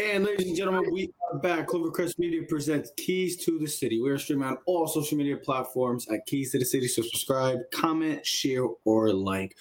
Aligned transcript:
And 0.00 0.24
ladies 0.24 0.46
and 0.46 0.56
gentlemen, 0.56 0.90
we 0.90 1.12
are 1.30 1.38
back. 1.38 1.68
Clovercrest 1.68 2.18
Media 2.18 2.42
presents 2.48 2.90
Keys 2.96 3.36
to 3.44 3.58
the 3.58 3.66
City. 3.66 4.00
We 4.00 4.08
are 4.08 4.16
streaming 4.16 4.48
on 4.48 4.56
all 4.64 4.86
social 4.86 5.18
media 5.18 5.36
platforms 5.36 6.08
at 6.08 6.24
Keys 6.24 6.52
to 6.52 6.58
the 6.58 6.64
City. 6.64 6.88
So 6.88 7.02
subscribe, 7.02 7.58
comment, 7.74 8.24
share, 8.24 8.64
or 8.86 9.12
like. 9.12 9.54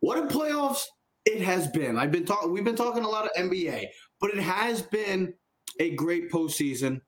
What 0.00 0.16
a 0.18 0.22
playoffs 0.22 0.84
it 1.26 1.42
has 1.42 1.68
been. 1.68 1.98
I've 1.98 2.10
been 2.10 2.24
talking. 2.24 2.52
We've 2.52 2.64
been 2.64 2.74
talking 2.74 3.04
a 3.04 3.08
lot 3.08 3.26
of 3.26 3.32
NBA, 3.36 3.88
but 4.18 4.30
it 4.30 4.38
has 4.38 4.80
been 4.80 5.34
a 5.78 5.94
great 5.94 6.30
postseason 6.32 7.02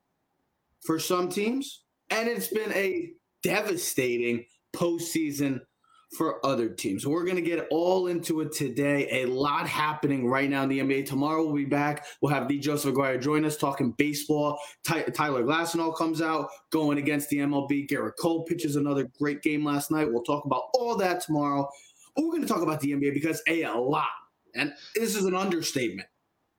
for 0.82 0.98
some 0.98 1.30
teams, 1.30 1.84
and 2.10 2.28
it's 2.28 2.48
been 2.48 2.72
a 2.74 3.12
devastating 3.42 4.44
postseason 4.74 5.60
for 6.16 6.44
other 6.44 6.68
teams. 6.68 7.06
We're 7.06 7.24
going 7.24 7.36
to 7.36 7.42
get 7.42 7.66
all 7.70 8.06
into 8.06 8.40
it 8.40 8.52
today. 8.52 9.22
A 9.22 9.26
lot 9.26 9.68
happening 9.68 10.26
right 10.26 10.48
now 10.48 10.62
in 10.62 10.68
the 10.68 10.80
NBA. 10.80 11.06
Tomorrow 11.06 11.44
we'll 11.44 11.54
be 11.54 11.66
back. 11.66 12.06
We'll 12.20 12.32
have 12.32 12.48
the 12.48 12.58
Joseph 12.58 12.92
Aguirre 12.92 13.18
join 13.18 13.44
us 13.44 13.56
talking 13.56 13.92
baseball. 13.92 14.58
Ty- 14.86 15.02
Tyler 15.02 15.44
Glasnow 15.44 15.94
comes 15.94 16.22
out 16.22 16.48
going 16.70 16.98
against 16.98 17.28
the 17.28 17.38
MLB. 17.38 17.88
Gerrit 17.88 18.12
Cole 18.18 18.44
pitches 18.44 18.76
another 18.76 19.08
great 19.18 19.42
game 19.42 19.64
last 19.64 19.90
night. 19.90 20.10
We'll 20.10 20.22
talk 20.22 20.44
about 20.44 20.62
all 20.74 20.96
that 20.96 21.20
tomorrow. 21.20 21.68
But 22.16 22.24
we're 22.24 22.32
going 22.32 22.42
to 22.42 22.48
talk 22.48 22.62
about 22.62 22.80
the 22.80 22.92
NBA 22.92 23.12
because 23.12 23.42
a, 23.46 23.62
a 23.64 23.74
lot, 23.74 24.08
and 24.54 24.72
this 24.94 25.14
is 25.14 25.24
an 25.24 25.34
understatement 25.34 26.08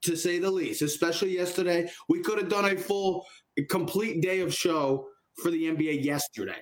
to 0.03 0.15
say 0.15 0.39
the 0.39 0.51
least, 0.51 0.81
especially 0.81 1.33
yesterday. 1.33 1.89
We 2.07 2.21
could 2.21 2.37
have 2.37 2.49
done 2.49 2.65
a 2.65 2.77
full, 2.77 3.25
complete 3.67 4.21
day 4.21 4.41
of 4.41 4.53
show 4.53 5.07
for 5.41 5.49
the 5.51 5.63
NBA 5.63 6.03
yesterday. 6.03 6.61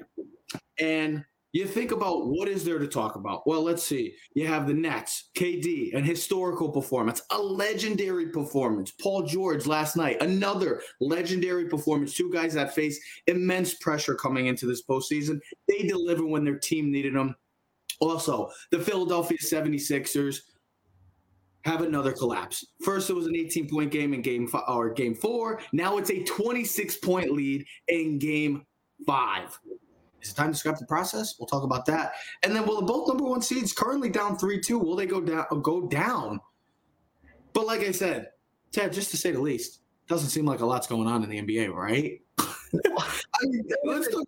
And 0.80 1.26
you 1.58 1.66
think 1.66 1.91
about 1.91 2.27
what 2.27 2.47
is 2.47 2.63
there 2.63 2.80
to 2.80 2.88
talk 2.88 3.16
about? 3.16 3.47
Well, 3.47 3.63
let's 3.63 3.83
see. 3.83 4.16
You 4.33 4.47
have 4.47 4.67
the 4.67 4.73
Nets, 4.73 5.30
KD, 5.36 5.95
an 5.95 6.03
historical 6.03 6.69
performance, 6.69 7.22
a 7.31 7.39
legendary 7.39 8.27
performance. 8.27 8.91
Paul 8.91 9.23
George 9.23 9.66
last 9.66 9.95
night, 9.95 10.22
another 10.22 10.81
legendary 10.99 11.67
performance. 11.67 12.14
Two 12.14 12.31
guys 12.31 12.53
that 12.53 12.75
face 12.75 12.99
immense 13.27 13.75
pressure 13.75 14.16
coming 14.16 14.47
into 14.47 14.66
this 14.66 14.83
postseason. 14.83 15.39
They 15.67 15.80
deliver 15.80 16.25
when 16.25 16.44
their 16.44 16.59
team 16.59 16.91
needed 16.91 17.16
them. 17.16 17.36
Also, 17.99 18.49
the 18.71 18.80
Philadelphia 18.80 19.38
76ers 19.38 20.42
have 21.64 21.81
another 21.81 22.11
collapse. 22.11 22.66
First, 22.83 23.09
it 23.09 23.14
was 23.14 23.27
an 23.27 23.36
18 23.36 23.69
point 23.69 23.92
game 23.92 24.14
in 24.14 24.21
game 24.21 24.47
five, 24.47 24.64
or 24.67 24.92
game 24.94 25.16
four. 25.16 25.59
Now 25.73 25.97
it's 25.97 26.11
a 26.11 26.23
26 26.23 26.97
point 26.97 27.31
lead 27.31 27.66
in 27.88 28.19
game 28.19 28.66
five. 29.05 29.58
Is 30.28 30.33
it 30.33 30.36
time 30.36 30.52
to 30.52 30.58
scrap 30.58 30.78
the 30.78 30.86
process? 30.86 31.36
We'll 31.39 31.47
talk 31.47 31.64
about 31.64 31.86
that. 31.86 32.14
And 32.44 32.53
then, 32.53 32.66
will 32.66 32.81
the 32.81 32.86
both 32.86 33.08
number 33.08 33.23
one 33.23 33.42
seeds 33.42 33.72
currently 33.72 34.09
down 34.09 34.38
three 34.38 34.59
two? 34.59 34.78
Will 34.78 34.97
they 34.97 35.06
go 35.06 35.22
down? 35.22 35.45
Go 35.61 35.88
down? 35.88 36.42
But 37.53 37.66
like 37.66 37.80
I 37.80 37.92
said, 37.92 38.31
Ted, 38.73 38.92
just 38.92 39.09
to 39.11 39.17
say 39.17 39.31
the 39.31 39.39
least, 39.39 39.80
doesn't 40.09 40.30
seem 40.30 40.45
like 40.45 40.59
a 40.59 40.66
lot's 40.66 40.86
going 40.86 41.08
on 41.08 41.23
in 41.23 41.30
the 41.30 41.42
NBA, 41.42 41.73
right? 41.73 42.20
I 42.39 43.45
mean, 43.45 43.64
let's 43.86 44.09
talk. 44.09 44.25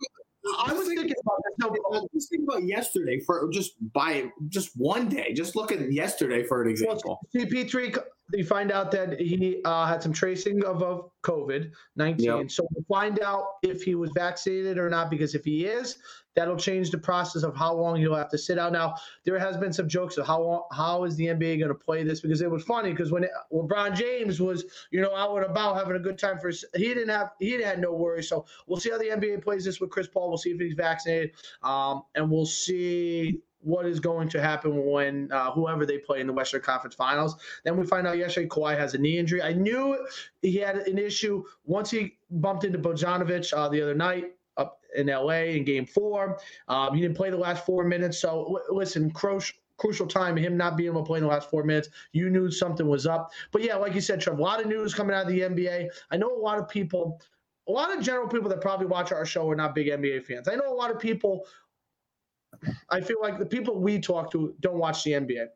I 0.58 0.74
was 0.74 0.88
thinking 0.88 1.14
about 1.22 1.38
this. 1.44 1.56
No, 1.60 1.68
I 1.68 2.02
was 2.14 2.28
thinking 2.30 2.48
about 2.48 2.64
yesterday 2.64 3.20
for 3.20 3.50
just 3.52 3.74
by 3.94 4.32
just 4.48 4.72
one 4.76 5.10
day. 5.10 5.34
Just 5.34 5.56
look 5.56 5.72
at 5.72 5.92
yesterday 5.92 6.44
for 6.44 6.62
an 6.62 6.70
example. 6.70 7.20
CP3, 7.36 7.98
you 8.34 8.46
find 8.46 8.72
out 8.72 8.92
that 8.92 9.20
he 9.20 9.62
uh, 9.66 9.86
had 9.86 10.04
some 10.04 10.14
tracing 10.14 10.64
of, 10.64 10.84
of 10.84 11.10
COVID 11.24 11.72
19. 11.96 12.26
Yep. 12.26 12.52
So 12.52 12.68
we'll 12.72 12.86
find 12.88 13.20
out 13.22 13.56
if 13.64 13.84
he 13.84 13.96
was 13.96 14.12
vaccinated 14.16 14.78
or 14.78 14.90
not, 14.90 15.10
because 15.10 15.36
if 15.36 15.44
he 15.44 15.66
is, 15.66 15.98
that'll 16.40 16.56
change 16.56 16.90
the 16.90 16.98
process 16.98 17.44
of 17.44 17.54
how 17.54 17.74
long 17.74 17.98
he'll 17.98 18.16
have 18.16 18.30
to 18.30 18.38
sit 18.38 18.58
out. 18.58 18.72
Now, 18.72 18.96
there 19.26 19.38
has 19.38 19.58
been 19.58 19.74
some 19.74 19.90
jokes 19.90 20.18
of 20.18 20.26
how 20.26 20.68
how 20.72 21.04
is 21.04 21.18
the 21.18 21.26
NBA 21.26 21.60
going 21.60 21.68
to 21.68 21.76
play 21.76 22.04
this? 22.04 22.22
Because 22.22 22.42
it 22.42 22.50
was 22.50 22.64
funny 22.64 22.92
because 22.92 23.12
when 23.12 23.26
it, 23.26 23.32
LeBron 23.52 23.94
James 23.94 24.40
was, 24.40 24.64
you 24.92 25.02
know, 25.02 25.14
out 25.14 25.36
and 25.36 25.46
about 25.46 25.76
having 25.76 25.98
a 25.98 26.00
good 26.00 26.18
time 26.18 26.40
for 26.40 26.50
he 26.50 26.94
didn't 26.94 27.10
have, 27.10 27.32
he 27.40 27.62
had 27.62 27.80
no 27.80 27.92
worries. 27.92 28.30
So 28.30 28.46
we'll 28.68 28.80
see 28.80 28.90
how 28.90 28.98
the 28.98 29.10
NBA 29.10 29.44
plays 29.44 29.66
this 29.66 29.82
with 29.82 29.90
Chris 29.90 30.08
Paul. 30.08 30.30
We'll 30.30 30.38
see 30.38 30.52
if 30.52 30.60
he's 30.60 30.76
vaccinated. 30.76 31.32
Um, 31.62 32.04
and 32.16 32.32
we'll 32.32 32.46
see 32.46 33.42
what 33.62 33.86
is 33.86 34.00
going 34.00 34.30
to 34.30 34.42
happen 34.42 34.86
when 34.86 35.30
uh, 35.34 35.52
whoever 35.52 35.86
they 35.86 35.98
play 35.98 36.22
in 36.22 36.28
the 36.28 36.32
Western 36.32 36.62
Conference 36.62 36.96
Finals. 36.96 37.36
Then 37.66 37.76
we 37.76 37.86
find 37.86 38.08
out 38.08 38.18
yesterday 38.18 38.48
Kawhi 38.48 38.78
has 38.78 38.94
a 38.94 38.98
knee 38.98 39.18
injury. 39.18 39.42
I 39.42 39.52
knew 39.52 40.08
he 40.42 40.56
had 40.56 40.78
an 40.78 40.98
issue 40.98 41.44
once 41.66 41.92
he 41.92 42.16
bumped 42.32 42.64
into 42.64 42.80
Bogdanovic 42.80 43.52
uh, 43.54 43.68
the 43.68 43.82
other 43.82 43.96
night 43.96 44.36
in 44.96 45.08
LA 45.08 45.56
in 45.56 45.64
Game 45.64 45.86
Four. 45.86 46.40
Um, 46.68 46.94
he 46.96 47.02
didn't 47.02 47.18
play 47.18 47.30
the 47.30 47.38
last 47.38 47.66
four 47.66 47.84
minutes. 47.84 48.20
So 48.20 48.44
w- 48.44 48.64
listen, 48.70 49.12
crucial. 49.12 49.58
Crucial 49.78 50.08
time, 50.08 50.36
him 50.36 50.58
not 50.58 50.76
being 50.76 50.90
able 50.90 51.04
to 51.04 51.08
play 51.08 51.20
in 51.20 51.24
the 51.24 51.30
last 51.30 51.50
four 51.50 51.64
minutes. 51.64 51.88
You 52.12 52.30
knew 52.30 52.52
something 52.52 52.86
was 52.86 53.08
up. 53.08 53.32
But 53.54 53.64
yeah, 53.64 53.78
like 53.78 53.96
you 53.96 54.02
said, 54.02 54.20
Trev, 54.20 54.38
a 54.38 54.42
lot 54.42 54.60
of 54.60 54.68
news 54.68 54.94
coming 54.94 55.16
out 55.16 55.22
of 55.26 55.30
the 55.30 55.40
NBA. 55.40 55.88
I 56.12 56.18
know 56.18 56.36
a 56.36 56.38
lot 56.38 56.60
of 56.60 56.68
people, 56.68 57.22
a 57.66 57.72
lot 57.72 57.98
of 57.98 58.04
general 58.04 58.28
people 58.28 58.50
that 58.50 58.60
probably 58.60 58.88
watch 58.88 59.14
our 59.14 59.26
show 59.26 59.50
are 59.50 59.56
not 59.56 59.74
big 59.74 59.88
NBA 59.88 60.26
fans. 60.26 60.50
I 60.50 60.56
know 60.56 60.70
a 60.70 60.76
lot 60.76 60.92
of 60.92 61.00
people 61.00 61.46
I 62.90 63.02
feel 63.02 63.18
like 63.22 63.40
the 63.40 63.46
people 63.46 63.80
we 63.80 64.00
talk 64.00 64.32
to 64.32 64.56
don't 64.60 64.78
watch 64.78 65.04
the 65.04 65.12
NBA. 65.12 65.48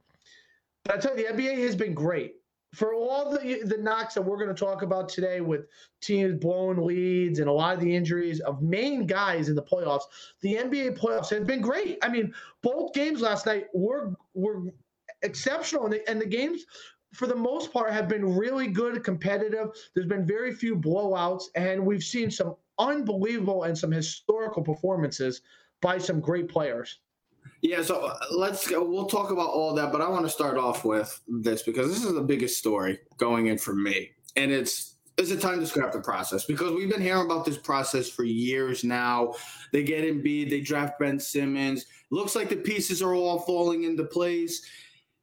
But 0.84 0.96
I 0.96 0.98
tell 1.00 1.18
you, 1.18 1.28
the 1.28 1.34
NBA 1.34 1.58
has 1.64 1.76
been 1.76 1.94
great. 1.94 2.36
For 2.74 2.94
all 2.94 3.30
the 3.30 3.62
the 3.66 3.78
knocks 3.78 4.16
that 4.16 4.22
we're 4.22 4.38
going 4.38 4.54
to 4.54 4.66
talk 4.66 4.82
about 4.82 5.08
today, 5.08 5.42
with 5.42 5.68
teams 6.02 6.40
blowing 6.40 6.84
leads 6.84 7.40
and 7.40 7.48
a 7.48 7.52
lot 7.52 7.76
of 7.76 7.82
the 7.82 7.96
injuries 7.96 8.40
of 8.40 8.62
main 8.62 9.06
guys 9.06 9.48
in 9.48 9.56
the 9.56 9.62
playoffs, 9.62 10.04
the 10.42 10.56
NBA 10.56 10.98
playoffs 10.98 11.30
have 11.30 11.46
been 11.46 11.62
great. 11.62 12.00
I 12.02 12.10
mean, 12.10 12.34
both 12.64 12.94
games 12.94 13.22
last 13.22 13.46
night 13.46 13.68
were 13.74 14.16
were 14.34 14.64
exceptional, 15.22 15.86
and 15.86 15.94
the, 15.94 16.10
and 16.10 16.20
the 16.20 16.26
games 16.26 16.66
for 17.14 17.28
the 17.28 17.36
most 17.36 17.72
part 17.72 17.94
have 17.94 18.08
been 18.10 18.36
really 18.36 18.68
good, 18.68 19.04
competitive. 19.04 19.70
There's 19.94 20.08
been 20.08 20.26
very 20.26 20.52
few 20.52 20.76
blowouts, 20.76 21.46
and 21.56 21.86
we've 21.86 22.04
seen 22.04 22.32
some 22.32 22.56
unbelievable 22.80 23.64
and 23.64 23.78
some 23.78 23.92
historical 23.92 24.64
performances 24.64 25.42
by 25.82 26.00
some 26.00 26.20
great 26.20 26.48
players. 26.48 27.00
Yeah, 27.62 27.82
so 27.82 28.06
uh, 28.06 28.18
let's 28.32 28.68
go. 28.68 28.84
We'll 28.84 29.06
talk 29.06 29.32
about 29.32 29.50
all 29.50 29.74
that, 29.76 29.92
but 29.92 30.02
I 30.02 30.10
want 30.10 30.26
to 30.26 30.30
start 30.30 30.58
off 30.58 30.84
with 30.84 31.22
this 31.28 31.64
because 31.64 31.88
this 31.88 32.04
is 32.04 32.14
the 32.14 32.22
biggest 32.22 32.58
story 32.58 33.00
going 33.18 33.48
in 33.48 33.58
for 33.58 33.74
me, 33.74 34.12
and 34.36 34.52
it's 34.52 34.96
it's 35.18 35.32
a 35.32 35.38
time 35.38 35.60
to 35.60 35.66
scrap 35.66 35.92
the 35.92 36.02
process 36.02 36.46
because 36.46 36.74
we've 36.74 36.90
been 36.90 37.02
hearing 37.02 37.26
about 37.26 37.46
this 37.46 37.58
process 37.58 38.10
for 38.10 38.24
years 38.24 38.84
now. 38.84 39.34
They 39.72 39.84
get 39.84 40.04
in 40.04 40.22
Embiid, 40.22 40.50
they 40.50 40.62
draft 40.62 41.00
Ben 41.00 41.20
Simmons. 41.20 41.86
Looks 42.10 42.36
like 42.36 42.50
the 42.50 42.58
pieces 42.58 43.02
are 43.02 43.14
all 43.14 43.40
falling 43.40 43.84
into 43.84 44.04
place, 44.04 44.66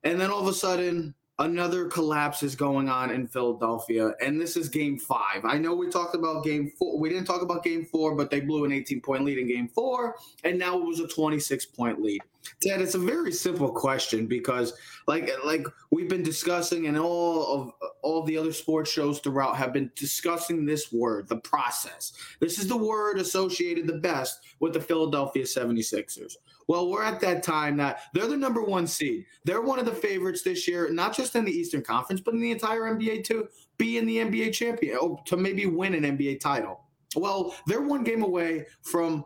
and 0.04 0.20
then 0.20 0.31
all 0.31 0.41
of 0.41 0.48
a 0.48 0.54
sudden 0.54 1.14
another 1.40 1.86
collapse 1.86 2.42
is 2.42 2.54
going 2.54 2.88
on 2.88 3.10
in 3.10 3.26
Philadelphia, 3.26 4.12
and 4.20 4.40
this 4.40 4.56
is 4.56 4.68
game 4.68 4.98
five. 4.98 5.44
I 5.44 5.58
know 5.58 5.74
we 5.74 5.88
talked 5.88 6.14
about 6.14 6.44
game 6.44 6.70
four. 6.78 6.98
We 6.98 7.08
didn't 7.08 7.24
talk 7.24 7.42
about 7.42 7.64
game 7.64 7.84
four, 7.84 8.14
but 8.14 8.30
they 8.30 8.40
blew 8.40 8.64
an 8.64 8.72
18 8.72 9.00
point 9.00 9.24
lead 9.24 9.38
in 9.38 9.48
game 9.48 9.68
four, 9.68 10.16
and 10.44 10.58
now 10.58 10.78
it 10.78 10.84
was 10.84 11.00
a 11.00 11.08
26 11.08 11.66
point 11.66 12.00
lead. 12.00 12.20
Ted, 12.62 12.80
it's 12.80 12.94
a 12.94 12.98
very 12.98 13.32
simple 13.32 13.70
question 13.70 14.26
because, 14.26 14.74
like, 15.06 15.30
like 15.44 15.66
we've 15.90 16.08
been 16.08 16.22
discussing, 16.22 16.86
and 16.86 16.98
all 16.98 17.46
of 17.46 17.72
all 18.02 18.22
the 18.24 18.36
other 18.36 18.52
sports 18.52 18.90
shows 18.90 19.18
throughout 19.20 19.56
have 19.56 19.72
been 19.72 19.90
discussing 19.94 20.64
this 20.64 20.92
word, 20.92 21.28
the 21.28 21.36
process. 21.36 22.12
This 22.38 22.58
is 22.58 22.68
the 22.68 22.76
word 22.76 23.18
associated 23.18 23.86
the 23.86 23.98
best 23.98 24.40
with 24.58 24.72
the 24.74 24.80
Philadelphia 24.80 25.44
76ers. 25.44 26.36
Well, 26.68 26.88
we're 26.88 27.02
at 27.02 27.20
that 27.20 27.42
time 27.42 27.76
that 27.78 28.00
they're 28.14 28.28
the 28.28 28.36
number 28.36 28.62
one 28.62 28.86
seed. 28.86 29.26
They're 29.44 29.62
one 29.62 29.78
of 29.78 29.86
the 29.86 29.92
favorites 29.92 30.42
this 30.42 30.68
year, 30.68 30.90
not 30.92 31.14
just 31.14 31.34
in 31.34 31.44
the 31.44 31.52
Eastern 31.52 31.82
Conference, 31.82 32.20
but 32.20 32.34
in 32.34 32.40
the 32.40 32.50
entire 32.52 32.82
NBA 32.82 33.24
to 33.24 33.48
be 33.78 33.98
in 33.98 34.06
the 34.06 34.18
NBA 34.18 34.52
champion, 34.52 34.98
oh, 35.00 35.18
to 35.26 35.36
maybe 35.36 35.66
win 35.66 35.94
an 35.94 36.16
NBA 36.16 36.40
title. 36.40 36.84
Well, 37.16 37.54
they're 37.66 37.80
one 37.80 38.04
game 38.04 38.22
away 38.22 38.66
from, 38.82 39.24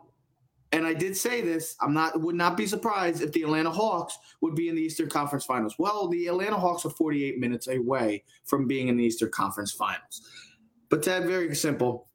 and 0.71 0.87
I 0.87 0.93
did 0.93 1.15
say 1.15 1.41
this. 1.41 1.75
I'm 1.81 1.93
not 1.93 2.19
would 2.19 2.35
not 2.35 2.57
be 2.57 2.65
surprised 2.65 3.21
if 3.21 3.31
the 3.31 3.43
Atlanta 3.43 3.69
Hawks 3.69 4.17
would 4.41 4.55
be 4.55 4.69
in 4.69 4.75
the 4.75 4.81
Eastern 4.81 5.09
Conference 5.09 5.45
Finals. 5.45 5.75
Well, 5.77 6.07
the 6.07 6.27
Atlanta 6.27 6.57
Hawks 6.57 6.85
are 6.85 6.89
48 6.89 7.39
minutes 7.39 7.67
away 7.67 8.23
from 8.45 8.65
being 8.67 8.87
in 8.87 8.97
the 8.97 9.03
Eastern 9.03 9.29
Conference 9.29 9.71
Finals. 9.71 10.21
But 10.89 11.03
Ted, 11.03 11.25
very 11.27 11.53
simple. 11.55 12.07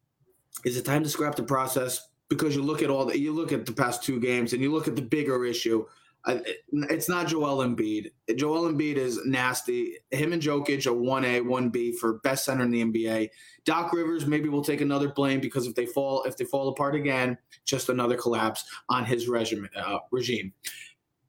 Is 0.65 0.77
it 0.77 0.85
time 0.85 1.05
to 1.05 1.09
scrap 1.09 1.37
the 1.37 1.43
process? 1.43 2.10
Because 2.31 2.55
you 2.57 2.63
look 2.63 2.81
at 2.81 2.89
all 2.89 3.05
the 3.05 3.19
you 3.19 3.33
look 3.33 3.53
at 3.53 3.67
the 3.67 3.73
past 3.73 4.03
two 4.03 4.19
games 4.19 4.55
and 4.55 4.63
you 4.63 4.73
look 4.73 4.89
at 4.89 4.97
the 4.97 5.03
bigger 5.03 5.45
issue. 5.45 5.85
It's 6.73 7.09
not 7.09 7.29
Joel 7.29 7.67
Embiid. 7.67 8.11
Joel 8.37 8.71
Embiid 8.71 8.97
is 8.97 9.25
nasty. 9.25 9.97
Him 10.11 10.35
and 10.35 10.43
Jokic 10.43 10.87
are 10.87 10.93
one 10.93 11.25
A, 11.25 11.41
one 11.41 11.71
B 11.71 11.93
for 11.93 12.19
best 12.19 12.45
center 12.45 12.63
in 12.63 12.71
the 12.71 12.85
NBA. 12.85 13.31
Doc 13.65 13.95
Rivers 13.95 14.27
maybe 14.27 14.51
will 14.51 14.63
take 14.63 14.83
another 14.83 15.09
blame 15.09 15.41
because 15.41 15.67
if 15.67 15.75
they 15.75 15.87
fall 15.87 16.23
if 16.25 16.37
they 16.37 16.45
fall 16.45 16.69
apart 16.69 16.95
again, 16.95 17.37
just 17.65 17.89
another 17.89 18.17
collapse 18.17 18.65
on 18.89 19.05
his 19.05 19.29
regime 19.29 19.69
uh, 19.77 19.99
regime. 20.11 20.53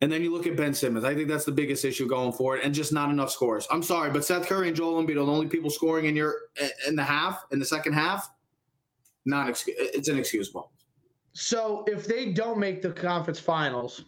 And 0.01 0.11
then 0.11 0.23
you 0.23 0.33
look 0.33 0.47
at 0.47 0.57
Ben 0.57 0.73
Simmons. 0.73 1.05
I 1.05 1.13
think 1.13 1.27
that's 1.27 1.45
the 1.45 1.51
biggest 1.51 1.85
issue 1.85 2.07
going 2.07 2.33
forward, 2.33 2.61
and 2.63 2.73
just 2.73 2.91
not 2.91 3.11
enough 3.11 3.31
scores. 3.31 3.67
I'm 3.69 3.83
sorry, 3.83 4.09
but 4.09 4.25
Seth 4.25 4.47
Curry 4.47 4.67
and 4.67 4.75
Joel 4.75 5.01
Embiid 5.01 5.11
are 5.11 5.25
the 5.25 5.31
only 5.31 5.47
people 5.47 5.69
scoring 5.69 6.05
in 6.05 6.15
your 6.15 6.35
in 6.87 6.95
the 6.95 7.03
half 7.03 7.45
in 7.51 7.59
the 7.59 7.65
second 7.65 7.93
half. 7.93 8.29
Not. 9.25 9.63
It's 9.67 10.09
inexcusable. 10.09 10.71
So 11.33 11.83
if 11.87 12.05
they 12.05 12.33
don't 12.33 12.59
make 12.59 12.81
the 12.81 12.91
conference 12.91 13.39
finals, 13.39 14.05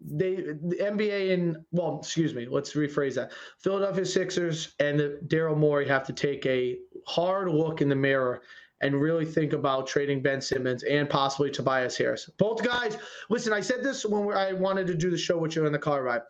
they 0.00 0.36
the 0.36 0.76
NBA 0.80 1.34
and 1.34 1.56
well, 1.72 1.98
excuse 1.98 2.34
me, 2.34 2.46
let's 2.46 2.72
rephrase 2.74 3.14
that. 3.16 3.32
Philadelphia 3.58 4.06
Sixers 4.06 4.74
and 4.80 4.98
the 4.98 5.18
Daryl 5.26 5.56
Morey 5.56 5.88
have 5.88 6.06
to 6.06 6.12
take 6.12 6.46
a 6.46 6.78
hard 7.06 7.48
look 7.48 7.82
in 7.82 7.88
the 7.88 7.96
mirror 7.96 8.42
and 8.80 9.00
really 9.00 9.24
think 9.24 9.52
about 9.52 9.86
trading 9.86 10.22
Ben 10.22 10.40
Simmons 10.40 10.84
and 10.84 11.10
possibly 11.10 11.50
Tobias 11.50 11.96
Harris. 11.96 12.30
Both 12.38 12.62
guys, 12.62 12.96
listen, 13.28 13.52
I 13.52 13.60
said 13.60 13.82
this 13.82 14.06
when 14.06 14.36
I 14.36 14.52
wanted 14.52 14.86
to 14.86 14.94
do 14.94 15.10
the 15.10 15.18
show 15.18 15.36
with 15.36 15.56
you 15.56 15.66
in 15.66 15.72
the 15.72 15.78
car 15.78 16.04
ride. 16.04 16.22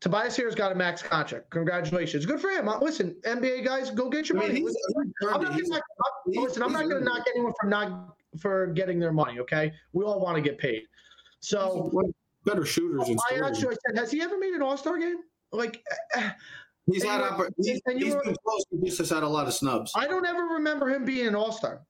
Tobias 0.00 0.36
Harris 0.36 0.54
got 0.54 0.70
a 0.70 0.74
max 0.74 1.02
contract. 1.02 1.50
Congratulations. 1.50 2.26
Good 2.26 2.38
for 2.38 2.50
him. 2.50 2.68
Uh, 2.68 2.78
listen, 2.78 3.16
NBA 3.24 3.64
guys, 3.64 3.90
go 3.90 4.08
get 4.08 4.28
your 4.28 4.42
I 4.42 4.48
mean, 4.48 4.64
money. 4.64 4.76
I'm 5.22 5.42
not, 5.42 5.44
gonna, 5.44 5.58
listen, 6.26 6.62
I'm 6.62 6.72
not 6.72 6.82
going 6.84 6.98
to 6.98 7.04
knock 7.04 7.24
anyone 7.34 7.54
for 7.58 7.66
not 7.66 8.13
for 8.38 8.68
getting 8.68 8.98
their 8.98 9.12
money. 9.12 9.38
Okay, 9.40 9.72
we 9.92 10.04
all 10.04 10.20
want 10.20 10.36
to 10.36 10.42
get 10.42 10.58
paid. 10.58 10.82
So 11.40 11.90
better 12.44 12.64
shooters. 12.64 13.08
I 13.30 13.40
actually 13.46 13.76
said, 13.86 13.98
has 13.98 14.10
he 14.10 14.22
ever 14.22 14.38
made 14.38 14.54
an 14.54 14.62
All 14.62 14.76
Star 14.76 14.98
game? 14.98 15.18
Like, 15.52 15.82
He's 16.86 17.02
had 17.02 17.22
he's, 17.56 17.80
he's 17.86 18.14
been 18.14 18.36
close. 18.44 18.64
He 18.70 18.84
just 18.84 18.98
has 18.98 19.08
had 19.08 19.22
a 19.22 19.28
lot 19.28 19.46
of 19.46 19.54
snubs. 19.54 19.90
I 19.96 20.06
don't 20.06 20.26
ever 20.26 20.42
remember 20.42 20.90
him 20.90 21.06
being 21.06 21.26
an 21.26 21.34
all 21.34 21.50
star. 21.50 21.80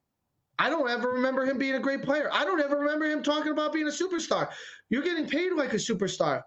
I 0.56 0.70
don't 0.70 0.88
ever 0.88 1.10
remember 1.10 1.44
him 1.44 1.58
being 1.58 1.74
a 1.74 1.80
great 1.80 2.04
player. 2.04 2.30
I 2.32 2.44
don't 2.44 2.60
ever 2.60 2.78
remember 2.78 3.06
him 3.06 3.20
talking 3.20 3.50
about 3.50 3.72
being 3.72 3.88
a 3.88 3.90
superstar. 3.90 4.50
You're 4.90 5.02
getting 5.02 5.26
paid 5.26 5.52
like 5.54 5.72
a 5.72 5.78
superstar. 5.78 6.42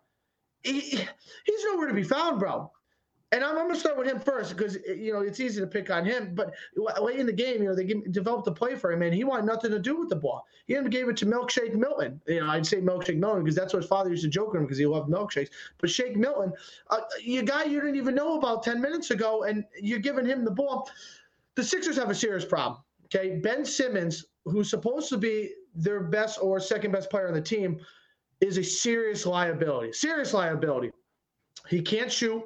He, 0.63 0.79
he's 0.79 1.63
nowhere 1.65 1.87
to 1.87 1.93
be 1.93 2.03
found, 2.03 2.39
bro 2.39 2.71
and 3.31 3.43
I'm, 3.43 3.57
I'm 3.57 3.65
going 3.65 3.73
to 3.73 3.79
start 3.79 3.97
with 3.97 4.07
him 4.07 4.19
first 4.19 4.55
because 4.55 4.77
you 4.87 5.11
know 5.11 5.21
it's 5.21 5.39
easy 5.39 5.59
to 5.59 5.67
pick 5.67 5.89
on 5.89 6.05
him. 6.05 6.33
But 6.33 6.53
late 6.75 7.19
in 7.19 7.25
the 7.25 7.33
game, 7.33 7.61
you 7.61 7.69
know 7.69 7.75
they 7.75 7.83
give, 7.83 8.11
developed 8.11 8.47
a 8.47 8.51
play 8.51 8.75
for 8.75 8.91
him, 8.91 9.01
and 9.01 9.13
he 9.13 9.23
wanted 9.23 9.45
nothing 9.45 9.71
to 9.71 9.79
do 9.79 9.99
with 9.99 10.09
the 10.09 10.15
ball. 10.15 10.45
He 10.65 10.73
even 10.73 10.89
gave 10.89 11.09
it 11.09 11.17
to 11.17 11.25
Milkshake 11.25 11.75
Milton. 11.75 12.21
You 12.27 12.41
know, 12.41 12.49
I'd 12.49 12.65
say 12.65 12.77
Milkshake 12.77 13.17
Milton 13.17 13.43
because 13.43 13.55
that's 13.55 13.73
what 13.73 13.81
his 13.81 13.89
father 13.89 14.09
used 14.09 14.23
to 14.23 14.29
joke 14.29 14.53
with 14.53 14.61
him 14.61 14.65
because 14.65 14.77
he 14.77 14.85
loved 14.85 15.09
milkshakes. 15.09 15.49
But 15.77 15.89
Shake 15.89 16.15
Milton, 16.15 16.53
uh, 16.89 17.01
you 17.21 17.43
guy 17.43 17.65
you 17.65 17.81
didn't 17.81 17.97
even 17.97 18.15
know 18.15 18.37
about 18.37 18.63
ten 18.63 18.81
minutes 18.81 19.11
ago, 19.11 19.43
and 19.43 19.65
you're 19.79 19.99
giving 19.99 20.25
him 20.25 20.45
the 20.45 20.51
ball. 20.51 20.89
The 21.55 21.63
Sixers 21.63 21.97
have 21.97 22.09
a 22.09 22.15
serious 22.15 22.45
problem. 22.45 22.81
Okay, 23.05 23.39
Ben 23.39 23.65
Simmons, 23.65 24.25
who's 24.45 24.69
supposed 24.69 25.09
to 25.09 25.17
be 25.17 25.51
their 25.75 26.01
best 26.01 26.39
or 26.41 26.59
second 26.59 26.91
best 26.91 27.09
player 27.09 27.27
on 27.27 27.33
the 27.33 27.41
team, 27.41 27.79
is 28.39 28.57
a 28.57 28.63
serious 28.63 29.25
liability. 29.25 29.91
Serious 29.91 30.33
liability. 30.33 30.91
He 31.69 31.81
can't 31.81 32.11
shoot. 32.11 32.43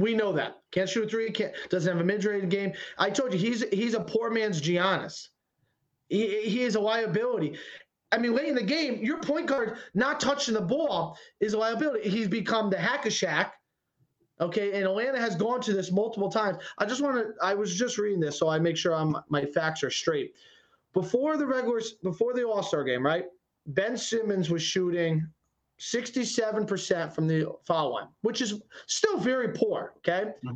We 0.00 0.14
know 0.14 0.32
that. 0.32 0.62
Can't 0.70 0.88
shoot 0.88 1.04
a 1.04 1.08
three. 1.08 1.30
Can't 1.30 1.52
doesn't 1.68 1.92
have 1.92 2.00
a 2.00 2.04
mid-range 2.04 2.48
game. 2.48 2.72
I 2.96 3.10
told 3.10 3.34
you 3.34 3.38
he's 3.38 3.62
he's 3.70 3.92
a 3.92 4.00
poor 4.00 4.30
man's 4.30 4.60
Giannis. 4.60 5.28
He, 6.08 6.40
he 6.40 6.62
is 6.62 6.74
a 6.74 6.80
liability. 6.80 7.58
I 8.10 8.16
mean, 8.16 8.34
late 8.34 8.48
in 8.48 8.54
the 8.54 8.62
game, 8.62 9.04
your 9.04 9.18
point 9.20 9.46
guard 9.46 9.76
not 9.92 10.18
touching 10.18 10.54
the 10.54 10.62
ball 10.62 11.18
is 11.38 11.52
a 11.52 11.58
liability. 11.58 12.08
He's 12.08 12.28
become 12.28 12.70
the 12.70 12.78
hack 12.78 13.04
a 13.04 13.10
Shaq. 13.10 13.50
Okay, 14.40 14.72
and 14.72 14.84
Atlanta 14.84 15.20
has 15.20 15.36
gone 15.36 15.60
to 15.60 15.74
this 15.74 15.92
multiple 15.92 16.30
times. 16.30 16.56
I 16.78 16.86
just 16.86 17.02
want 17.02 17.16
to. 17.16 17.34
I 17.44 17.52
was 17.52 17.76
just 17.76 17.98
reading 17.98 18.20
this, 18.20 18.38
so 18.38 18.48
I 18.48 18.58
make 18.58 18.78
sure 18.78 18.94
I'm 18.94 19.18
my 19.28 19.44
facts 19.44 19.84
are 19.84 19.90
straight. 19.90 20.32
Before 20.94 21.36
the 21.36 21.46
regulars, 21.46 21.92
before 22.02 22.32
the 22.32 22.48
All 22.48 22.62
Star 22.62 22.84
game, 22.84 23.04
right? 23.04 23.26
Ben 23.66 23.98
Simmons 23.98 24.48
was 24.48 24.62
shooting 24.62 25.28
67% 25.80 27.12
from 27.12 27.26
the 27.26 27.52
foul 27.64 27.94
line, 27.94 28.08
which 28.20 28.40
is 28.40 28.62
still 28.86 29.18
very 29.18 29.48
poor. 29.48 29.94
Okay. 29.98 30.32
Mm-hmm. 30.44 30.54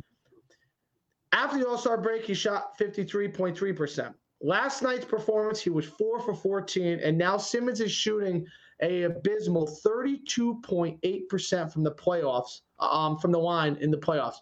After 1.33 1.57
the 1.57 1.67
All 1.67 1.77
Star 1.77 1.97
break, 1.97 2.23
he 2.23 2.33
shot 2.33 2.77
53.3%. 2.79 4.13
Last 4.41 4.83
night's 4.83 5.05
performance, 5.05 5.59
he 5.59 5.69
was 5.69 5.85
four 5.85 6.21
for 6.21 6.33
14, 6.33 6.99
and 6.99 7.17
now 7.17 7.37
Simmons 7.37 7.81
is 7.81 7.91
shooting 7.91 8.45
a 8.81 9.03
abysmal 9.03 9.67
32.8% 9.85 11.71
from 11.71 11.83
the 11.83 11.91
playoffs, 11.91 12.61
um, 12.79 13.17
from 13.17 13.31
the 13.31 13.39
line 13.39 13.77
in 13.81 13.89
the 13.89 13.97
playoffs. 13.97 14.35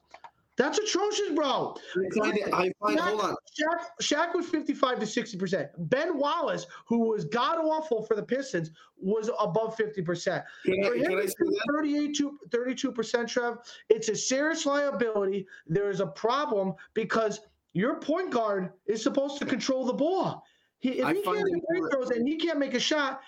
That's 0.55 0.77
atrocious, 0.77 1.29
bro. 1.33 1.75
I 1.95 2.19
find 2.19 2.37
it, 2.37 2.53
I 2.53 2.71
find, 2.79 2.99
Shaq, 2.99 3.01
hold 3.01 3.21
on. 3.21 3.35
Shaq, 3.59 3.85
Shaq 4.01 4.35
was 4.35 4.47
55 4.47 4.99
to 4.99 5.05
60%. 5.05 5.69
Ben 5.77 6.17
Wallace, 6.17 6.67
who 6.87 7.09
was 7.09 7.25
god 7.25 7.57
awful 7.57 8.03
for 8.03 8.15
the 8.15 8.21
Pistons, 8.21 8.69
was 8.97 9.31
above 9.39 9.75
50%. 9.75 10.43
Can 10.65 10.83
for 10.83 10.93
I, 10.93 10.97
him, 10.97 11.29
38 11.75 12.15
to 12.17 12.37
32%, 12.49 13.27
Trev. 13.27 13.57
It's 13.89 14.09
a 14.09 14.15
serious 14.15 14.65
liability. 14.67 15.47
There 15.65 15.89
is 15.89 16.01
a 16.01 16.07
problem 16.07 16.75
because 16.93 17.41
your 17.73 17.99
point 17.99 18.29
guard 18.29 18.73
is 18.85 19.01
supposed 19.01 19.39
to 19.39 19.45
control 19.45 19.85
the 19.85 19.93
ball. 19.93 20.43
He, 20.79 20.99
if 20.99 21.05
I 21.05 21.13
he 21.15 21.23
can't 21.23 21.43
make 21.51 21.63
free 21.67 21.81
throws 21.91 22.11
and 22.11 22.27
he 22.27 22.37
can't 22.37 22.59
make 22.59 22.75
a 22.75 22.79
shot, 22.79 23.21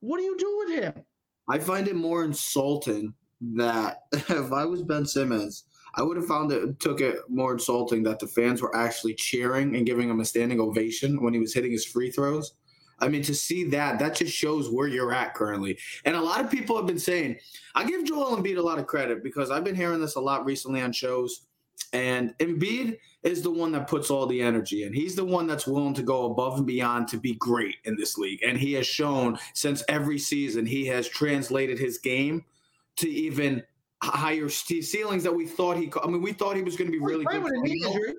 what 0.00 0.18
do 0.18 0.24
you 0.24 0.36
do 0.36 0.64
with 0.66 0.82
him? 0.82 0.92
I 1.48 1.58
find 1.60 1.88
it 1.88 1.96
more 1.96 2.24
insulting 2.24 3.14
that 3.54 4.02
if 4.12 4.52
I 4.52 4.66
was 4.66 4.82
Ben 4.82 5.06
Simmons– 5.06 5.64
I 5.98 6.02
would 6.02 6.16
have 6.16 6.26
found 6.26 6.52
it 6.52 6.78
took 6.78 7.00
it 7.00 7.16
more 7.28 7.52
insulting 7.52 8.04
that 8.04 8.20
the 8.20 8.28
fans 8.28 8.62
were 8.62 8.74
actually 8.74 9.14
cheering 9.14 9.74
and 9.74 9.84
giving 9.84 10.08
him 10.08 10.20
a 10.20 10.24
standing 10.24 10.60
ovation 10.60 11.20
when 11.20 11.34
he 11.34 11.40
was 11.40 11.52
hitting 11.52 11.72
his 11.72 11.84
free 11.84 12.12
throws. 12.12 12.54
I 13.00 13.08
mean, 13.08 13.22
to 13.22 13.34
see 13.34 13.64
that, 13.70 13.98
that 13.98 14.14
just 14.14 14.32
shows 14.32 14.70
where 14.70 14.86
you're 14.86 15.12
at 15.12 15.34
currently. 15.34 15.76
And 16.04 16.14
a 16.14 16.20
lot 16.20 16.40
of 16.40 16.50
people 16.50 16.76
have 16.76 16.86
been 16.86 17.00
saying, 17.00 17.38
I 17.74 17.84
give 17.84 18.04
Joel 18.04 18.36
Embiid 18.36 18.58
a 18.58 18.62
lot 18.62 18.78
of 18.78 18.86
credit 18.86 19.24
because 19.24 19.50
I've 19.50 19.64
been 19.64 19.74
hearing 19.74 20.00
this 20.00 20.14
a 20.14 20.20
lot 20.20 20.44
recently 20.44 20.80
on 20.80 20.92
shows. 20.92 21.46
And 21.92 22.36
Embiid 22.38 22.98
is 23.24 23.42
the 23.42 23.50
one 23.50 23.72
that 23.72 23.88
puts 23.88 24.08
all 24.10 24.26
the 24.26 24.40
energy 24.40 24.84
in. 24.84 24.92
He's 24.92 25.16
the 25.16 25.24
one 25.24 25.48
that's 25.48 25.66
willing 25.66 25.94
to 25.94 26.02
go 26.02 26.30
above 26.30 26.58
and 26.58 26.66
beyond 26.66 27.08
to 27.08 27.18
be 27.18 27.34
great 27.34 27.76
in 27.84 27.96
this 27.96 28.18
league. 28.18 28.40
And 28.46 28.56
he 28.56 28.72
has 28.74 28.86
shown 28.86 29.36
since 29.52 29.82
every 29.88 30.18
season, 30.18 30.64
he 30.64 30.86
has 30.86 31.08
translated 31.08 31.78
his 31.78 31.98
game 31.98 32.44
to 32.96 33.08
even 33.08 33.64
higher 34.02 34.48
ceilings 34.48 35.24
that 35.24 35.34
we 35.34 35.46
thought 35.46 35.76
he. 35.76 35.90
I 36.02 36.06
mean, 36.06 36.22
we 36.22 36.32
thought 36.32 36.56
he 36.56 36.62
was 36.62 36.76
going 36.76 36.90
to 36.90 36.92
be 36.96 37.04
really 37.04 37.24
good, 37.24 37.42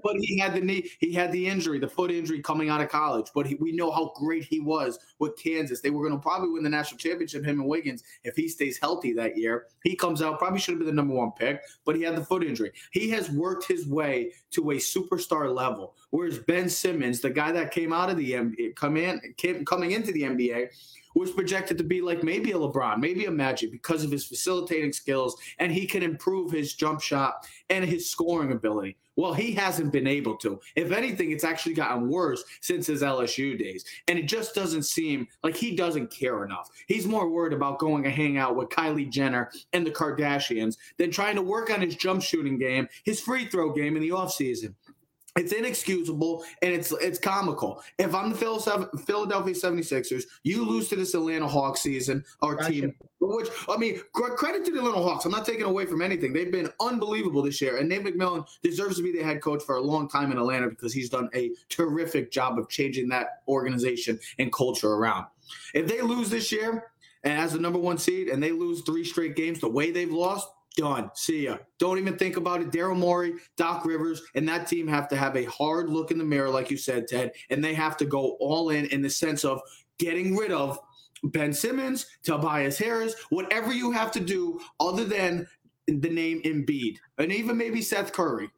but 0.03 0.15
he 0.19 0.37
had 0.37 0.53
the 0.53 0.61
knee. 0.61 0.89
He 0.99 1.13
had 1.13 1.31
the 1.31 1.47
injury, 1.47 1.79
the 1.79 1.87
foot 1.87 2.11
injury 2.11 2.41
coming 2.41 2.69
out 2.69 2.81
of 2.81 2.89
college. 2.89 3.27
But 3.33 3.45
he, 3.45 3.55
we 3.55 3.71
know 3.71 3.89
how 3.89 4.11
great 4.15 4.43
he 4.43 4.59
was 4.59 4.99
with 5.19 5.37
Kansas. 5.37 5.81
They 5.81 5.89
were 5.89 6.05
going 6.07 6.19
to 6.19 6.21
probably 6.21 6.49
win 6.49 6.63
the 6.63 6.69
national 6.69 6.97
championship. 6.97 7.45
Him 7.45 7.61
and 7.61 7.69
Wiggins, 7.69 8.03
if 8.23 8.35
he 8.35 8.49
stays 8.49 8.77
healthy 8.77 9.13
that 9.13 9.37
year, 9.37 9.67
he 9.83 9.95
comes 9.95 10.21
out. 10.21 10.37
Probably 10.37 10.59
should 10.59 10.73
have 10.73 10.79
been 10.79 10.87
the 10.87 10.93
number 10.93 11.13
one 11.13 11.31
pick, 11.31 11.61
but 11.85 11.95
he 11.95 12.01
had 12.01 12.15
the 12.15 12.25
foot 12.25 12.43
injury. 12.43 12.71
He 12.91 13.09
has 13.11 13.29
worked 13.31 13.65
his 13.65 13.87
way 13.87 14.33
to 14.51 14.71
a 14.71 14.75
superstar 14.75 15.53
level. 15.53 15.95
Whereas 16.09 16.39
Ben 16.39 16.69
Simmons, 16.69 17.21
the 17.21 17.29
guy 17.29 17.51
that 17.53 17.71
came 17.71 17.93
out 17.93 18.09
of 18.09 18.17
the 18.17 18.31
NBA, 18.33 18.75
come 18.75 18.97
in, 18.97 19.21
came, 19.37 19.63
coming 19.63 19.91
into 19.91 20.11
the 20.11 20.23
NBA 20.23 20.69
was 21.19 21.31
projected 21.31 21.77
to 21.77 21.83
be 21.83 22.01
like 22.01 22.23
maybe 22.23 22.51
a 22.51 22.55
LeBron, 22.55 22.97
maybe 22.99 23.25
a 23.25 23.31
Magic 23.31 23.71
because 23.71 24.03
of 24.03 24.11
his 24.11 24.25
facilitating 24.25 24.93
skills 24.93 25.35
and 25.59 25.71
he 25.71 25.85
can 25.85 26.01
improve 26.01 26.51
his 26.51 26.73
jump 26.73 27.01
shot 27.01 27.47
and 27.69 27.85
his 27.85 28.09
scoring 28.09 28.51
ability. 28.51 28.97
Well, 29.19 29.33
he 29.33 29.51
hasn't 29.51 29.91
been 29.91 30.07
able 30.07 30.37
to. 30.37 30.61
If 30.77 30.93
anything, 30.93 31.33
it's 31.33 31.43
actually 31.43 31.73
gotten 31.73 32.07
worse 32.07 32.41
since 32.61 32.87
his 32.87 33.01
LSU 33.01 33.59
days. 33.59 33.83
And 34.07 34.17
it 34.17 34.29
just 34.29 34.55
doesn't 34.55 34.83
seem 34.83 35.27
like 35.43 35.57
he 35.57 35.75
doesn't 35.75 36.09
care 36.09 36.45
enough. 36.45 36.69
He's 36.87 37.05
more 37.05 37.29
worried 37.29 37.51
about 37.51 37.79
going 37.79 38.05
and 38.05 38.13
hang 38.15 38.37
out 38.37 38.55
with 38.55 38.69
Kylie 38.69 39.09
Jenner 39.09 39.51
and 39.73 39.85
the 39.85 39.91
Kardashians 39.91 40.77
than 40.97 41.11
trying 41.11 41.35
to 41.35 41.41
work 41.41 41.69
on 41.69 41.81
his 41.81 41.97
jump 41.97 42.21
shooting 42.21 42.57
game, 42.57 42.87
his 43.03 43.19
free 43.19 43.45
throw 43.45 43.73
game 43.73 43.97
in 43.97 44.01
the 44.01 44.11
offseason. 44.11 44.73
It's 45.39 45.53
inexcusable 45.53 46.43
and 46.61 46.73
it's 46.73 46.91
it's 46.91 47.17
comical. 47.17 47.81
If 47.97 48.13
I'm 48.13 48.31
the 48.31 48.35
Philadelphia 49.05 49.53
76ers, 49.53 50.23
you 50.43 50.65
lose 50.65 50.89
to 50.89 50.97
this 50.97 51.13
Atlanta 51.13 51.47
Hawks 51.47 51.79
season 51.79 52.25
or 52.41 52.55
gotcha. 52.55 52.69
team, 52.69 52.95
which 53.21 53.47
I 53.69 53.77
mean, 53.77 54.01
credit 54.11 54.65
to 54.65 54.71
the 54.71 54.79
Atlanta 54.79 55.01
Hawks. 55.01 55.23
I'm 55.23 55.31
not 55.31 55.45
taking 55.45 55.63
away 55.63 55.85
from 55.85 56.01
anything. 56.01 56.33
They've 56.33 56.51
been 56.51 56.69
unbelievable 56.81 57.41
this 57.41 57.61
year, 57.61 57.77
and 57.77 57.87
Nate 57.87 58.03
McMillan 58.03 58.45
deserves 58.61 58.97
to 58.97 59.03
be 59.03 59.13
the 59.13 59.23
head 59.23 59.41
coach 59.41 59.63
for 59.63 59.77
a 59.77 59.81
long 59.81 60.09
time 60.09 60.33
in 60.33 60.37
Atlanta 60.37 60.67
because 60.67 60.91
he's 60.91 61.09
done 61.09 61.29
a 61.33 61.51
terrific 61.69 62.31
job 62.31 62.59
of 62.59 62.67
changing 62.67 63.07
that 63.09 63.41
organization 63.47 64.19
and 64.39 64.51
culture 64.51 64.91
around. 64.91 65.25
If 65.73 65.87
they 65.87 66.01
lose 66.01 66.29
this 66.29 66.51
year 66.51 66.91
and 67.23 67.39
as 67.39 67.53
the 67.53 67.59
number 67.59 67.79
one 67.79 67.97
seed, 67.97 68.27
and 68.27 68.43
they 68.43 68.51
lose 68.51 68.81
three 68.81 69.05
straight 69.05 69.37
games 69.37 69.61
the 69.61 69.69
way 69.69 69.91
they've 69.91 70.11
lost, 70.11 70.49
Done. 70.79 71.11
See 71.13 71.43
ya. 71.43 71.57
Don't 71.77 71.97
even 71.97 72.15
think 72.15 72.37
about 72.37 72.61
it. 72.61 72.71
Daryl 72.71 72.95
Morey, 72.95 73.33
Doc 73.57 73.83
Rivers, 73.83 74.21
and 74.35 74.47
that 74.47 74.65
team 74.65 74.87
have 74.87 75.09
to 75.09 75.17
have 75.17 75.35
a 75.35 75.43
hard 75.43 75.89
look 75.89 76.09
in 76.09 76.17
the 76.17 76.23
mirror, 76.23 76.49
like 76.49 76.71
you 76.71 76.77
said, 76.77 77.05
Ted, 77.05 77.33
and 77.49 77.61
they 77.61 77.73
have 77.73 77.97
to 77.97 78.05
go 78.05 78.37
all 78.39 78.69
in 78.69 78.85
in 78.85 79.01
the 79.01 79.09
sense 79.09 79.43
of 79.43 79.59
getting 79.97 80.37
rid 80.37 80.53
of 80.53 80.79
Ben 81.25 81.51
Simmons, 81.51 82.05
Tobias 82.23 82.77
Harris, 82.77 83.13
whatever 83.29 83.73
you 83.73 83.91
have 83.91 84.09
to 84.13 84.21
do 84.21 84.57
other 84.79 85.03
than 85.03 85.45
the 85.85 86.09
name 86.09 86.41
Embiid, 86.43 86.95
and 87.17 87.29
even 87.29 87.57
maybe 87.57 87.81
Seth 87.81 88.13
Curry. 88.13 88.49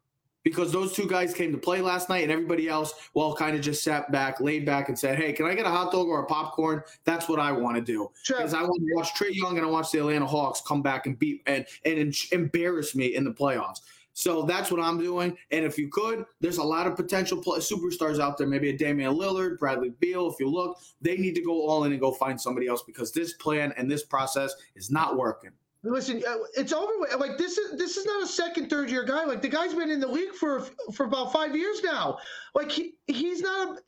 Because 0.44 0.72
those 0.72 0.92
two 0.92 1.06
guys 1.06 1.32
came 1.32 1.52
to 1.52 1.58
play 1.58 1.80
last 1.80 2.08
night, 2.08 2.22
and 2.24 2.32
everybody 2.32 2.68
else, 2.68 2.94
well, 3.14 3.34
kind 3.34 3.54
of 3.54 3.62
just 3.62 3.82
sat 3.82 4.10
back, 4.10 4.40
laid 4.40 4.66
back, 4.66 4.88
and 4.88 4.98
said, 4.98 5.16
"Hey, 5.16 5.32
can 5.32 5.46
I 5.46 5.54
get 5.54 5.66
a 5.66 5.70
hot 5.70 5.92
dog 5.92 6.08
or 6.08 6.20
a 6.22 6.26
popcorn?" 6.26 6.82
That's 7.04 7.28
what 7.28 7.38
I 7.38 7.52
want 7.52 7.76
to 7.76 7.82
do 7.82 8.10
because 8.26 8.50
Sure. 8.50 8.60
I 8.60 8.62
want 8.62 8.80
to 8.80 8.94
watch 8.96 9.14
Trae 9.14 9.34
Young 9.34 9.56
and 9.56 9.66
I 9.66 9.70
watch 9.70 9.92
the 9.92 9.98
Atlanta 10.00 10.26
Hawks 10.26 10.60
come 10.66 10.82
back 10.82 11.06
and 11.06 11.18
beat 11.18 11.42
and 11.46 11.64
and 11.84 12.14
embarrass 12.32 12.94
me 12.96 13.14
in 13.14 13.24
the 13.24 13.32
playoffs. 13.32 13.78
So 14.14 14.42
that's 14.42 14.70
what 14.70 14.78
I'm 14.80 14.98
doing. 14.98 15.36
And 15.52 15.64
if 15.64 15.78
you 15.78 15.88
could, 15.88 16.26
there's 16.40 16.58
a 16.58 16.62
lot 16.62 16.86
of 16.86 16.96
potential 16.96 17.40
play- 17.40 17.60
superstars 17.60 18.20
out 18.20 18.36
there. 18.36 18.46
Maybe 18.46 18.68
a 18.68 18.76
Damian 18.76 19.14
Lillard, 19.14 19.58
Bradley 19.58 19.94
Beal. 20.00 20.28
If 20.30 20.38
you 20.38 20.50
look, 20.50 20.78
they 21.00 21.16
need 21.16 21.34
to 21.36 21.40
go 21.42 21.66
all 21.66 21.84
in 21.84 21.92
and 21.92 22.00
go 22.00 22.12
find 22.12 22.38
somebody 22.38 22.66
else 22.66 22.82
because 22.82 23.10
this 23.12 23.32
plan 23.34 23.72
and 23.78 23.90
this 23.90 24.02
process 24.02 24.54
is 24.74 24.90
not 24.90 25.16
working. 25.16 25.52
Listen, 25.84 26.22
uh, 26.28 26.36
it's 26.54 26.72
over. 26.72 26.92
with. 26.98 27.14
Like 27.16 27.38
this 27.38 27.58
is 27.58 27.76
this 27.76 27.96
is 27.96 28.06
not 28.06 28.22
a 28.22 28.26
second, 28.26 28.70
third 28.70 28.88
year 28.90 29.02
guy. 29.04 29.24
Like 29.24 29.42
the 29.42 29.48
guy's 29.48 29.74
been 29.74 29.90
in 29.90 29.98
the 29.98 30.06
league 30.06 30.32
for 30.32 30.60
for 30.94 31.06
about 31.06 31.32
five 31.32 31.56
years 31.56 31.82
now. 31.82 32.18
Like 32.54 32.70
he 32.70 32.94
he's 33.08 33.40
not. 33.40 33.78
A, 33.78 33.80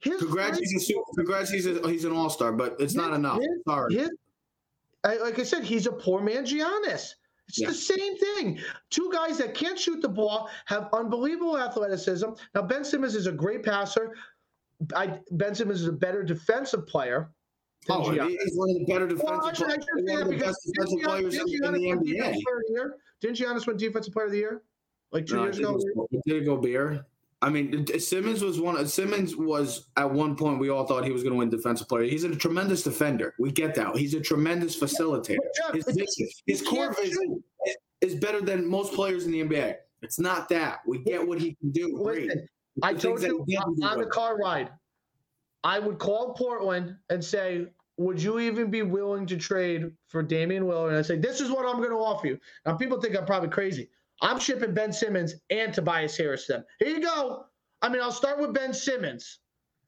his 0.00 0.18
Congrats, 0.20 0.58
he's 0.58 0.90
a 0.90 0.94
congrats, 1.14 1.48
he's 1.50 1.64
a, 1.66 1.88
he's 1.88 2.04
an 2.04 2.10
all 2.12 2.28
star, 2.28 2.52
but 2.52 2.74
it's 2.80 2.94
not 2.94 3.12
enough. 3.14 3.38
his- 3.38 3.62
Sorry. 3.68 3.94
his, 3.94 4.10
I, 5.04 5.16
like 5.18 5.38
I 5.38 5.44
said, 5.44 5.62
he's 5.62 5.86
a 5.86 5.92
poor 5.92 6.20
man, 6.20 6.44
Giannis. 6.44 7.14
It's 7.48 7.60
Yeah. 7.60 7.68
the 7.68 7.74
same 7.74 8.16
thing. 8.18 8.58
Two 8.90 9.10
guys 9.12 9.38
that 9.38 9.54
can't 9.54 9.78
shoot 9.78 10.00
the 10.02 10.08
ball 10.08 10.50
have 10.66 10.88
unbelievable 10.92 11.56
athleticism. 11.56 12.30
Now 12.54 12.62
Ben 12.62 12.84
Simmons 12.84 13.14
is 13.14 13.26
a 13.28 13.32
great 13.32 13.62
passer. 13.62 14.12
I, 14.96 15.20
ben 15.32 15.54
Simmons 15.54 15.82
is 15.82 15.86
a 15.88 15.92
better 15.92 16.24
defensive 16.24 16.84
player. 16.88 17.30
Than 17.86 17.96
Oh, 17.96 18.10
he's 18.10 18.56
one 18.56 18.70
of 18.70 18.76
the 18.76 18.84
better 18.86 19.06
defensive, 19.06 19.28
Well, 19.28 19.48
actually, 19.48 19.66
players, 19.66 19.84
shouldn't 19.84 20.10
one 20.10 20.22
of 20.22 20.28
the 20.28 20.36
best 20.38 20.58
defensive 20.66 20.98
didn't 20.98 21.04
players 21.04 21.34
in, 21.34 21.40
in 21.40 21.72
the 21.72 21.88
NBA. 21.88 22.20
Player 22.20 22.56
of 22.56 22.62
the 22.66 22.72
Year? 22.72 22.96
Didn't 23.20 23.36
Giannis 23.36 23.66
win 23.66 23.76
Defensive 23.76 24.12
Player 24.12 24.26
of 24.26 24.32
the 24.32 24.38
Year? 24.38 24.62
Like 25.12 25.26
two 25.26 25.36
No, 25.36 25.42
years 25.44 25.58
ago? 25.58 25.78
Did 26.26 26.42
it 26.42 26.44
go 26.44 26.56
beer? 26.56 27.06
I 27.42 27.50
mean, 27.50 27.84
Simmons 27.98 28.42
was 28.42 28.60
one. 28.60 28.86
Simmons 28.86 29.36
was 29.36 29.88
at 29.96 30.08
one 30.08 30.36
point 30.36 30.60
we 30.60 30.70
all 30.70 30.86
thought 30.86 31.04
he 31.04 31.10
was 31.10 31.24
going 31.24 31.32
to 31.32 31.38
win 31.38 31.50
defensive 31.50 31.88
player. 31.88 32.04
He's 32.04 32.22
a 32.22 32.34
tremendous 32.36 32.84
defender. 32.84 33.34
We 33.38 33.50
get 33.50 33.74
that. 33.74 33.96
He's 33.96 34.14
a 34.14 34.20
tremendous 34.20 34.78
facilitator. 34.78 35.38
Jeff, 35.56 35.74
His 35.74 35.84
vision, 35.86 36.28
his 36.46 36.62
core 36.62 36.94
vision 36.94 37.42
is, 37.66 37.76
is 38.00 38.14
better 38.14 38.40
than 38.40 38.66
most 38.66 38.94
players 38.94 39.26
in 39.26 39.32
the 39.32 39.42
NBA. 39.42 39.74
It's 40.02 40.20
not 40.20 40.48
that. 40.50 40.80
We 40.86 40.98
get 40.98 41.26
what 41.26 41.40
he 41.40 41.54
can 41.54 41.72
do. 41.72 42.00
Listen, 42.00 42.46
I 42.80 42.94
told 42.94 43.22
you 43.22 43.44
he 43.46 43.56
didn't 43.56 43.80
do 43.80 43.86
on 43.86 43.98
the 43.98 44.06
car 44.06 44.36
ride, 44.36 44.70
I 45.64 45.78
would 45.78 45.98
call 45.98 46.34
Portland 46.34 46.96
and 47.10 47.24
say, 47.24 47.66
would 47.96 48.20
you 48.20 48.38
even 48.40 48.70
be 48.70 48.82
willing 48.82 49.26
to 49.26 49.36
trade 49.36 49.92
for 50.08 50.22
Damian 50.22 50.64
Lillard? 50.64 50.88
And 50.88 50.96
I 50.96 51.02
say, 51.02 51.16
this 51.16 51.40
is 51.40 51.50
what 51.50 51.66
I'm 51.66 51.76
going 51.76 51.90
to 51.90 51.96
offer 51.96 52.26
you. 52.26 52.38
Now, 52.66 52.74
people 52.74 53.00
think 53.00 53.16
I'm 53.16 53.26
probably 53.26 53.50
crazy. 53.50 53.88
I'm 54.22 54.38
shipping 54.38 54.74
Ben 54.74 54.92
Simmons 54.92 55.34
and 55.50 55.74
Tobias 55.74 56.16
Harris 56.16 56.46
to 56.46 56.52
them. 56.54 56.64
Here 56.78 56.88
you 56.88 57.00
go. 57.00 57.46
I 57.82 57.88
mean, 57.88 58.00
I'll 58.00 58.12
start 58.12 58.40
with 58.40 58.54
Ben 58.54 58.72
Simmons. 58.72 59.40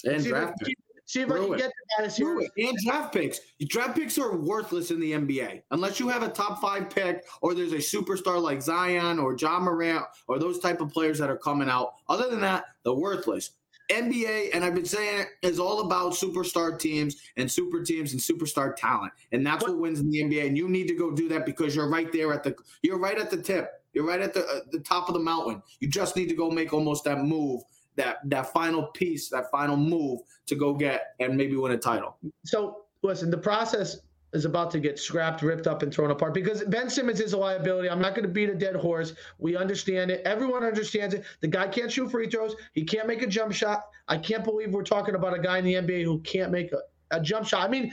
and 0.04 0.23
see 0.23 0.28
if 0.28 0.35
draft 0.35 0.59
picks. 0.59 0.81
see 1.07 1.21
if 1.21 1.31
I 1.31 1.38
can 1.38 1.57
get 1.57 1.73
Tobias 1.97 2.16
Harris. 2.19 2.49
And 2.59 2.78
draft 2.85 3.12
picks. 3.12 3.40
Draft 3.69 3.97
picks 3.97 4.19
are 4.19 4.37
worthless 4.37 4.90
in 4.90 5.00
the 5.00 5.12
NBA 5.12 5.62
unless 5.71 6.00
you 6.00 6.09
have 6.09 6.23
a 6.23 6.28
top 6.28 6.61
five 6.61 6.90
pick 6.90 7.25
or 7.43 7.54
there's 7.54 7.73
a 7.73 7.76
superstar 7.76 8.43
like 8.43 8.61
Zion 8.61 9.19
or 9.19 9.37
Ja 9.38 9.61
Morant 9.61 10.04
or 10.26 10.38
those 10.38 10.59
type 10.59 10.81
of 10.81 10.93
players 10.93 11.19
that 11.19 11.31
are 11.31 11.38
coming 11.38 11.69
out. 11.69 11.95
Other 12.09 12.28
than 12.28 12.40
that, 12.40 12.64
they're 12.85 12.93
worthless. 12.93 13.52
NBA, 13.91 14.50
and 14.55 14.64
I've 14.64 14.75
been 14.75 14.85
saying 14.85 15.21
it, 15.21 15.29
is 15.47 15.59
all 15.59 15.81
about 15.81 16.12
superstar 16.12 16.79
teams 16.79 17.17
and 17.37 17.50
super 17.50 17.83
teams 17.83 18.12
and 18.12 18.21
superstar 18.21 18.75
talent, 18.75 19.12
and 19.33 19.47
that's 19.47 19.62
what 19.62 19.79
wins 19.79 20.00
in 20.00 20.11
the 20.11 20.23
NBA. 20.23 20.47
And 20.47 20.57
you 20.57 20.69
need 20.69 20.88
to 20.88 20.95
go 20.95 21.11
do 21.11 21.29
that 21.29 21.45
because 21.45 21.76
you're 21.76 21.88
right 21.88 22.11
there 22.12 22.33
at 22.33 22.43
the 22.43 22.55
you're 22.83 22.99
right 22.99 23.19
at 23.19 23.31
the 23.31 23.37
tip. 23.37 23.83
You're 23.93 24.07
right 24.07 24.21
at 24.21 24.35
the 24.35 24.45
uh, 24.47 24.61
the 24.73 24.81
top 24.81 25.09
of 25.09 25.14
the 25.14 25.21
mountain. 25.21 25.62
You 25.81 25.88
just 25.88 26.17
need 26.17 26.29
to 26.29 26.35
go 26.35 26.50
make 26.50 26.73
almost 26.73 27.05
that 27.05 27.19
move, 27.19 27.62
that 27.97 28.19
that 28.31 28.53
final 28.53 28.85
piece, 28.88 29.29
that 29.31 29.50
final 29.50 29.76
move 29.76 30.21
to 30.47 30.55
go 30.55 30.75
get 30.75 31.14
and 31.21 31.37
maybe 31.37 31.57
win 31.57 31.73
a 31.73 31.79
title. 31.79 32.17
So 32.45 32.85
listen, 33.03 33.31
the 33.31 33.38
process 33.38 33.99
is 34.35 34.45
about 34.45 34.71
to 34.73 34.81
get 34.81 34.99
scrapped, 34.99 35.43
ripped 35.43 35.67
up, 35.67 35.83
and 35.83 35.95
thrown 35.95 36.11
apart 36.11 36.35
because 36.35 36.62
Ben 36.64 36.91
Simmons 36.91 37.21
is 37.21 37.33
a 37.33 37.38
liability. 37.38 37.88
I'm 37.88 38.00
not 38.00 38.14
going 38.14 38.25
to 38.25 38.33
beat 38.33 38.50
a 38.50 38.55
dead 38.55 38.76
horse. 38.76 39.14
We 39.38 39.57
understand 39.57 40.11
it. 40.11 40.23
Everyone 40.25 40.64
understands 40.64 41.14
it. 41.14 41.25
The 41.41 41.49
guy 41.49 41.69
can't 41.69 41.91
shoot 41.91 42.11
free 42.11 42.29
throws. 42.29 42.55
He 42.73 42.85
can't 42.85 43.07
make 43.07 43.23
a 43.23 43.26
jump 43.26 43.53
shot. 43.53 43.85
I 44.09 44.19
can't 44.19 44.45
believe 44.45 44.73
we're 44.73 44.83
talking 44.83 45.14
about 45.14 45.38
a 45.38 45.41
guy 45.41 45.59
in 45.59 45.64
the 45.64 45.75
NBA 45.75 46.05
who 46.05 46.21
can't 46.21 46.50
make 46.50 46.73
a, 46.73 46.81
a 47.11 47.21
jump 47.21 47.47
shot. 47.47 47.64
I 47.64 47.69
mean, 47.69 47.93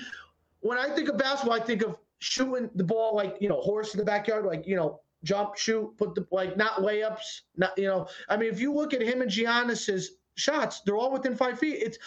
when 0.62 0.78
I 0.78 0.90
think 0.90 1.10
of 1.10 1.18
basketball, 1.18 1.60
I 1.60 1.64
think 1.64 1.84
of 1.84 1.96
shooting 2.20 2.70
the 2.76 2.84
ball 2.84 3.16
like 3.16 3.38
you 3.40 3.50
know 3.50 3.62
horse 3.62 3.94
in 3.94 4.00
the 4.00 4.06
backyard, 4.06 4.46
like 4.46 4.66
you 4.66 4.76
know 4.76 5.00
jump, 5.24 5.56
shoot, 5.56 5.96
put 5.98 6.16
the 6.16 6.26
like 6.32 6.58
not 6.58 6.78
layups, 6.78 7.42
not 7.58 7.78
you 7.78 7.86
know. 7.88 8.08
I 8.30 8.38
mean, 8.38 8.50
if 8.50 8.60
you 8.60 8.74
look 8.74 8.94
at 8.94 9.02
him 9.02 9.22
and 9.22 9.30
Giannis's 9.30 10.14
shots, 10.36 10.82
they're 10.82 10.98
all 10.98 11.12
within 11.12 11.36
five 11.36 11.60
feet. 11.60 11.78
It's 11.82 11.98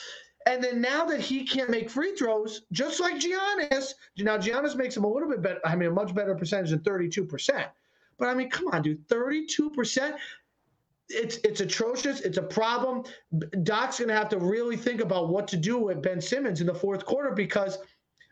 and 0.47 0.63
then 0.63 0.81
now 0.81 1.05
that 1.07 1.21
he 1.21 1.45
can't 1.45 1.71
make 1.71 1.89
free 1.89 2.15
throws, 2.15 2.63
just 2.71 3.01
like 3.01 3.17
Giannis, 3.17 3.95
now 4.19 4.37
Giannis 4.37 4.77
makes 4.77 4.97
him 4.97 5.05
a 5.05 5.09
little 5.09 5.29
bit 5.29 5.41
better. 5.41 5.61
I 5.65 5.75
mean, 5.75 5.89
a 5.89 5.93
much 5.93 6.15
better 6.15 6.35
percentage 6.35 6.71
than 6.71 6.81
32%. 6.81 7.67
But 8.19 8.29
I 8.29 8.35
mean, 8.35 8.51
come 8.51 8.69
on, 8.69 8.83
dude, 8.83 9.07
32%. 9.09 10.17
It's 11.11 11.37
it's 11.39 11.61
atrocious. 11.61 12.21
It's 12.21 12.39
a 12.39 12.43
problem. 12.43 13.05
Doc's 13.63 14.01
gonna 14.01 14.15
have 14.15 14.31
to 14.31 14.39
really 14.39 14.77
think 14.77 15.03
about 15.03 15.29
what 15.29 15.47
to 15.49 15.57
do 15.57 15.79
with 15.79 16.03
Ben 16.03 16.21
Simmons 16.21 16.61
in 16.63 16.67
the 16.67 16.75
fourth 16.75 17.05
quarter 17.05 17.31
because 17.31 17.79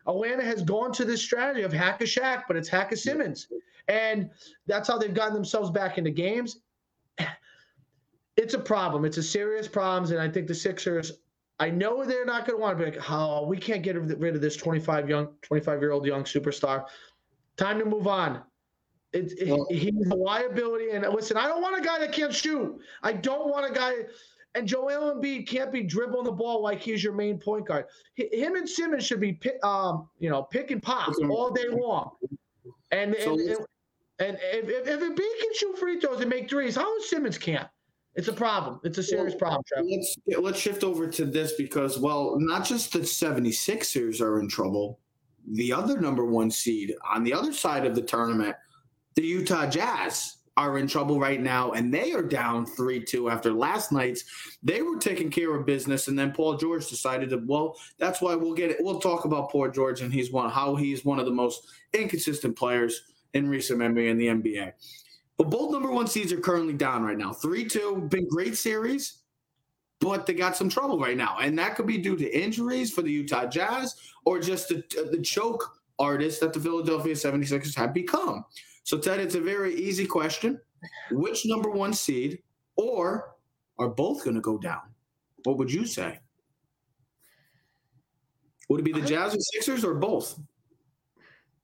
Atlanta 0.06 0.42
has 0.42 0.62
gone 0.62 0.90
to 0.92 1.04
this 1.04 1.20
strategy 1.20 1.62
of 1.62 1.72
hack 1.72 2.00
a 2.00 2.04
Shaq, 2.04 2.44
but 2.48 2.56
it's 2.56 2.70
hack 2.70 2.92
a 2.92 2.96
Simmons, 2.96 3.48
and 3.88 4.30
that's 4.66 4.88
how 4.88 4.96
they've 4.96 5.12
gotten 5.12 5.34
themselves 5.34 5.70
back 5.70 5.98
into 5.98 6.10
games. 6.10 6.60
It's 8.38 8.54
a 8.54 8.58
problem. 8.58 9.04
It's 9.04 9.18
a 9.18 9.22
serious 9.22 9.68
problem, 9.68 10.10
and 10.10 10.20
I 10.20 10.28
think 10.28 10.48
the 10.48 10.54
Sixers 10.54 11.12
I 11.62 11.70
know 11.70 12.04
they're 12.04 12.24
not 12.24 12.44
going 12.44 12.58
to 12.58 12.60
want 12.60 12.76
to 12.76 12.84
be 12.84 12.90
like, 12.90 13.08
oh, 13.08 13.46
we 13.46 13.56
can't 13.56 13.84
get 13.84 13.94
rid 13.94 14.34
of 14.34 14.40
this 14.40 14.56
25 14.56 15.08
young, 15.08 15.28
25 15.42 15.80
year 15.80 15.92
old 15.92 16.04
young 16.04 16.24
superstar. 16.24 16.86
Time 17.56 17.78
to 17.78 17.84
move 17.84 18.08
on. 18.08 18.42
It, 19.12 19.30
it- 19.38 19.48
Well- 19.48 19.68
he's 19.70 20.08
a 20.10 20.14
liability. 20.16 20.90
And 20.90 21.06
listen, 21.14 21.36
I 21.36 21.46
don't 21.46 21.62
want 21.62 21.78
a 21.78 21.86
guy 21.86 22.00
that 22.00 22.10
can't 22.10 22.34
shoot. 22.34 22.80
I 23.04 23.12
don't 23.12 23.48
want 23.48 23.70
a 23.70 23.72
guy. 23.72 23.92
And 24.56 24.66
Joel 24.66 25.14
Embiid 25.14 25.46
can't 25.46 25.70
be 25.70 25.84
dribbling 25.84 26.24
the 26.24 26.32
ball 26.32 26.62
like 26.64 26.80
he's 26.80 27.02
your 27.04 27.12
main 27.14 27.38
point 27.38 27.68
guard. 27.68 27.84
Him 28.16 28.56
and 28.56 28.68
Simmons 28.68 29.06
should 29.06 29.20
be, 29.20 29.32
pick, 29.32 29.64
um, 29.64 30.08
you 30.18 30.30
know, 30.30 30.42
pick 30.42 30.72
and 30.72 30.82
pop 30.82 31.14
all 31.30 31.52
day 31.52 31.68
long. 31.68 32.10
And 32.90 33.14
So 33.20 33.34
and, 33.34 33.40
and, 33.40 33.58
and 34.18 34.38
if, 34.42 34.68
if, 34.68 34.88
if 34.88 35.00
Embiid 35.00 35.40
can 35.40 35.54
shoot 35.54 35.78
free 35.78 36.00
throws 36.00 36.20
and 36.22 36.28
make 36.28 36.50
threes, 36.50 36.74
how 36.74 36.96
is 36.98 37.08
Simmons 37.08 37.38
can't? 37.38 37.68
It's 38.14 38.28
a 38.28 38.32
problem. 38.32 38.80
It's 38.84 38.98
a 38.98 39.02
serious 39.02 39.32
Well, 39.32 39.38
problem, 39.38 39.64
Trevor. 39.66 39.88
Let's 39.88 40.18
let's 40.38 40.58
shift 40.58 40.84
over 40.84 41.06
to 41.06 41.24
this 41.24 41.54
because 41.54 41.98
well, 41.98 42.38
not 42.38 42.64
just 42.66 42.92
the 42.92 43.00
76ers 43.00 44.20
are 44.20 44.38
in 44.38 44.48
trouble. 44.48 44.98
The 45.52 45.72
other 45.72 46.00
number 46.00 46.24
one 46.24 46.50
seed 46.50 46.94
on 47.10 47.24
the 47.24 47.32
other 47.32 47.52
side 47.52 47.86
of 47.86 47.94
the 47.94 48.02
tournament, 48.02 48.54
the 49.14 49.22
Utah 49.22 49.68
Jazz 49.68 50.36
are 50.58 50.78
in 50.78 50.86
trouble 50.86 51.18
right 51.18 51.40
now, 51.40 51.72
and 51.72 51.92
they 51.92 52.12
are 52.12 52.22
down 52.22 52.66
three 52.66 53.02
two 53.02 53.30
after 53.30 53.50
last 53.52 53.90
night's. 53.90 54.24
They 54.62 54.82
were 54.82 54.98
taking 54.98 55.30
care 55.30 55.54
of 55.54 55.64
business, 55.64 56.08
and 56.08 56.18
then 56.18 56.32
Paul 56.32 56.58
George 56.58 56.88
decided 56.88 57.30
to. 57.30 57.42
Well, 57.46 57.76
that's 57.98 58.20
why 58.20 58.34
we'll 58.34 58.54
get 58.54 58.70
it. 58.70 58.76
We'll 58.80 59.00
talk 59.00 59.24
about 59.24 59.50
Paul 59.50 59.70
George 59.70 60.02
and 60.02 60.12
he's 60.12 60.30
one 60.30 60.50
how 60.50 60.76
he's 60.76 61.04
one 61.04 61.18
of 61.18 61.24
the 61.24 61.32
most 61.32 61.66
inconsistent 61.94 62.56
players 62.56 63.02
in 63.32 63.48
recent 63.48 63.78
memory 63.78 64.10
in 64.10 64.18
the 64.18 64.26
NBA. 64.26 64.72
But 65.38 65.50
both 65.50 65.72
number 65.72 65.90
one 65.90 66.06
seeds 66.06 66.32
are 66.32 66.40
currently 66.40 66.74
down 66.74 67.02
right 67.02 67.16
now. 67.16 67.32
3 67.32 67.64
2, 67.64 68.08
been 68.10 68.28
great 68.28 68.56
series, 68.56 69.22
but 70.00 70.26
they 70.26 70.34
got 70.34 70.56
some 70.56 70.68
trouble 70.68 70.98
right 70.98 71.16
now. 71.16 71.38
And 71.40 71.58
that 71.58 71.74
could 71.76 71.86
be 71.86 71.98
due 71.98 72.16
to 72.16 72.38
injuries 72.38 72.92
for 72.92 73.02
the 73.02 73.10
Utah 73.10 73.46
Jazz 73.46 73.96
or 74.24 74.40
just 74.40 74.68
the, 74.68 74.82
the 75.10 75.22
choke 75.22 75.78
artist 75.98 76.40
that 76.40 76.52
the 76.52 76.60
Philadelphia 76.60 77.14
76ers 77.14 77.74
have 77.76 77.94
become. 77.94 78.44
So, 78.84 78.98
Ted, 78.98 79.20
it's 79.20 79.36
a 79.36 79.40
very 79.40 79.74
easy 79.74 80.06
question. 80.06 80.60
Which 81.10 81.46
number 81.46 81.70
one 81.70 81.92
seed 81.92 82.42
or 82.76 83.34
are 83.78 83.88
both 83.88 84.24
going 84.24 84.34
to 84.34 84.40
go 84.40 84.58
down? 84.58 84.82
What 85.44 85.58
would 85.58 85.72
you 85.72 85.86
say? 85.86 86.18
Would 88.68 88.80
it 88.80 88.84
be 88.84 88.92
the 88.92 89.06
Jazz 89.06 89.34
or 89.34 89.38
Sixers 89.38 89.84
or 89.84 89.94
both? 89.94 90.38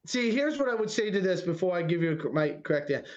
See, 0.07 0.31
here's 0.31 0.59
what 0.59 0.69
I 0.69 0.75
would 0.75 0.91
say 0.91 1.11
to 1.11 1.21
this 1.21 1.41
before 1.41 1.77
I 1.77 1.83
give 1.83 2.03
you 2.03 2.31
my 2.33 2.51
correct 2.63 2.91
answer. 2.91 3.09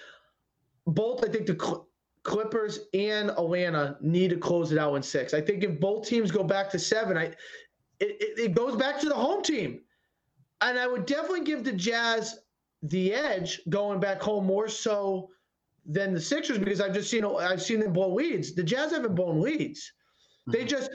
Both, 0.94 1.24
I 1.24 1.30
think 1.32 1.46
the 1.46 1.58
Cl- 1.60 1.88
Clippers 2.24 2.80
and 2.94 3.30
Atlanta 3.32 3.98
need 4.02 4.30
to 4.30 4.38
close 4.38 4.72
it 4.72 4.78
out 4.78 4.96
in 4.96 5.04
six. 5.04 5.34
I 5.34 5.42
think 5.42 5.64
if 5.64 5.80
both 5.80 6.08
teams 6.08 6.32
go 6.32 6.44
back 6.44 6.70
to 6.72 6.80
seven, 6.80 7.18
I 7.18 7.26
it, 7.26 7.36
it, 8.20 8.40
it 8.40 8.56
goes 8.56 8.76
back 8.76 9.00
to 9.02 9.10
the 9.10 9.16
home 9.16 9.44
team, 9.44 9.82
and 10.62 10.78
I 10.78 10.88
would 10.88 11.06
definitely 11.06 11.44
give 11.44 11.64
the 11.64 11.72
Jazz 11.72 12.40
the 12.84 13.14
edge 13.14 13.62
going 13.70 14.00
back 14.00 14.22
home 14.22 14.46
more 14.46 14.68
so 14.68 15.30
than 15.86 16.14
the 16.14 16.22
Sixers 16.22 16.58
because 16.58 16.82
I've 16.82 16.94
just 16.94 17.10
seen 17.10 17.26
I've 17.26 17.62
seen 17.62 17.80
them 17.80 17.94
blow 17.94 18.14
leads. 18.14 18.54
The 18.54 18.64
Jazz 18.64 18.92
haven't 18.92 19.16
blown 19.16 19.42
leads. 19.42 19.92
They 20.48 20.60
Mm-hmm. 20.60 20.68
just 20.68 20.90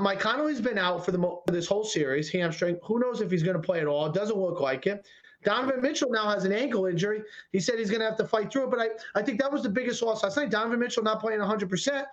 Mike 0.00 0.18
Conley's 0.18 0.60
been 0.60 0.78
out 0.78 1.04
for 1.04 1.12
the 1.12 1.18
for 1.18 1.52
this 1.52 1.66
whole 1.66 1.84
series, 1.84 2.28
hamstring. 2.30 2.78
Who 2.82 2.98
knows 2.98 3.20
if 3.20 3.30
he's 3.30 3.44
going 3.44 3.56
to 3.56 3.62
play 3.62 3.80
at 3.80 3.86
all? 3.86 4.06
It 4.06 4.14
doesn't 4.14 4.36
look 4.36 4.60
like 4.60 4.86
it. 4.88 5.06
Donovan 5.44 5.80
Mitchell 5.82 6.10
now 6.10 6.28
has 6.28 6.44
an 6.44 6.52
ankle 6.52 6.86
injury. 6.86 7.22
He 7.52 7.60
said 7.60 7.78
he's 7.78 7.90
going 7.90 8.00
to 8.00 8.06
have 8.06 8.16
to 8.18 8.26
fight 8.26 8.52
through 8.52 8.64
it, 8.64 8.70
but 8.70 8.80
I, 8.80 8.88
I 9.18 9.22
think 9.22 9.40
that 9.40 9.50
was 9.50 9.62
the 9.62 9.68
biggest 9.68 10.02
loss 10.02 10.22
last 10.22 10.36
night. 10.36 10.50
Donovan 10.50 10.78
Mitchell 10.78 11.02
not 11.02 11.20
playing 11.20 11.40
100%. 11.40 12.04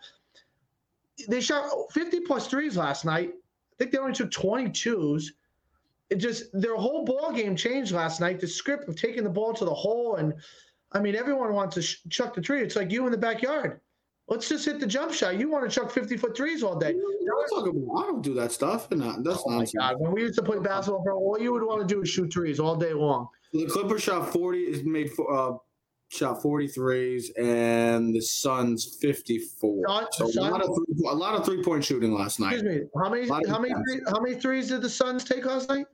They 1.27 1.41
shot 1.41 1.69
50 1.91 2.21
plus 2.21 2.48
threes 2.48 2.77
last 2.77 3.05
night. 3.05 3.33
I 3.74 3.75
think 3.77 3.91
they 3.91 3.98
only 3.98 4.13
took 4.13 4.31
22s. 4.31 5.25
It 6.09 6.15
just 6.15 6.50
their 6.53 6.75
whole 6.75 7.05
ball 7.05 7.31
game 7.31 7.55
changed 7.55 7.91
last 7.91 8.19
night. 8.19 8.39
The 8.39 8.48
script 8.48 8.89
of 8.89 8.95
taking 8.95 9.24
the 9.24 9.29
ball 9.29 9.53
to 9.53 9.65
the 9.65 9.74
hole 9.74 10.15
and 10.15 10.33
I 10.91 11.00
mean 11.00 11.15
everyone 11.15 11.53
wants 11.53 11.75
to 11.75 11.83
sh- 11.83 12.00
chuck 12.09 12.33
the 12.33 12.41
tree. 12.41 12.63
It's 12.63 12.75
like 12.75 12.91
you 12.91 13.05
in 13.05 13.12
the 13.12 13.17
backyard. 13.17 13.79
Let's 14.29 14.48
just 14.48 14.65
hit 14.65 14.79
the 14.79 14.86
jump 14.88 15.12
shot. 15.13 15.38
You 15.39 15.50
want 15.50 15.69
to 15.69 15.74
chuck 15.79 15.89
50 15.91 16.15
foot 16.17 16.38
threes 16.38 16.62
all 16.63 16.75
day. 16.77 16.93
Don't 16.93 17.50
talk 17.50 17.67
about- 17.67 18.03
I 18.03 18.07
don't 18.07 18.21
do 18.21 18.33
that 18.36 18.51
stuff. 18.51 18.91
And 18.91 19.01
that- 19.01 19.24
that's 19.24 19.43
Oh 19.45 19.50
my. 19.50 19.65
God. 19.77 19.95
When 20.00 20.12
we 20.12 20.21
used 20.21 20.36
to 20.36 20.43
play 20.43 20.59
basketball, 20.59 21.03
bro, 21.03 21.17
all 21.17 21.38
you 21.39 21.51
would 21.51 21.63
want 21.63 21.81
to 21.81 21.88
do 21.88 22.01
is 22.01 22.09
shoot 22.09 22.31
threes 22.31 22.59
all 22.59 22.75
day 22.75 22.93
long. 22.93 23.27
The 23.53 23.65
Clippers 23.65 24.03
shot 24.03 24.31
40 24.31 24.59
is 24.65 24.83
made 24.83 25.12
for 25.12 25.31
uh 25.33 25.53
shot 26.12 26.41
43s 26.41 27.29
and 27.38 28.13
the 28.15 28.21
Suns 28.21 28.98
54. 29.00 29.83
Suns- 29.88 30.07
So 30.13 30.25
a 30.25 30.50
lot 30.50 30.62
of 30.62 30.75
three, 30.75 31.07
a 31.07 31.13
lot 31.15 31.36
of 31.36 31.45
three 31.45 31.63
point 31.63 31.83
shooting 31.83 32.13
last 32.13 32.39
night. 32.39 32.53
Excuse 32.53 32.81
me. 32.81 32.88
How 33.01 33.09
many 33.09 33.27
how 33.27 33.59
many 33.59 33.74
three, 33.74 34.01
how 34.07 34.19
many 34.19 34.36
threes 34.36 34.69
did 34.69 34.81
the 34.81 34.89
Suns 34.89 35.24
take 35.24 35.45
last 35.45 35.69
night? 35.69 35.86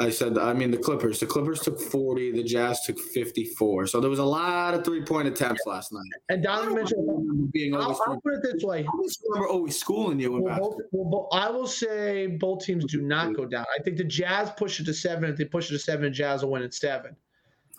I 0.00 0.08
said 0.08 0.38
I 0.38 0.54
mean 0.54 0.70
the 0.70 0.78
Clippers. 0.78 1.20
The 1.20 1.26
Clippers 1.26 1.60
took 1.60 1.78
40, 1.78 2.32
the 2.32 2.42
Jazz 2.42 2.80
took 2.86 2.98
54. 2.98 3.88
So 3.88 4.00
there 4.00 4.08
was 4.08 4.20
a 4.20 4.24
lot 4.24 4.72
of 4.72 4.84
three 4.84 5.02
point 5.02 5.28
attempts 5.28 5.62
last 5.66 5.92
night. 5.92 6.02
And 6.30 6.42
Donovan 6.42 6.74
Mitchell. 6.74 7.48
being 7.52 7.74
always 7.74 7.98
I'll, 8.06 8.14
I'll 8.14 8.20
put 8.20 8.34
it 8.34 8.42
this 8.42 8.62
way. 8.64 8.86
I 8.88 9.02
just 9.02 9.22
remember 9.28 9.48
always 9.48 9.78
schooling 9.78 10.18
you 10.18 10.32
Well, 10.32 10.58
both, 10.58 10.80
well, 10.92 11.10
both, 11.10 11.28
I 11.32 11.50
will 11.50 11.66
say 11.66 12.26
both 12.26 12.64
teams 12.64 12.86
do 12.86 13.02
not 13.02 13.34
go 13.34 13.44
down. 13.44 13.66
I 13.78 13.82
think 13.82 13.98
the 13.98 14.04
Jazz 14.04 14.50
push 14.56 14.80
it 14.80 14.84
to 14.84 14.94
seven. 14.94 15.28
If 15.28 15.36
they 15.36 15.44
push 15.44 15.70
it 15.70 15.74
to 15.74 15.78
seven, 15.78 16.12
Jazz 16.12 16.42
will 16.42 16.52
win 16.52 16.62
at 16.62 16.72
seven. 16.72 17.14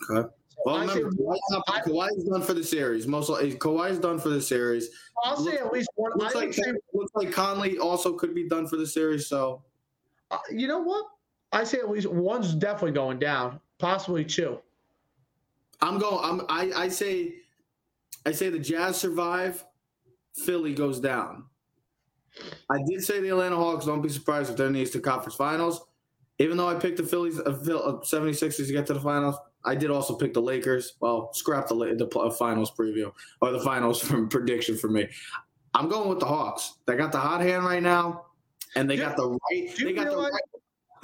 Okay. 0.08 0.28
Well, 0.64 0.76
I 0.76 0.86
say- 0.86 1.02
remember, 1.02 1.24
I- 1.68 1.80
Kawhi's 1.80 2.24
done 2.24 2.42
for 2.42 2.54
the 2.54 2.62
series. 2.62 3.08
Most 3.08 3.28
Kawhi's 3.58 3.98
done 3.98 4.20
for 4.20 4.28
the 4.28 4.40
series. 4.40 4.88
I'll 5.24 5.36
say 5.36 5.56
at 5.56 5.72
least 5.72 5.88
one. 5.96 6.12
Looks 6.16 6.34
like 6.34 6.52
say, 6.52 6.72
looks 6.92 7.12
like 7.14 7.32
Conley 7.32 7.78
also 7.78 8.14
could 8.14 8.34
be 8.34 8.48
done 8.48 8.66
for 8.66 8.76
the 8.76 8.86
series. 8.86 9.26
So 9.26 9.62
uh, 10.30 10.38
you 10.50 10.68
know 10.68 10.80
what? 10.80 11.06
I 11.54 11.64
say 11.64 11.78
at 11.78 11.88
least 11.88 12.10
one's 12.10 12.52
definitely 12.54 12.92
going 12.92 13.18
down, 13.18 13.60
possibly 13.78 14.24
two. 14.24 14.58
I'm 15.80 15.98
going. 15.98 16.18
I'm. 16.22 16.46
I, 16.48 16.84
I 16.84 16.88
say, 16.88 17.34
I 18.26 18.32
say 18.32 18.50
the 18.50 18.58
Jazz 18.58 18.98
survive. 18.98 19.64
Philly 20.34 20.74
goes 20.74 20.98
down. 20.98 21.44
I 22.68 22.78
did 22.88 23.04
say 23.04 23.20
the 23.20 23.28
Atlanta 23.28 23.56
Hawks. 23.56 23.86
Don't 23.86 24.02
be 24.02 24.08
surprised 24.08 24.50
if 24.50 24.56
they're 24.56 24.66
in 24.66 24.72
the 24.72 24.80
Eastern 24.80 25.02
Conference 25.02 25.36
Finals. 25.36 25.86
Even 26.40 26.56
though 26.56 26.68
I 26.68 26.74
picked 26.74 26.96
the 26.96 27.04
Phillies, 27.04 27.38
uh, 27.38 27.42
uh, 27.42 28.00
76ers 28.00 28.66
to 28.66 28.72
get 28.72 28.86
to 28.88 28.94
the 28.94 29.00
finals, 29.00 29.36
I 29.64 29.76
did 29.76 29.92
also 29.92 30.16
pick 30.16 30.34
the 30.34 30.42
Lakers. 30.42 30.94
Well, 30.98 31.32
scrap 31.32 31.68
the 31.68 31.76
the 31.76 32.34
finals 32.36 32.72
preview 32.72 33.12
or 33.40 33.52
the 33.52 33.60
finals 33.60 34.00
from 34.08 34.28
prediction 34.28 34.76
for 34.76 34.88
me. 34.88 35.08
I'm 35.74 35.88
going 35.88 36.08
with 36.08 36.18
the 36.18 36.26
Hawks. 36.26 36.78
They 36.86 36.96
got 36.96 37.12
the 37.12 37.18
hot 37.18 37.40
hand 37.40 37.64
right 37.64 37.82
now, 37.82 38.26
and 38.74 38.90
they 38.90 38.96
Do- 38.96 39.02
got 39.02 39.16
the 39.16 39.28
right. 39.28 39.74
They 39.78 39.92
got 39.92 40.10
the 40.10 40.16
right. 40.16 40.32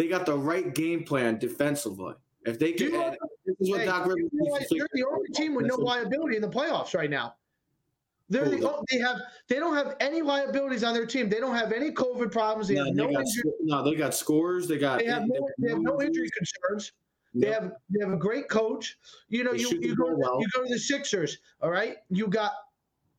They 0.01 0.09
got 0.09 0.25
the 0.25 0.35
right 0.35 0.75
game 0.75 1.05
plan 1.05 1.37
defensively. 1.39 2.15
If 2.47 2.59
they 2.59 2.73
Do 2.73 2.91
can, 2.91 3.17
this 3.45 3.57
is 3.61 3.69
what 3.71 3.81
Hey, 3.81 3.85
Doc 3.87 4.07
Rivers 4.07 4.17
you 4.17 4.23
needs 4.23 4.33
to 4.33 4.45
realize 4.45 4.63
figure 4.71 4.89
They're 4.95 5.03
the 5.05 5.11
only 5.11 5.29
team 5.35 5.55
with 5.55 5.67
no 5.67 5.75
liability 5.75 6.37
in 6.37 6.41
the 6.43 6.49
playoffs 6.49 6.95
right 6.95 7.11
now. 7.11 7.35
They're 8.31 8.49
the, 8.49 8.57
the- 8.57 8.71
o- 8.71 8.83
they 8.91 8.97
have 8.97 9.19
they 9.49 9.57
don't 9.57 9.77
have 9.77 9.97
any 10.01 10.23
liabilities 10.23 10.85
on 10.85 10.95
their 10.95 11.05
team. 11.05 11.29
They 11.29 11.39
don't 11.39 11.55
have 11.55 11.71
any 11.73 11.91
COVID 11.91 12.33
problems. 12.33 12.69
They 12.69 12.77
No, 12.77 12.87
have 12.87 12.95
they 12.97 13.03
no 13.03 13.13
got, 13.13 13.21
injury. 13.27 13.53
no, 13.61 13.85
they 13.85 13.95
got 13.95 14.15
scores. 14.15 14.67
They 14.67 14.79
got. 14.79 15.01
They 15.01 15.05
have 15.05 15.25
no, 15.27 15.47
they 15.59 15.69
have 15.69 15.81
no 15.83 16.01
injury 16.01 16.31
concerns. 16.35 16.93
They 17.35 17.49
Yep. 17.49 17.63
have 17.63 17.73
they 17.91 18.03
have 18.03 18.15
a 18.15 18.17
great 18.17 18.49
coach. 18.49 18.97
You 19.29 19.45
know, 19.45 19.53
They 19.53 19.59
you, 19.59 19.79
you 19.83 19.95
go 19.97 20.15
well. 20.17 20.41
you 20.41 20.47
go 20.55 20.63
to 20.63 20.69
the 20.71 20.79
Sixers. 20.79 21.37
All 21.61 21.71
right, 21.71 21.97
you 22.09 22.27
got 22.27 22.53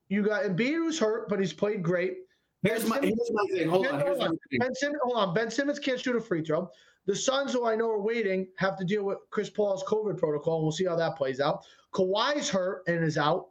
you 0.09 0.23
got 0.23 0.45
Embiid 0.45 0.73
who's 0.77 0.97
hurt, 0.97 1.29
but 1.29 1.39
he's 1.39 1.53
played 1.53 1.83
great. 1.83 2.21
Here's 2.63 2.85
my 2.85 2.99
here's 2.99 3.31
my 3.31 3.45
thing. 3.51 3.69
Hold 3.69 3.87
on. 3.87 3.99
Here's 3.99 4.19
my 4.19 4.27
thing. 4.27 4.59
Ben 4.59 4.75
Simmons, 4.75 4.99
hold 5.03 5.17
on. 5.17 5.33
Ben 5.33 5.49
Simmons 5.49 5.79
can't 5.79 5.99
shoot 5.99 6.15
a 6.15 6.21
free 6.21 6.43
throw. 6.43 6.69
The 7.07 7.15
Suns, 7.15 7.53
who 7.53 7.65
I 7.65 7.75
know 7.75 7.89
are 7.89 8.01
waiting, 8.01 8.47
have 8.57 8.77
to 8.77 8.85
deal 8.85 9.03
with 9.03 9.17
Chris 9.31 9.49
Paul's 9.49 9.83
COVID 9.83 10.17
protocol, 10.17 10.57
and 10.57 10.63
we'll 10.63 10.71
see 10.71 10.85
how 10.85 10.95
that 10.95 11.17
plays 11.17 11.39
out. 11.39 11.65
Kawhi's 11.93 12.49
hurt 12.49 12.83
and 12.87 13.03
is 13.03 13.17
out. 13.17 13.47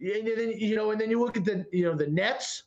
And 0.00 0.26
then 0.26 0.54
you 0.56 0.76
know, 0.76 0.90
and 0.90 1.00
then 1.00 1.10
you 1.10 1.20
look 1.20 1.36
at 1.36 1.44
the 1.44 1.66
you 1.72 1.84
know 1.84 1.94
the 1.94 2.06
Nets. 2.06 2.64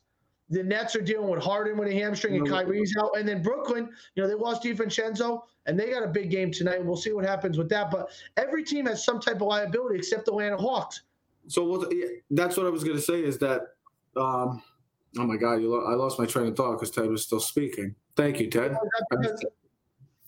The 0.52 0.64
Nets 0.64 0.96
are 0.96 1.00
dealing 1.00 1.28
with 1.28 1.42
Harden 1.42 1.78
with 1.78 1.86
a 1.88 1.94
hamstring 1.94 2.34
and 2.34 2.44
No. 2.44 2.50
Kyrie's 2.50 2.96
out, 3.00 3.10
and 3.16 3.26
then 3.26 3.42
Brooklyn. 3.42 3.88
You 4.14 4.22
know 4.22 4.28
they 4.28 4.34
lost 4.34 4.62
DiVincenzo, 4.62 5.42
and 5.66 5.78
they 5.78 5.90
got 5.90 6.02
a 6.02 6.08
big 6.08 6.30
game 6.30 6.52
tonight. 6.52 6.84
We'll 6.84 6.96
see 6.96 7.12
what 7.12 7.24
happens 7.24 7.58
with 7.58 7.68
that. 7.70 7.90
But 7.90 8.10
every 8.36 8.64
team 8.64 8.86
has 8.86 9.04
some 9.04 9.20
type 9.20 9.36
of 9.36 9.42
liability 9.42 9.98
except 9.98 10.26
the 10.26 10.32
Atlanta 10.32 10.56
Hawks. 10.56 11.02
So 11.48 11.64
what? 11.64 11.92
That's 12.30 12.56
what 12.56 12.66
I 12.66 12.70
was 12.70 12.84
gonna 12.84 13.00
say. 13.00 13.24
Is 13.24 13.38
that? 13.38 13.74
Um, 14.16 14.62
oh 15.18 15.26
my 15.26 15.36
God! 15.36 15.60
You 15.60 15.70
lo- 15.70 15.86
I 15.86 15.94
lost 15.94 16.18
my 16.18 16.26
train 16.26 16.46
of 16.48 16.56
thought 16.56 16.72
because 16.72 16.90
Ted 16.90 17.08
was 17.08 17.22
still 17.22 17.40
speaking. 17.40 17.94
Thank 18.16 18.40
you, 18.40 18.48
Ted. 18.48 18.76
Oh, 19.12 19.18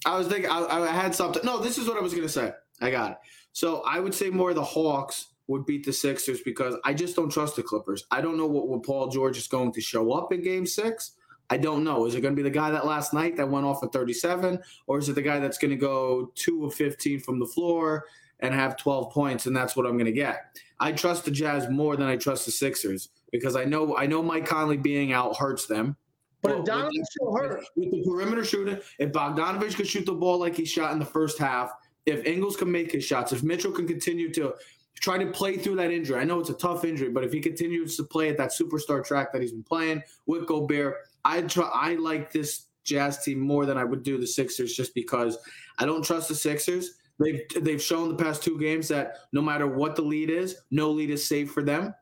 I 0.05 0.19
was 0.19 0.27
thinking 0.27 0.51
I, 0.51 0.65
I 0.65 0.87
had 0.89 1.15
something. 1.15 1.43
No, 1.45 1.59
this 1.59 1.79
is 1.79 1.87
what 1.87 1.97
I 1.97 2.01
was 2.01 2.15
gonna 2.15 2.29
say. 2.29 2.53
I 2.81 2.91
got 2.91 3.13
it. 3.13 3.19
So 3.53 3.83
I 3.87 4.01
would 4.01 4.15
say 4.15 4.31
more 4.31 4.55
the 4.55 4.65
Hawks 4.65 5.29
would 5.47 5.67
beat 5.67 5.85
the 5.85 5.93
Sixers 5.93 6.41
because 6.41 6.75
I 6.85 6.95
just 6.95 7.17
don't 7.17 7.31
trust 7.31 7.57
the 7.57 7.63
Clippers. 7.63 8.05
I 8.11 8.21
don't 8.21 8.37
know 8.37 8.47
what, 8.47 8.69
what 8.69 8.83
Paul 8.83 9.09
George 9.09 9.37
is 9.37 9.49
going 9.49 9.73
to 9.73 9.81
show 9.81 10.13
up 10.13 10.33
in 10.33 10.43
Game 10.43 10.67
Six. 10.67 11.13
I 11.51 11.59
don't 11.59 11.85
know. 11.85 12.07
Is 12.07 12.15
it 12.15 12.23
going 12.23 12.35
to 12.35 12.43
be 12.43 12.49
the 12.49 12.55
guy 12.55 12.71
that 12.71 12.87
last 12.87 13.13
night 13.13 13.37
that 13.37 13.51
went 13.51 13.67
off 13.67 13.83
at 13.85 13.93
37, 13.93 14.59
or 14.87 14.99
is 14.99 15.09
it 15.09 15.15
the 15.15 15.23
guy 15.23 15.39
that's 15.39 15.59
going 15.59 15.71
to 15.71 15.77
go 15.77 16.33
two 16.35 16.65
of 16.65 16.75
15 16.75 17.21
from 17.21 17.39
the 17.39 17.47
floor 17.47 18.07
and 18.41 18.55
have 18.55 18.77
12 18.79 19.13
points, 19.13 19.47
and 19.47 19.55
that's 19.55 19.77
what 19.77 19.85
I'm 19.85 19.93
going 19.93 20.07
to 20.07 20.13
get? 20.13 20.59
I 20.81 20.93
trust 20.93 21.27
the 21.27 21.31
Jazz 21.31 21.69
more 21.69 21.97
than 21.97 22.07
I 22.07 22.17
trust 22.17 22.47
the 22.47 22.53
Sixers 22.53 23.11
because 23.33 23.57
I 23.57 23.65
know 23.65 23.97
I 23.97 24.07
know 24.07 24.23
Mike 24.23 24.47
Conley 24.47 24.77
being 24.77 25.13
out 25.13 25.37
hurts 25.37 25.67
them. 25.67 25.97
But 26.43 26.53
Well, 26.53 26.61
if 26.61 26.67
Donovan's 26.67 26.99
with- 26.99 27.09
still 27.09 27.37
hurt, 27.37 27.65
with 27.77 27.91
the 27.91 28.05
perimeter 28.05 28.45
shooting, 28.45 28.79
if 28.99 29.13
Bogdanovich 29.13 29.75
could 29.77 29.87
shoot 29.87 30.07
the 30.07 30.13
ball 30.13 30.39
like 30.39 30.57
he 30.57 30.65
shot 30.65 30.93
in 30.93 30.99
the 30.99 31.05
first 31.05 31.39
half, 31.39 31.71
if 32.07 32.25
Ingles 32.27 32.57
can 32.57 32.71
make 32.71 32.93
his 32.93 33.05
shots, 33.05 33.33
if 33.33 33.43
Mitchell 33.43 33.73
can 33.73 33.87
continue 33.87 34.33
to 34.35 34.55
try 35.01 35.19
to 35.19 35.31
play 35.31 35.57
through 35.57 35.77
that 35.77 35.91
injury, 35.93 36.19
I 36.21 36.25
know 36.25 36.41
it's 36.41 36.51
a 36.51 36.55
tough 36.55 36.85
injury, 36.85 37.11
but 37.11 37.25
if 37.25 37.33
he 37.33 37.41
continues 37.41 37.97
to 37.97 38.05
play 38.05 38.29
at 38.29 38.37
that 38.39 38.51
superstar 38.51 39.05
track 39.05 39.33
that 39.33 39.41
he's 39.41 39.53
been 39.53 39.63
playing 39.63 40.03
with 40.27 40.47
Gobert, 40.47 40.97
I 41.25 41.43
try. 41.43 41.71
I 41.73 41.95
like 41.95 42.33
this 42.33 42.67
Jazz 42.85 43.23
team 43.23 43.39
more 43.39 43.65
than 43.65 43.79
I 43.79 43.85
would 43.85 44.03
do 44.03 44.19
the 44.19 44.27
Sixers, 44.27 44.75
just 44.75 44.93
because 44.95 45.39
I 45.79 45.87
don't 45.87 46.05
trust 46.05 46.29
the 46.29 46.35
Sixers. 46.35 46.99
They've 47.21 47.43
they've 47.61 47.81
shown 47.81 48.09
the 48.09 48.17
past 48.17 48.43
two 48.43 48.59
games 48.59 48.89
that 48.89 49.19
no 49.33 49.41
matter 49.41 49.69
what 49.69 49.95
the 49.95 50.03
lead 50.03 50.29
is, 50.29 50.57
no 50.73 50.91
lead 50.91 51.11
is 51.11 51.25
safe 51.25 51.53
for 51.53 51.63
them. 51.63 51.95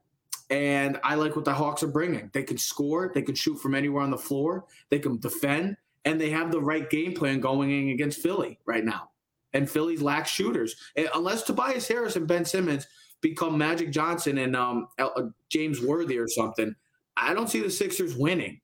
And 0.51 0.99
I 1.05 1.15
like 1.15 1.37
what 1.37 1.45
the 1.45 1.55
Hawks 1.55 1.83
are 1.83 1.89
bringing. 1.89 2.29
They 2.33 2.43
can 2.43 2.59
score, 2.59 3.13
they 3.15 3.23
can 3.23 3.37
shoot 3.37 3.57
from 3.57 3.75
anywhere 3.75 4.03
on 4.03 4.11
the 4.11 4.19
floor, 4.19 4.65
they 4.89 4.99
can 4.99 5.19
defend, 5.19 5.77
and 6.05 6.21
they 6.21 6.31
have 6.31 6.51
the 6.51 6.61
right 6.61 6.91
game 6.91 7.15
plan 7.15 7.41
going 7.41 7.71
in 7.71 7.91
against 7.91 8.21
Philly 8.21 8.59
right 8.67 8.85
now. 8.85 9.11
And 9.53 9.71
Philly 9.71 9.97
lacks 9.97 10.31
shooters. 10.31 10.77
Unless 11.15 11.45
Tobias 11.45 11.87
Harris 11.87 12.17
and 12.17 12.27
Ben 12.27 12.45
Simmons 12.45 12.87
become 13.21 13.59
Magic 13.59 13.91
Johnson 13.91 14.39
and 14.39 14.57
um, 14.57 14.89
uh, 14.99 15.09
James 15.49 15.81
Worthy 15.81 16.19
or 16.19 16.29
something, 16.29 16.75
I 17.17 17.35
don't 17.35 17.49
see 17.51 17.61
the 17.61 17.71
Sixers 17.71 18.17
winning. 18.17 18.61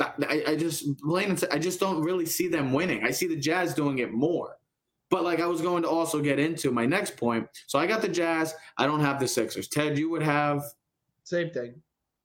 I, 0.00 0.42
I 0.48 0.56
just 0.56 0.98
plain 0.98 1.38
I 1.52 1.58
just 1.58 1.78
don't 1.78 2.02
really 2.02 2.26
see 2.26 2.48
them 2.48 2.72
winning. 2.72 3.04
I 3.04 3.10
see 3.10 3.28
the 3.28 3.36
Jazz 3.36 3.74
doing 3.74 3.98
it 4.00 4.12
more. 4.12 4.56
But 5.08 5.22
like 5.22 5.40
I 5.40 5.46
was 5.46 5.60
going 5.60 5.82
to 5.84 5.88
also 5.88 6.20
get 6.20 6.40
into 6.40 6.72
my 6.72 6.84
next 6.84 7.16
point. 7.16 7.46
So 7.68 7.78
I 7.78 7.86
got 7.86 8.02
the 8.02 8.08
Jazz. 8.08 8.54
I 8.76 8.86
don't 8.86 9.00
have 9.00 9.20
the 9.20 9.28
Sixers. 9.28 9.68
Ted, 9.68 9.96
you 9.96 10.10
would 10.10 10.22
have 10.22 10.64
Same 11.24 11.50
thing. 11.50 11.74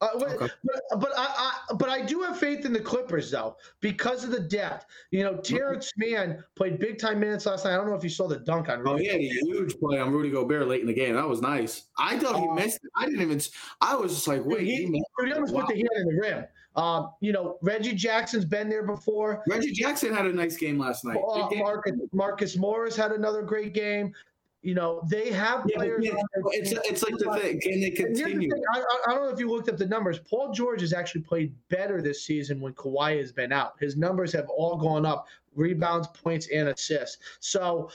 Uh, 0.02 0.08
Okay. 0.14 0.48
But 0.64 0.80
but 0.98 1.12
I, 1.14 1.26
I 1.70 1.74
but 1.74 1.90
I 1.90 2.00
do 2.00 2.22
have 2.22 2.38
faith 2.38 2.64
in 2.64 2.72
the 2.72 2.80
Clippers 2.80 3.30
though 3.30 3.56
because 3.82 4.24
of 4.24 4.30
the 4.30 4.40
depth. 4.40 4.86
You 5.10 5.24
know, 5.24 5.36
Terance 5.36 5.92
Mann 5.98 6.42
played 6.56 6.78
big 6.78 6.98
time 6.98 7.20
minutes 7.20 7.44
last 7.44 7.66
night. 7.66 7.74
I 7.74 7.76
don't 7.76 7.86
know 7.88 7.96
if 7.96 8.02
you 8.02 8.08
saw 8.08 8.26
the 8.26 8.38
dunk 8.38 8.70
on. 8.70 8.80
Oh, 8.86 8.92
Rudy. 8.92 9.04
he 9.04 9.10
had 9.10 9.20
a 9.20 9.46
huge 9.46 9.78
play 9.78 9.98
on 9.98 10.10
Rudy 10.10 10.30
Gobert 10.30 10.66
late 10.68 10.80
in 10.80 10.86
the 10.86 10.94
game. 10.94 11.16
That 11.16 11.28
was 11.28 11.42
nice. 11.42 11.84
I 11.98 12.18
thought 12.18 12.36
he 12.40 12.48
Uh, 12.48 12.54
missed 12.54 12.76
it. 12.82 12.90
I 12.96 13.04
didn't 13.04 13.20
even. 13.20 13.40
I 13.82 13.94
was 13.94 14.14
just 14.14 14.26
like, 14.26 14.42
wait. 14.46 14.62
he, 14.62 14.86
He 14.86 15.02
he 15.26 15.32
almost 15.32 15.52
Wow. 15.52 15.66
put 15.66 15.74
the 15.74 15.74
hand 15.74 15.90
in 15.96 16.16
the 16.16 16.20
rim. 16.22 16.44
Um, 16.76 17.10
you 17.20 17.32
know, 17.32 17.58
Reggie 17.60 17.94
Jackson's 17.94 18.44
been 18.46 18.70
there 18.70 18.84
before. 18.86 19.42
Reggie 19.48 19.72
Jackson 19.72 20.14
had 20.14 20.24
a 20.24 20.32
nice 20.32 20.56
game 20.56 20.78
last 20.78 21.04
night. 21.04 21.18
Uh. 21.18 21.48
Marcus, 21.56 21.92
Marcus 22.14 22.56
Morris 22.56 22.96
had 22.96 23.12
another 23.12 23.42
great 23.42 23.74
game. 23.74 24.14
You 24.62 24.74
know, 24.74 25.02
they 25.08 25.30
have 25.30 25.64
Yeah, 25.66 25.76
players. 25.76 26.04
their 26.04 26.16
it's 26.52 26.72
it's 26.72 27.02
like 27.02 27.16
the 27.16 27.32
thing. 27.40 27.60
Can 27.62 27.80
they 27.80 27.90
the 27.90 27.96
continue? 27.96 28.50
thing, 28.50 28.62
I, 28.74 28.80
I- 28.80 29.14
don't 29.14 29.24
know 29.24 29.30
if 29.30 29.38
you 29.38 29.48
looked 29.50 29.70
up 29.70 29.78
the 29.78 29.86
numbers. 29.86 30.18
Paul 30.18 30.52
George 30.52 30.82
has 30.82 30.92
actually 30.92 31.22
played 31.22 31.54
better 31.70 32.02
this 32.02 32.24
season 32.26 32.60
when 32.60 32.74
Kawhi 32.74 33.18
has 33.18 33.32
been 33.32 33.52
out. 33.52 33.72
His 33.80 33.96
numbers 33.96 34.32
have 34.32 34.48
all 34.50 34.76
gone 34.76 35.06
up 35.06 35.26
rebounds, 35.54 36.08
points, 36.08 36.48
and 36.54 36.68
assists. 36.68 37.18
So, 37.40 37.90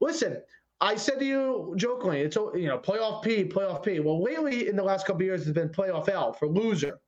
listen, 0.00 0.40
I 0.80 0.96
said 0.96 1.18
to 1.18 1.24
you 1.26 1.74
jokingly, 1.76 2.22
it's 2.22 2.36
you 2.36 2.68
know 2.68 2.78
playoff 2.78 3.22
P, 3.22 3.44
playoff 3.44 3.84
P. 3.84 4.00
Well, 4.00 4.22
lately 4.22 4.66
in 4.68 4.76
the 4.76 4.82
last 4.82 5.06
couple 5.06 5.20
of 5.20 5.26
years, 5.26 5.42
it's 5.42 5.50
been 5.50 5.68
playoff 5.68 6.08
L 6.08 6.32
for 6.32 6.48
loser. 6.48 7.00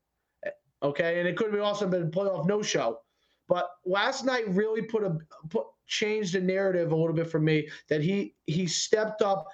Okay, 0.83 1.19
and 1.21 1.29
it 1.29 1.37
could 1.37 1.53
have 1.55 1.63
also 1.63 1.87
been 1.87 2.11
playoff 2.11 2.47
no 2.47 2.61
show. 2.63 3.01
But 3.49 3.71
last 3.85 4.25
night 4.25 4.45
really 4.49 4.83
put 4.83 5.03
a 5.05 5.19
put 5.49 5.67
changed 5.91 6.33
the 6.33 6.41
narrative 6.41 6.93
a 6.93 6.97
little 6.97 7.15
bit 7.15 7.31
for 7.31 7.41
me 7.41 7.69
that 7.89 8.01
he 8.01 8.35
he 8.47 8.67
stepped 8.67 9.21
up 9.21 9.49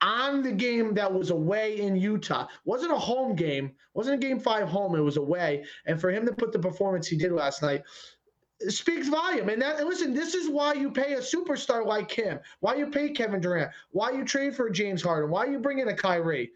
on 0.00 0.42
the 0.42 0.52
game 0.52 0.94
that 0.94 1.12
was 1.12 1.30
away 1.30 1.80
in 1.80 1.96
Utah. 1.96 2.46
wasn't 2.64 2.92
a 2.92 2.98
home 2.98 3.34
game, 3.34 3.72
wasn't 3.94 4.22
a 4.22 4.26
game 4.26 4.38
five 4.38 4.68
home. 4.68 4.94
It 4.94 5.00
was 5.00 5.16
away, 5.16 5.64
and 5.86 6.00
for 6.00 6.10
him 6.10 6.26
to 6.26 6.32
put 6.32 6.52
the 6.52 6.58
performance 6.58 7.06
he 7.06 7.16
did 7.16 7.32
last 7.32 7.62
night 7.62 7.82
speaks 8.68 9.08
volume. 9.08 9.48
And 9.48 9.62
that 9.62 9.78
and 9.78 9.88
listen, 9.88 10.12
this 10.12 10.34
is 10.34 10.48
why 10.48 10.74
you 10.74 10.90
pay 10.90 11.14
a 11.14 11.20
superstar 11.20 11.86
like 11.86 12.10
him, 12.10 12.40
why 12.60 12.74
you 12.74 12.86
pay 12.90 13.10
Kevin 13.10 13.40
Durant, 13.40 13.70
why 13.90 14.10
you 14.10 14.24
trade 14.24 14.54
for 14.54 14.68
James 14.68 15.02
Harden, 15.02 15.30
why 15.30 15.46
you 15.46 15.58
bring 15.58 15.78
in 15.78 15.88
a 15.88 15.94
Kyrie. 15.94 16.50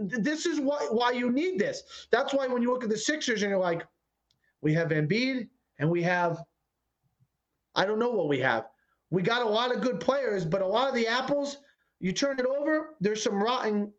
This 0.00 0.46
is 0.46 0.60
why 0.60 0.86
why 0.90 1.12
you 1.12 1.30
need 1.30 1.58
this. 1.58 2.08
That's 2.10 2.34
why 2.34 2.46
when 2.46 2.60
you 2.60 2.72
look 2.72 2.84
at 2.84 2.90
the 2.90 2.98
Sixers 2.98 3.42
and 3.42 3.50
you're 3.50 3.58
like, 3.58 3.86
we 4.60 4.74
have 4.74 4.88
Embiid 4.88 5.48
and 5.78 5.90
we 5.90 6.02
have 6.02 6.42
I 7.76 7.84
don't 7.84 7.98
know 7.98 8.10
what 8.10 8.28
we 8.28 8.40
have. 8.40 8.66
We 9.10 9.22
got 9.22 9.42
a 9.42 9.48
lot 9.48 9.74
of 9.74 9.82
good 9.82 10.00
players, 10.00 10.44
but 10.44 10.62
a 10.62 10.66
lot 10.66 10.88
of 10.88 10.94
the 10.94 11.06
apples, 11.06 11.58
you 12.00 12.12
turn 12.12 12.40
it 12.40 12.46
over, 12.46 12.96
there's 13.00 13.22
some 13.22 13.40
rotten 13.40 13.92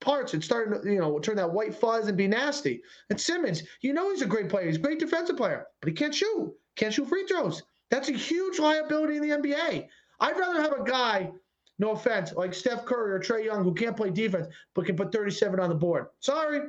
parts. 0.00 0.34
It's 0.34 0.44
starting 0.44 0.82
to, 0.82 0.92
you 0.92 1.00
know, 1.00 1.18
turn 1.18 1.36
that 1.36 1.52
white 1.52 1.74
fuzz 1.74 2.08
and 2.08 2.16
be 2.16 2.26
nasty. 2.26 2.82
And 3.08 3.20
Simmons, 3.20 3.62
you 3.80 3.92
know 3.92 4.10
he's 4.10 4.22
a 4.22 4.26
great 4.26 4.48
player. 4.48 4.66
He's 4.66 4.76
a 4.76 4.80
great 4.80 4.98
defensive 4.98 5.36
player, 5.36 5.66
but 5.80 5.88
he 5.88 5.94
can't 5.94 6.14
shoot. 6.14 6.52
Can't 6.76 6.92
shoot 6.92 7.08
free 7.08 7.26
throws. 7.26 7.62
That's 7.90 8.08
a 8.08 8.12
huge 8.12 8.58
liability 8.58 9.16
in 9.16 9.22
the 9.22 9.36
NBA. 9.36 9.88
I'd 10.20 10.38
rather 10.38 10.60
have 10.60 10.72
a 10.72 10.84
guy, 10.84 11.30
no 11.78 11.92
offense, 11.92 12.32
like 12.34 12.54
Steph 12.54 12.84
Curry 12.84 13.12
or 13.12 13.20
Trae 13.20 13.44
Young 13.44 13.64
who 13.64 13.74
can't 13.74 13.96
play 13.96 14.10
defense 14.10 14.46
but 14.74 14.86
can 14.86 14.96
put 14.96 15.12
37 15.12 15.58
on 15.58 15.68
the 15.68 15.74
board. 15.74 16.06
Sorry. 16.20 16.60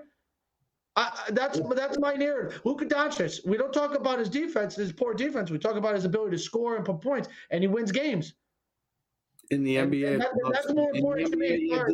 I, 0.95 1.11
that's 1.29 1.59
that's 1.73 1.97
my 1.99 2.13
narrative. 2.13 2.59
Luka 2.65 2.85
Doncic. 2.85 3.45
We 3.45 3.57
don't 3.57 3.71
talk 3.71 3.95
about 3.95 4.19
his 4.19 4.29
defense, 4.29 4.75
his 4.75 4.91
poor 4.91 5.13
defense. 5.13 5.49
We 5.49 5.57
talk 5.57 5.75
about 5.75 5.95
his 5.95 6.03
ability 6.03 6.35
to 6.35 6.41
score 6.41 6.75
and 6.75 6.85
put 6.85 6.99
points, 6.99 7.29
and 7.49 7.63
he 7.63 7.67
wins 7.67 7.91
games. 7.91 8.33
In 9.51 9.63
the 9.63 9.77
and, 9.77 9.91
NBA, 9.91 10.13
and 10.13 10.21
that, 10.21 10.29
that's 10.53 10.73
more 10.73 10.93
important 10.93 11.31
to 11.31 11.37
me. 11.37 11.69
Yeah, 11.71 11.85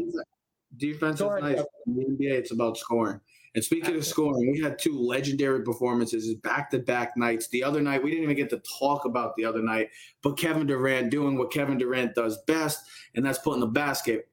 defense 0.77 1.21
is 1.21 1.27
nice. 1.41 1.63
In 1.85 1.95
the 1.95 2.05
NBA, 2.05 2.31
it's 2.31 2.51
about 2.51 2.77
scoring. 2.77 3.19
And 3.55 3.63
speaking 3.63 3.95
of 3.95 4.05
scoring, 4.05 4.51
we 4.51 4.61
had 4.61 4.77
two 4.77 4.99
legendary 4.99 5.63
performances 5.63 6.31
back 6.35 6.69
to 6.71 6.79
back 6.79 7.17
nights. 7.17 7.47
The 7.47 7.63
other 7.63 7.81
night, 7.81 8.03
we 8.03 8.11
didn't 8.11 8.23
even 8.23 8.35
get 8.35 8.49
to 8.51 8.61
talk 8.79 9.05
about 9.05 9.35
the 9.35 9.45
other 9.45 9.61
night, 9.61 9.89
but 10.21 10.37
Kevin 10.37 10.67
Durant 10.67 11.09
doing 11.09 11.37
what 11.37 11.51
Kevin 11.51 11.77
Durant 11.77 12.13
does 12.13 12.37
best, 12.45 12.85
and 13.15 13.25
that's 13.25 13.39
putting 13.39 13.61
the 13.61 13.67
basket 13.67 14.27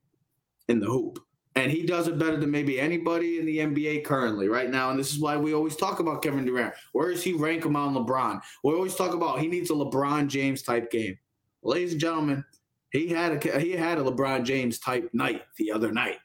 in 0.68 0.80
the 0.80 0.86
hoop. 0.86 1.18
And 1.56 1.70
he 1.70 1.84
does 1.84 2.08
it 2.08 2.18
better 2.18 2.36
than 2.36 2.50
maybe 2.50 2.80
anybody 2.80 3.38
in 3.38 3.46
the 3.46 3.58
NBA 3.58 4.04
currently, 4.04 4.48
right 4.48 4.68
now. 4.68 4.90
And 4.90 4.98
this 4.98 5.12
is 5.12 5.20
why 5.20 5.36
we 5.36 5.54
always 5.54 5.76
talk 5.76 6.00
about 6.00 6.20
Kevin 6.20 6.44
Durant. 6.44 6.74
Where 6.92 7.12
does 7.12 7.22
he 7.22 7.32
rank 7.32 7.64
him 7.64 7.76
on 7.76 7.94
LeBron? 7.94 8.40
We 8.64 8.74
always 8.74 8.96
talk 8.96 9.14
about 9.14 9.38
he 9.38 9.46
needs 9.46 9.70
a 9.70 9.74
LeBron 9.74 10.26
James 10.26 10.62
type 10.62 10.90
game. 10.90 11.16
Ladies 11.62 11.92
and 11.92 12.00
gentlemen, 12.00 12.44
he 12.90 13.08
had 13.08 13.44
a 13.44 13.60
he 13.60 13.72
had 13.72 13.98
a 13.98 14.02
LeBron 14.02 14.44
James 14.44 14.78
type 14.80 15.08
night 15.12 15.42
the 15.56 15.70
other 15.70 15.92
night 15.92 16.18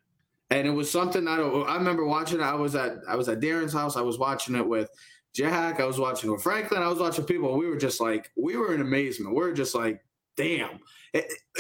and 0.52 0.68
it 0.68 0.72
was 0.72 0.90
something 0.90 1.28
I. 1.28 1.38
I 1.38 1.76
remember 1.76 2.06
watching. 2.06 2.42
I 2.42 2.56
was 2.56 2.76
at 2.76 2.98
I 3.08 3.16
was 3.16 3.30
at 3.30 3.40
Darren's 3.40 3.74
house. 3.74 3.96
I 3.96 4.02
was 4.02 4.18
watching 4.18 4.56
it 4.56 4.68
with 4.68 4.90
Jack. 5.34 5.80
I 5.80 5.86
was 5.86 6.00
watching 6.00 6.32
with 6.32 6.42
Franklin. 6.42 6.82
I 6.82 6.88
was 6.88 7.00
watching 7.00 7.26
people. 7.26 7.56
we 7.58 7.68
were 7.68 7.78
just 7.78 8.02
like 8.02 8.32
we 8.36 8.58
were 8.58 8.74
in 8.74 8.82
amazement. 8.82 9.36
We 9.36 9.44
are 9.44 9.54
just 9.54 9.76
like, 9.76 10.02
damn, 10.36 10.80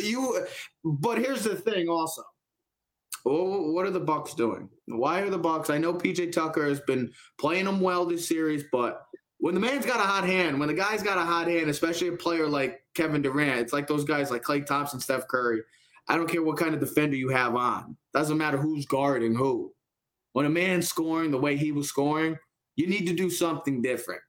you. 0.01 0.45
But 0.83 1.19
here's 1.19 1.43
the 1.43 1.55
thing, 1.55 1.87
also. 1.87 2.23
What 3.29 3.85
are 3.85 3.91
the 3.91 3.99
Bucks 3.99 4.33
doing? 4.33 4.69
Why 4.87 5.19
are 5.19 5.29
the 5.29 5.37
Bucks? 5.37 5.69
I 5.69 5.77
know 5.77 5.93
PJ 5.93 6.31
Tucker 6.31 6.67
has 6.67 6.79
been 6.81 7.11
playing 7.39 7.65
them 7.65 7.79
well 7.79 8.05
this 8.05 8.27
series, 8.27 8.63
but 8.71 9.05
when 9.37 9.53
the 9.53 9.59
man's 9.61 9.85
got 9.85 9.99
a 9.99 10.03
hot 10.03 10.25
hand, 10.25 10.59
when 10.59 10.67
the 10.67 10.73
guy's 10.73 11.03
got 11.03 11.19
a 11.19 11.23
hot 11.23 11.47
hand, 11.47 11.69
especially 11.69 12.07
a 12.07 12.13
player 12.13 12.47
like 12.47 12.81
Kevin 12.95 13.21
Durant, 13.21 13.59
it's 13.59 13.71
like 13.71 13.87
those 13.87 14.03
guys 14.03 14.31
like 14.31 14.41
Klay 14.41 14.65
Thompson, 14.65 14.99
Steph 14.99 15.27
Curry. 15.27 15.61
I 16.07 16.15
don't 16.15 16.27
care 16.27 16.41
what 16.41 16.57
kind 16.57 16.73
of 16.73 16.79
defender 16.79 17.15
you 17.15 17.29
have 17.29 17.55
on. 17.55 17.95
Doesn't 18.15 18.37
matter 18.37 18.57
who's 18.57 18.87
guarding 18.87 19.35
who. 19.35 19.73
When 20.33 20.47
a 20.47 20.49
man's 20.49 20.87
scoring 20.87 21.29
the 21.29 21.37
way 21.37 21.55
he 21.55 21.71
was 21.71 21.87
scoring, 21.87 22.35
you 22.77 22.87
need 22.87 23.05
to 23.05 23.13
do 23.13 23.29
something 23.29 23.81
different. 23.81 24.21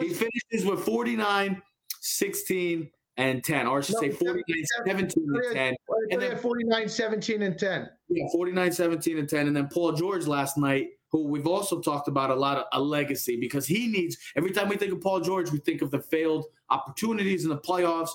He 0.00 0.08
finishes 0.08 0.64
with 0.68 0.80
49, 0.80 1.62
16, 2.00 2.90
and 3.18 3.44
10, 3.44 3.66
or 3.66 3.78
I 3.78 3.80
should 3.82 3.96
no, 3.96 4.00
say 4.00 4.10
49, 4.10 4.44
17, 4.86 5.10
and 5.34 5.54
10. 5.54 5.76
And 6.10 6.22
then 6.22 6.38
49, 6.38 6.88
17, 6.88 7.42
and 7.42 7.58
10. 7.58 7.88
Yeah, 8.08 8.24
49, 8.32 8.72
17, 8.72 9.18
and 9.18 9.28
10. 9.28 9.46
And 9.48 9.56
then 9.56 9.68
Paul 9.68 9.92
George 9.92 10.26
last 10.26 10.56
night, 10.56 10.86
who 11.10 11.26
we've 11.26 11.46
also 11.46 11.80
talked 11.80 12.08
about 12.08 12.30
a 12.30 12.34
lot 12.34 12.58
of 12.58 12.64
a 12.72 12.80
legacy 12.80 13.36
because 13.38 13.66
he 13.66 13.88
needs, 13.88 14.16
every 14.36 14.52
time 14.52 14.68
we 14.68 14.76
think 14.76 14.92
of 14.92 15.00
Paul 15.00 15.20
George, 15.20 15.50
we 15.50 15.58
think 15.58 15.82
of 15.82 15.90
the 15.90 16.00
failed 16.00 16.46
opportunities 16.70 17.44
in 17.44 17.50
the 17.50 17.58
playoffs 17.58 18.10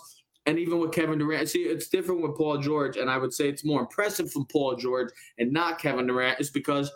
and 0.45 0.59
even 0.59 0.79
with 0.79 0.91
Kevin 0.91 1.19
Durant, 1.19 1.49
see, 1.49 1.63
it's 1.63 1.87
different 1.87 2.21
with 2.21 2.35
Paul 2.35 2.57
George, 2.57 2.97
and 2.97 3.09
I 3.09 3.17
would 3.17 3.33
say 3.33 3.47
it's 3.47 3.63
more 3.63 3.79
impressive 3.79 4.31
from 4.31 4.45
Paul 4.51 4.75
George 4.75 5.09
and 5.37 5.53
not 5.53 5.79
Kevin 5.79 6.07
Durant, 6.07 6.39
is 6.39 6.49
because 6.49 6.91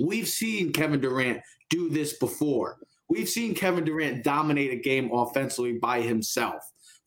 we've 0.00 0.28
seen 0.28 0.72
Kevin 0.72 1.00
Durant 1.00 1.40
do 1.68 1.88
this 1.88 2.16
before. 2.18 2.78
We've 3.08 3.28
seen 3.28 3.54
Kevin 3.54 3.84
Durant 3.84 4.22
dominate 4.22 4.72
a 4.72 4.76
game 4.76 5.10
offensively 5.12 5.78
by 5.78 6.00
himself. 6.00 6.62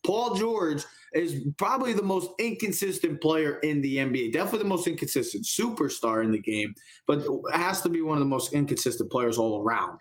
Paul 0.06 0.36
George 0.36 0.84
is 1.14 1.46
probably 1.58 1.94
the 1.94 2.04
most 2.04 2.32
inconsistent 2.40 3.22
player 3.22 3.60
in 3.60 3.82
the 3.82 3.98
NBA. 3.98 4.34
Definitely 4.34 4.60
the 4.60 4.66
most 4.66 4.88
inconsistent 4.88 5.46
superstar 5.46 6.24
in 6.24 6.32
the 6.32 6.40
game, 6.40 6.74
but 7.08 7.26
has 7.54 7.82
to 7.82 7.90
be 7.90 8.02
one 8.02 8.18
of 8.18 8.20
the 8.20 8.30
most 8.30 8.54
inconsistent 8.54 9.12
players 9.12 9.38
all 9.38 9.62
around. 9.62 10.00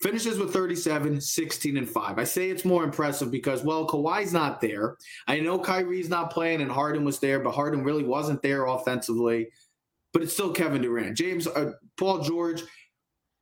Finishes 0.00 0.38
with 0.38 0.52
37, 0.52 1.20
16, 1.20 1.76
and 1.76 1.88
5. 1.88 2.18
I 2.18 2.24
say 2.24 2.50
it's 2.50 2.64
more 2.64 2.84
impressive 2.84 3.32
because, 3.32 3.64
well, 3.64 3.84
Kawhi's 3.88 4.32
not 4.32 4.60
there. 4.60 4.96
I 5.26 5.40
know 5.40 5.58
Kyrie's 5.58 6.08
not 6.08 6.30
playing 6.30 6.60
and 6.60 6.70
Harden 6.70 7.04
was 7.04 7.18
there, 7.18 7.40
but 7.40 7.50
Harden 7.50 7.82
really 7.82 8.04
wasn't 8.04 8.40
there 8.40 8.66
offensively. 8.66 9.48
But 10.12 10.22
it's 10.22 10.32
still 10.32 10.52
Kevin 10.52 10.82
Durant. 10.82 11.16
James, 11.16 11.48
uh, 11.48 11.72
Paul 11.96 12.20
George. 12.20 12.62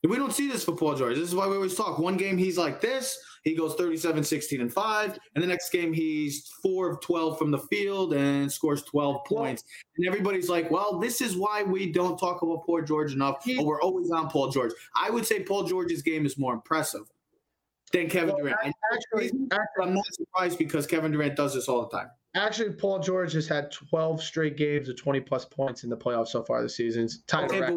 We 0.03 0.17
don't 0.17 0.33
see 0.33 0.49
this 0.49 0.65
for 0.65 0.75
Paul 0.75 0.95
George. 0.95 1.17
This 1.17 1.29
is 1.29 1.35
why 1.35 1.47
we 1.47 1.57
always 1.57 1.75
talk. 1.75 1.99
One 1.99 2.17
game 2.17 2.39
he's 2.39 2.57
like 2.57 2.81
this, 2.81 3.19
he 3.47 3.55
goes 3.55 3.77
37, 3.77 4.25
16, 4.25 4.61
and 4.61 4.73
5. 4.73 5.19
And 5.37 5.45
the 5.45 5.47
next 5.47 5.71
game, 5.71 5.93
he's 5.93 6.49
4 6.65 6.91
of 6.91 7.01
12 7.01 7.39
from 7.39 7.53
the 7.53 7.59
field 7.59 8.13
and 8.13 8.51
scores 8.51 8.83
12 8.83 9.25
points. 9.25 9.63
And 9.97 10.05
everybody's 10.05 10.49
like, 10.49 10.69
well, 10.69 10.99
this 10.99 11.21
is 11.21 11.37
why 11.37 11.63
we 11.63 11.93
don't 11.93 12.19
talk 12.19 12.43
about 12.43 12.67
Paul 12.67 12.83
George 12.83 13.13
enough, 13.13 13.47
or 13.57 13.65
we're 13.65 13.81
always 13.81 14.11
on 14.11 14.29
Paul 14.31 14.51
George. 14.51 14.73
I 14.97 15.11
would 15.11 15.25
say 15.25 15.45
Paul 15.45 15.63
George's 15.63 16.03
game 16.03 16.27
is 16.27 16.37
more 16.37 16.55
impressive 16.55 17.03
than 17.93 18.09
Kevin 18.09 18.35
well, 18.35 18.39
Durant. 18.39 18.59
Actually, 18.93 19.27
actually, 19.53 19.85
I'm 19.85 19.95
not 19.95 20.05
surprised 20.11 20.59
because 20.59 20.85
Kevin 20.85 21.13
Durant 21.13 21.37
does 21.37 21.55
this 21.55 21.69
all 21.69 21.89
the 21.89 21.97
time. 21.97 22.11
Actually, 22.35 22.73
Paul 22.73 22.99
George 22.99 23.33
has 23.35 23.47
had 23.47 23.71
12 23.71 24.25
straight 24.25 24.57
games 24.57 24.89
of 24.89 24.97
20 24.97 25.21
plus 25.21 25.45
points 25.45 25.85
in 25.85 25.91
the 25.91 25.97
playoffs 25.97 26.29
so 26.29 26.43
far 26.43 26.63
this 26.63 26.77
season. 26.77 27.09
okay, 27.33 27.61
but 27.61 27.77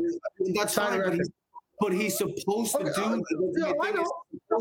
that's 0.55 0.73
fine, 0.73 0.99
but 0.99 1.13
he's, 1.13 1.29
but 1.79 1.93
he's 1.93 2.17
supposed 2.17 2.71
to 2.71 2.79
okay, 2.79 2.91
do. 2.95 3.03
Uh, 3.03 3.17
no, 3.53 3.75
I 3.83 3.91
know. 3.91 4.11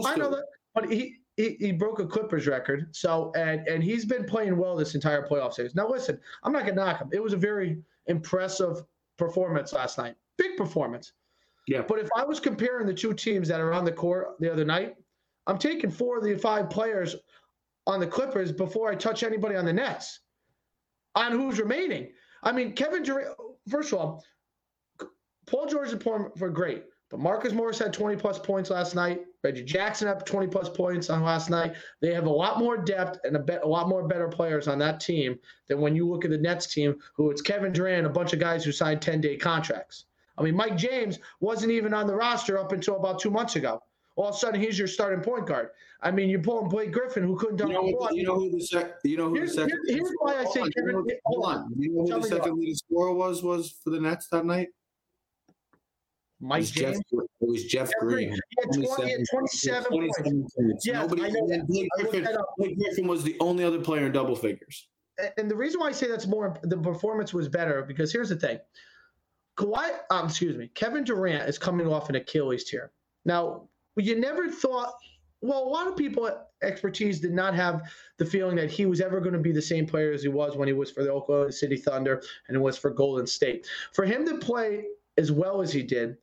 I 0.04 0.16
know 0.16 0.30
that 0.30 0.44
but 0.80 0.92
he, 0.92 1.16
he, 1.36 1.56
he 1.58 1.72
broke 1.72 1.98
a 1.98 2.06
Clippers 2.06 2.46
record. 2.46 2.94
So 2.94 3.32
and 3.36 3.66
and 3.66 3.82
he's 3.82 4.04
been 4.04 4.24
playing 4.24 4.56
well 4.56 4.76
this 4.76 4.94
entire 4.94 5.26
playoff 5.26 5.54
series. 5.54 5.74
Now 5.74 5.88
listen, 5.88 6.20
I'm 6.44 6.52
not 6.52 6.66
gonna 6.66 6.76
knock 6.76 7.00
him. 7.00 7.08
It 7.12 7.22
was 7.22 7.32
a 7.32 7.36
very 7.36 7.78
impressive 8.06 8.84
performance 9.16 9.72
last 9.72 9.98
night. 9.98 10.14
Big 10.36 10.56
performance. 10.56 11.12
Yeah. 11.66 11.82
But 11.86 11.98
if 11.98 12.08
I 12.16 12.24
was 12.24 12.40
comparing 12.40 12.86
the 12.86 12.94
two 12.94 13.12
teams 13.12 13.48
that 13.48 13.60
are 13.60 13.72
on 13.72 13.84
the 13.84 13.92
court 13.92 14.36
the 14.38 14.52
other 14.52 14.64
night, 14.64 14.94
I'm 15.46 15.58
taking 15.58 15.90
four 15.90 16.18
of 16.18 16.24
the 16.24 16.36
five 16.38 16.70
players 16.70 17.16
on 17.86 18.00
the 18.00 18.06
Clippers 18.06 18.52
before 18.52 18.90
I 18.90 18.94
touch 18.94 19.22
anybody 19.22 19.56
on 19.56 19.64
the 19.64 19.72
Nets. 19.72 20.20
On 21.14 21.32
who's 21.32 21.58
remaining. 21.58 22.12
I 22.42 22.52
mean, 22.52 22.72
Kevin 22.72 23.02
Durant. 23.02 23.34
First 23.68 23.92
of 23.92 23.98
all, 23.98 24.24
Paul 25.46 25.66
George 25.66 25.98
playing 25.98 26.30
for 26.36 26.50
great. 26.50 26.84
But 27.10 27.20
Marcus 27.20 27.52
Morris 27.52 27.78
had 27.78 27.92
20 27.92 28.16
plus 28.16 28.38
points 28.38 28.70
last 28.70 28.94
night. 28.94 29.22
Reggie 29.42 29.64
Jackson 29.64 30.08
up 30.08 30.26
20 30.26 30.48
plus 30.48 30.68
points 30.68 31.10
on 31.10 31.22
last 31.22 31.48
night. 31.48 31.74
They 32.00 32.12
have 32.12 32.26
a 32.26 32.30
lot 32.30 32.58
more 32.58 32.76
depth 32.76 33.20
and 33.24 33.36
a, 33.36 33.64
a 33.64 33.66
lot 33.66 33.88
more 33.88 34.06
better 34.06 34.28
players 34.28 34.66
on 34.66 34.78
that 34.80 35.00
team 35.00 35.38
than 35.68 35.80
when 35.80 35.94
you 35.94 36.08
look 36.08 36.24
at 36.24 36.30
the 36.30 36.38
Nets 36.38 36.66
team, 36.72 36.96
who 37.14 37.30
it's 37.30 37.42
Kevin 37.42 37.72
Durant, 37.72 38.06
a 38.06 38.10
bunch 38.10 38.32
of 38.32 38.40
guys 38.40 38.64
who 38.64 38.72
signed 38.72 39.00
10 39.00 39.20
day 39.20 39.36
contracts. 39.36 40.06
I 40.36 40.42
mean, 40.42 40.54
Mike 40.54 40.76
James 40.76 41.18
wasn't 41.40 41.72
even 41.72 41.94
on 41.94 42.06
the 42.06 42.14
roster 42.14 42.58
up 42.58 42.72
until 42.72 42.96
about 42.96 43.20
two 43.20 43.30
months 43.30 43.56
ago. 43.56 43.82
All 44.16 44.28
of 44.28 44.34
a 44.34 44.38
sudden, 44.38 44.60
he's 44.60 44.76
your 44.76 44.88
starting 44.88 45.20
point 45.22 45.46
guard. 45.46 45.68
I 46.02 46.10
mean, 46.10 46.28
you're 46.28 46.42
pulling 46.42 46.68
Blake 46.68 46.92
Griffin, 46.92 47.22
who 47.22 47.36
couldn't 47.36 47.56
dunk 47.56 47.70
you 47.70 47.76
know, 47.76 48.08
the 48.08 48.16
You 48.16 48.24
know 48.24 48.34
who 48.34 48.50
the 48.50 48.60
sec- 48.60 48.96
You 49.04 49.16
know 49.16 49.28
who 49.28 49.36
here's, 49.36 49.54
the 49.54 49.62
second. 49.62 49.78
Here's, 49.86 49.98
here's 49.98 50.12
why 50.18 50.36
I 50.36 50.44
say. 50.44 50.62
Kevin, 50.70 51.04
hold 51.24 51.44
on. 51.44 51.72
You 51.76 51.92
know 51.92 52.02
who 52.02 52.20
the 52.20 52.26
second 52.26 52.58
leading 52.58 52.74
scorer 52.74 53.12
was 53.12 53.44
was 53.44 53.78
for 53.82 53.90
the 53.90 54.00
Nets 54.00 54.26
that 54.28 54.44
night? 54.44 54.68
Mike 56.40 56.64
it 56.64 56.72
James. 56.72 56.96
Jeff, 56.96 57.20
it 57.40 57.48
was 57.48 57.64
Jeff, 57.64 57.90
Green. 58.00 58.30
He 58.30 58.38
had 58.60 58.72
20, 58.72 59.24
27, 59.30 59.84
27 59.84 60.46
points. 60.56 60.86
Yeah, 60.86 61.00
Nobody, 61.00 61.24
I 61.24 61.28
know 61.30 61.64
Blake, 61.66 61.88
Griffin, 61.96 62.28
Blake 62.56 62.78
Griffin 62.78 63.08
was 63.08 63.24
the 63.24 63.36
only 63.40 63.64
other 63.64 63.80
player 63.80 64.06
in 64.06 64.12
double 64.12 64.36
figures. 64.36 64.88
And 65.36 65.50
the 65.50 65.56
reason 65.56 65.80
why 65.80 65.88
I 65.88 65.92
say 65.92 66.08
that's 66.08 66.28
more, 66.28 66.56
the 66.62 66.76
performance 66.76 67.34
was 67.34 67.48
better 67.48 67.82
because 67.82 68.12
here's 68.12 68.28
the 68.28 68.36
thing. 68.36 68.60
Kawhi, 69.56 69.90
um, 70.10 70.26
excuse 70.26 70.56
me, 70.56 70.70
Kevin 70.74 71.02
Durant 71.02 71.48
is 71.48 71.58
coming 71.58 71.88
off 71.88 72.08
an 72.08 72.14
Achilles 72.14 72.64
tear. 72.64 72.92
Now, 73.24 73.68
you 73.96 74.18
never 74.18 74.48
thought. 74.48 74.94
Well, 75.40 75.62
a 75.62 75.68
lot 75.68 75.86
of 75.86 75.96
people 75.96 76.30
expertise 76.62 77.20
did 77.20 77.32
not 77.32 77.54
have 77.54 77.82
the 78.18 78.24
feeling 78.24 78.56
that 78.56 78.70
he 78.70 78.86
was 78.86 79.00
ever 79.00 79.20
going 79.20 79.34
to 79.34 79.38
be 79.38 79.52
the 79.52 79.62
same 79.62 79.86
player 79.86 80.12
as 80.12 80.22
he 80.22 80.28
was 80.28 80.56
when 80.56 80.66
he 80.66 80.74
was 80.74 80.90
for 80.90 81.04
the 81.04 81.12
Oklahoma 81.12 81.52
City 81.52 81.76
Thunder 81.76 82.22
and 82.48 82.56
it 82.56 82.60
was 82.60 82.76
for 82.76 82.90
Golden 82.90 83.26
State. 83.26 83.66
For 83.92 84.04
him 84.04 84.26
to 84.26 84.38
play 84.38 84.84
as 85.16 85.30
well 85.30 85.60
as 85.60 85.72
he 85.72 85.82
did 85.82 86.16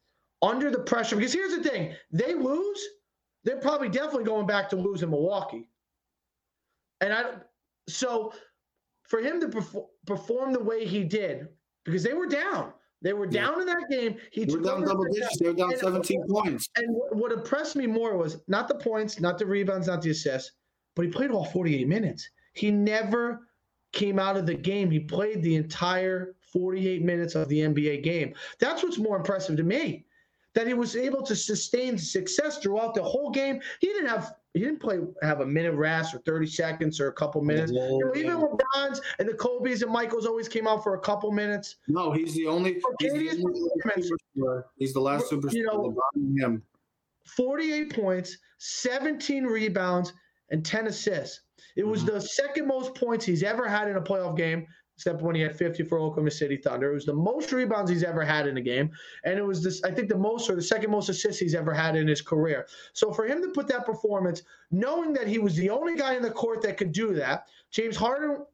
under 0.46 0.70
the 0.70 0.80
pressure, 0.80 1.16
because 1.16 1.34
here's 1.34 1.56
the 1.56 1.64
thing: 1.64 1.96
they 2.12 2.34
lose, 2.34 2.82
they're 3.44 3.60
probably 3.60 3.90
definitely 3.90 4.24
going 4.24 4.46
back 4.46 4.70
to 4.70 4.76
lose 4.76 5.04
in 5.04 5.10
Milwaukee. 5.10 5.70
And 7.02 7.14
I, 7.14 7.24
so 7.88 8.34
for 9.04 9.20
him 9.20 9.40
to 9.42 9.50
perform, 9.50 9.86
perform 10.06 10.54
the 10.54 10.64
way 10.64 10.86
he 10.86 11.04
did, 11.04 11.48
because 11.84 12.04
they 12.04 12.14
were 12.14 12.28
down. 12.28 12.74
They 13.02 13.14
were 13.14 13.28
down 13.28 13.56
yeah. 13.56 13.62
in 13.62 13.68
that 13.68 13.86
game. 13.90 14.18
He 14.32 14.46
they 14.46 14.56
were 14.56 14.62
down 14.62 14.84
double 14.84 15.06
digits. 15.06 15.38
They 15.40 15.50
were 15.50 15.54
down 15.54 15.72
and 15.72 15.80
17 15.80 16.28
points. 16.28 16.70
And 16.76 16.88
what 17.12 17.32
impressed 17.32 17.76
me 17.76 17.86
more 17.86 18.18
was 18.18 18.42
not 18.48 18.68
the 18.68 18.76
points, 18.76 19.20
not 19.20 19.38
the 19.38 19.46
rebounds, 19.46 19.88
not 19.88 20.02
the 20.02 20.10
assists, 20.12 20.54
but 20.96 21.06
he 21.06 21.12
played 21.12 21.32
all 21.32 21.46
48 21.46 21.88
minutes. 21.88 22.30
He 22.54 22.72
never 22.72 23.48
came 23.92 24.18
out 24.18 24.38
of 24.38 24.46
the 24.46 24.56
game. 24.56 24.90
He 24.90 25.00
played 25.00 25.44
the 25.44 25.56
entire 25.56 26.36
48 26.52 27.04
minutes 27.04 27.36
of 27.36 27.48
the 27.50 27.60
NBA 27.60 28.02
game. 28.02 28.34
That's 28.60 28.82
what's 28.82 28.98
more 28.98 29.18
impressive 29.18 29.58
to 29.58 29.64
me. 29.64 30.06
That 30.56 30.68
he 30.68 30.74
was 30.74 30.96
able 30.96 31.22
to 31.24 31.36
sustain 31.36 31.98
success 31.98 32.58
throughout 32.58 32.96
the 32.96 33.04
whole 33.04 33.30
game. 33.30 33.62
He 33.80 33.88
didn't 33.88 34.08
have 34.08 34.34
he 34.54 34.62
didn't 34.62 34.80
play 34.80 35.00
have 35.22 35.42
a 35.42 35.46
minute 35.46 35.74
rest 35.74 36.16
or 36.16 36.20
30 36.20 36.48
seconds 36.48 37.00
or 37.02 37.10
a 37.10 37.14
couple 37.14 37.42
minutes. 37.44 37.74
Yeah, 37.76 37.90
you 37.90 38.00
know, 38.00 38.16
even 38.16 38.38
LeBron's 38.38 39.02
and 39.20 39.28
the 39.28 39.34
Kobe's 39.34 39.82
and 39.82 39.92
Michaels 39.92 40.26
always 40.26 40.48
came 40.48 40.66
out 40.66 40.82
for 40.82 40.96
a 40.96 41.00
couple 41.00 41.32
minutes. 41.32 41.76
No, 41.90 42.14
he's 42.14 42.34
the 42.36 42.48
only. 42.48 42.82
He's 43.00 43.12
the, 43.12 43.44
only 43.44 44.62
he's 44.78 44.94
the 44.94 45.02
last 45.02 45.30
superstar. 45.30 45.54
You 45.54 45.64
know, 45.64 45.96
LeBron 46.16 46.40
him. 46.40 46.64
48 47.26 47.94
points, 47.94 48.38
17 48.60 49.44
rebounds, 49.44 50.14
and 50.52 50.66
10 50.66 50.88
assists. 50.88 51.42
It 51.76 51.86
was 51.86 52.04
mm-hmm. 52.04 52.16
the 52.16 52.22
second 52.22 52.68
most 52.68 52.96
points 52.96 53.26
he's 53.26 53.44
ever 53.44 53.68
had 53.68 53.90
in 53.90 53.98
a 53.98 54.02
playoff 54.02 54.38
game 54.38 54.68
except 54.96 55.22
when 55.22 55.36
he 55.36 55.42
had 55.42 55.56
50 55.56 55.84
for 55.84 56.00
Oklahoma 56.00 56.32
City 56.32 56.58
Thunder. 56.58 56.92
It 56.92 56.94
was 56.94 57.06
the 57.06 57.14
most 57.14 57.52
rebounds 57.52 57.92
he's 57.92 58.04
ever 58.04 58.24
had 58.24 58.48
in 58.48 58.58
a 58.58 58.62
game, 58.62 58.92
and 59.24 59.38
it 59.38 59.44
was 59.44 59.64
this 59.64 59.84
I 59.84 59.92
think 59.92 60.10
the 60.10 60.18
most 60.18 60.50
or 60.50 60.56
the 60.56 60.62
second 60.62 60.92
most 60.92 61.10
assists 61.10 61.40
he's 61.40 61.56
ever 61.56 61.74
had 61.74 61.96
in 61.96 62.08
his 62.08 62.22
career. 62.22 62.68
So 62.94 63.12
for 63.12 63.26
him 63.26 63.42
to 63.42 63.50
put 63.50 63.68
that 63.68 63.86
performance, 63.86 64.44
knowing 64.72 65.14
that 65.14 65.28
he 65.28 65.40
was 65.40 65.56
the 65.56 65.70
only 65.70 65.98
guy 65.98 66.16
in 66.16 66.22
the 66.22 66.32
court 66.32 66.62
that 66.62 66.78
could 66.78 66.92
do 66.92 67.14
that, 67.16 67.48
James 67.72 67.98
Harden 67.98 68.46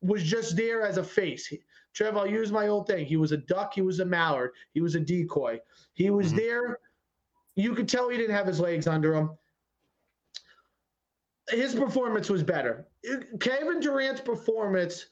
was 0.00 0.22
just 0.22 0.56
there 0.56 0.82
as 0.82 0.96
a 0.96 1.04
face. 1.04 1.52
Trev, 1.92 2.16
I'll 2.16 2.26
use 2.26 2.52
my 2.52 2.68
old 2.68 2.86
thing. 2.86 3.04
He 3.04 3.16
was 3.16 3.32
a 3.32 3.36
duck. 3.36 3.74
He 3.74 3.82
was 3.82 3.98
a 3.98 4.04
mallard. 4.04 4.52
He 4.72 4.80
was 4.80 4.94
a 4.94 5.00
decoy. 5.00 5.58
He 5.94 6.10
was 6.10 6.28
mm-hmm. 6.28 6.36
there. 6.36 6.78
You 7.56 7.74
could 7.74 7.88
tell 7.88 8.08
he 8.08 8.16
didn't 8.16 8.36
have 8.36 8.46
his 8.46 8.60
legs 8.60 8.86
under 8.86 9.14
him. 9.14 9.30
His 11.48 11.74
performance 11.74 12.30
was 12.30 12.44
better. 12.44 12.86
Kevin 13.40 13.80
Durant's 13.80 14.20
performance 14.20 15.06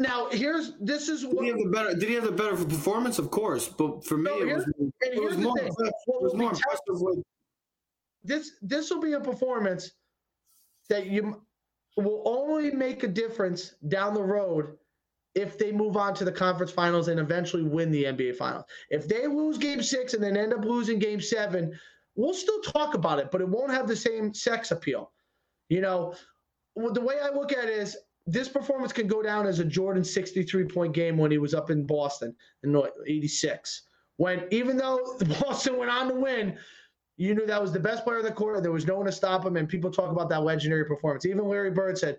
now 0.00 0.28
here's 0.30 0.72
this 0.80 1.08
is 1.08 1.24
what 1.24 1.44
did 1.44 1.44
he 1.44 1.48
have 1.50 1.58
the 1.58 1.70
better 1.70 1.94
did 1.94 2.08
he 2.08 2.14
have 2.14 2.24
the 2.24 2.32
better 2.32 2.56
performance? 2.56 3.18
Of 3.18 3.30
course, 3.30 3.68
but 3.68 4.04
for 4.04 4.16
me 4.16 4.30
no, 4.30 4.38
it 4.40 4.56
was, 4.56 4.64
it 5.02 5.22
was 5.22 5.36
more, 5.36 5.58
it 5.58 5.72
was 6.06 6.34
more 6.34 6.50
impressive 6.50 6.80
with 6.88 7.22
this 8.24 8.52
this 8.62 8.90
will 8.90 9.00
be 9.00 9.12
a 9.12 9.20
performance 9.20 9.92
that 10.88 11.06
you 11.06 11.42
will 11.96 12.22
only 12.24 12.70
make 12.70 13.02
a 13.02 13.08
difference 13.08 13.74
down 13.88 14.14
the 14.14 14.22
road 14.22 14.76
if 15.34 15.58
they 15.58 15.70
move 15.70 15.96
on 15.96 16.14
to 16.14 16.24
the 16.24 16.32
conference 16.32 16.72
finals 16.72 17.08
and 17.08 17.20
eventually 17.20 17.62
win 17.62 17.90
the 17.90 18.04
NBA 18.04 18.36
finals. 18.36 18.64
If 18.88 19.06
they 19.06 19.26
lose 19.26 19.58
game 19.58 19.82
six 19.82 20.14
and 20.14 20.22
then 20.22 20.36
end 20.36 20.52
up 20.52 20.64
losing 20.64 20.98
game 20.98 21.20
seven, 21.20 21.78
we'll 22.16 22.34
still 22.34 22.60
talk 22.62 22.94
about 22.94 23.18
it, 23.18 23.30
but 23.30 23.40
it 23.40 23.48
won't 23.48 23.70
have 23.70 23.86
the 23.86 23.96
same 23.96 24.34
sex 24.34 24.70
appeal. 24.70 25.12
You 25.68 25.82
know, 25.82 26.14
the 26.74 27.00
way 27.00 27.16
I 27.22 27.30
look 27.30 27.52
at 27.52 27.64
it 27.64 27.70
is 27.70 27.96
this 28.26 28.48
performance 28.48 28.92
can 28.92 29.06
go 29.06 29.22
down 29.22 29.46
as 29.46 29.58
a 29.58 29.64
Jordan 29.64 30.04
63 30.04 30.64
point 30.64 30.92
game 30.92 31.16
when 31.16 31.30
he 31.30 31.38
was 31.38 31.54
up 31.54 31.70
in 31.70 31.86
Boston 31.86 32.34
in 32.62 32.80
86. 33.06 33.82
When 34.16 34.44
even 34.50 34.76
though 34.76 35.16
Boston 35.40 35.78
went 35.78 35.90
on 35.90 36.08
to 36.08 36.14
win, 36.14 36.58
you 37.16 37.34
knew 37.34 37.46
that 37.46 37.60
was 37.60 37.72
the 37.72 37.80
best 37.80 38.04
player 38.04 38.18
in 38.18 38.24
the 38.24 38.32
court. 38.32 38.62
There 38.62 38.72
was 38.72 38.86
no 38.86 38.96
one 38.96 39.06
to 39.06 39.12
stop 39.12 39.44
him. 39.44 39.56
And 39.56 39.68
people 39.68 39.90
talk 39.90 40.10
about 40.10 40.28
that 40.30 40.42
legendary 40.42 40.84
performance. 40.84 41.26
Even 41.26 41.46
Larry 41.46 41.70
Bird 41.70 41.98
said, 41.98 42.18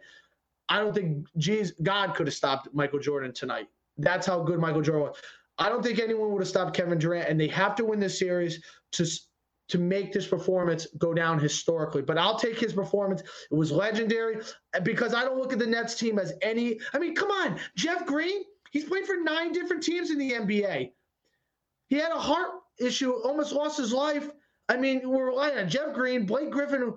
I 0.70 0.80
don't 0.80 0.94
think 0.94 1.28
geez, 1.38 1.74
God 1.82 2.16
could 2.16 2.28
have 2.28 2.34
stopped 2.34 2.70
Michael 2.74 3.00
Jordan 3.00 3.34
tonight. 3.34 3.68
That's 3.98 4.28
how 4.28 4.42
good 4.44 4.60
Michael 4.60 4.82
Jordan 4.82 5.08
was. 5.08 5.18
I 5.58 5.70
don't 5.70 5.84
think 5.84 6.00
anyone 6.00 6.32
would 6.32 6.42
have 6.42 6.48
stopped 6.48 6.76
Kevin 6.76 6.98
Durant. 6.98 7.30
And 7.30 7.40
they 7.40 7.48
have 7.48 7.76
to 7.76 7.86
win 7.86 8.00
this 8.00 8.18
series 8.18 8.64
to 8.94 9.06
to 9.72 9.78
make 9.78 10.12
this 10.12 10.28
performance 10.28 10.86
go 10.98 11.14
down 11.14 11.40
historically. 11.40 12.02
But 12.02 12.18
I'll 12.18 12.38
take 12.38 12.60
his 12.60 12.74
performance. 12.74 13.22
It 13.22 13.56
was 13.56 13.72
legendary 13.72 14.42
because 14.84 15.14
I 15.14 15.24
don't 15.24 15.38
look 15.38 15.54
at 15.54 15.60
the 15.60 15.66
Nets 15.66 15.96
team 15.96 16.20
as 16.20 16.34
any. 16.42 16.78
I 16.94 17.00
mean, 17.00 17.16
come 17.16 17.32
on, 17.32 17.58
Jeff 17.78 18.06
Green. 18.06 18.44
He's 18.72 18.84
played 18.84 19.06
for 19.06 19.16
nine 19.16 19.54
different 19.54 19.82
teams 19.82 20.12
in 20.12 20.18
the 20.18 20.32
NBA. 20.34 20.92
He 21.88 21.96
had 21.96 22.12
a 22.12 22.20
heart 22.20 22.50
issue, 22.80 23.14
almost 23.24 23.54
lost 23.54 23.78
his 23.78 23.94
life. 23.94 24.30
I 24.68 24.76
mean, 24.76 25.10
we're 25.10 25.28
relying 25.28 25.58
on 25.58 25.70
Jeff 25.70 25.94
Green, 25.94 26.26
Blake 26.26 26.52
Griffin, 26.52 26.94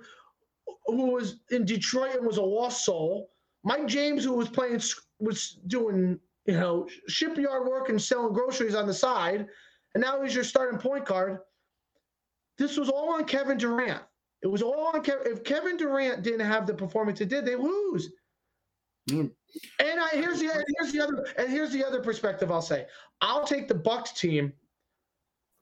who, 0.86 1.06
was 1.12 1.36
in 1.52 1.64
Detroit 1.64 2.16
and 2.16 2.26
was 2.26 2.38
a 2.38 2.42
lost 2.42 2.84
soul. 2.84 3.30
Mike 3.62 3.86
James, 3.86 4.24
who 4.24 4.32
was 4.32 4.48
playing, 4.48 4.80
was 5.20 5.58
doing 5.68 6.18
you 6.46 6.54
know 6.54 6.88
shipyard 7.06 7.68
work 7.68 7.88
and 7.88 8.02
selling 8.02 8.32
groceries 8.32 8.74
on 8.74 8.88
the 8.88 8.94
side, 8.94 9.46
and 9.94 10.02
now 10.02 10.20
he's 10.22 10.34
your 10.34 10.42
starting 10.42 10.78
point 10.78 11.04
guard. 11.04 11.38
This 12.58 12.76
was 12.76 12.88
all 12.88 13.14
on 13.14 13.24
Kevin 13.24 13.58
Durant. 13.58 14.02
It 14.42 14.46
was 14.46 14.62
all 14.62 14.90
on 14.94 15.02
Kevin. 15.02 15.26
If 15.26 15.44
Kevin 15.44 15.76
Durant 15.76 16.22
didn't 16.22 16.46
have 16.46 16.66
the 16.66 16.74
performance 16.74 17.20
it 17.20 17.28
did, 17.28 17.44
they 17.44 17.56
lose. 17.56 18.10
Mm. 19.10 19.30
And 19.80 20.00
I, 20.00 20.08
here's 20.12 20.40
the 20.40 20.64
here's 20.78 20.92
the 20.92 21.00
other 21.00 21.26
and 21.36 21.50
here's 21.50 21.72
the 21.72 21.84
other 21.84 22.00
perspective 22.00 22.50
I'll 22.50 22.62
say. 22.62 22.86
I'll 23.20 23.46
take 23.46 23.68
the 23.68 23.74
Bucks 23.74 24.12
team 24.12 24.52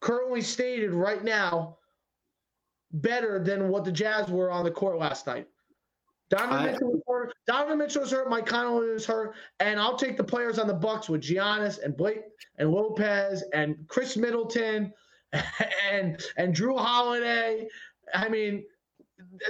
currently 0.00 0.40
stated 0.40 0.92
right 0.92 1.22
now 1.22 1.78
better 2.92 3.42
than 3.42 3.68
what 3.68 3.84
the 3.84 3.92
Jazz 3.92 4.28
were 4.28 4.50
on 4.50 4.64
the 4.64 4.70
court 4.70 4.98
last 4.98 5.26
night. 5.26 5.48
Donovan, 6.30 6.58
I, 6.58 6.72
Mitchell, 6.72 6.92
was 6.92 7.02
hurt. 7.06 7.34
Donovan 7.46 7.78
Mitchell 7.78 8.02
was 8.02 8.10
hurt. 8.10 8.30
Mike 8.30 8.46
Conley 8.46 8.90
was 8.90 9.04
hurt. 9.04 9.34
And 9.60 9.78
I'll 9.78 9.96
take 9.96 10.16
the 10.16 10.24
players 10.24 10.58
on 10.58 10.66
the 10.66 10.74
Bucks 10.74 11.08
with 11.08 11.20
Giannis 11.20 11.82
and 11.82 11.96
Blake 11.96 12.22
and 12.58 12.70
Lopez 12.70 13.44
and 13.52 13.76
Khris 13.88 14.16
Middleton 14.16 14.92
and 15.90 16.22
and 16.36 16.54
Jrue 16.54 16.78
Holiday. 16.78 17.68
I 18.14 18.28
mean, 18.28 18.64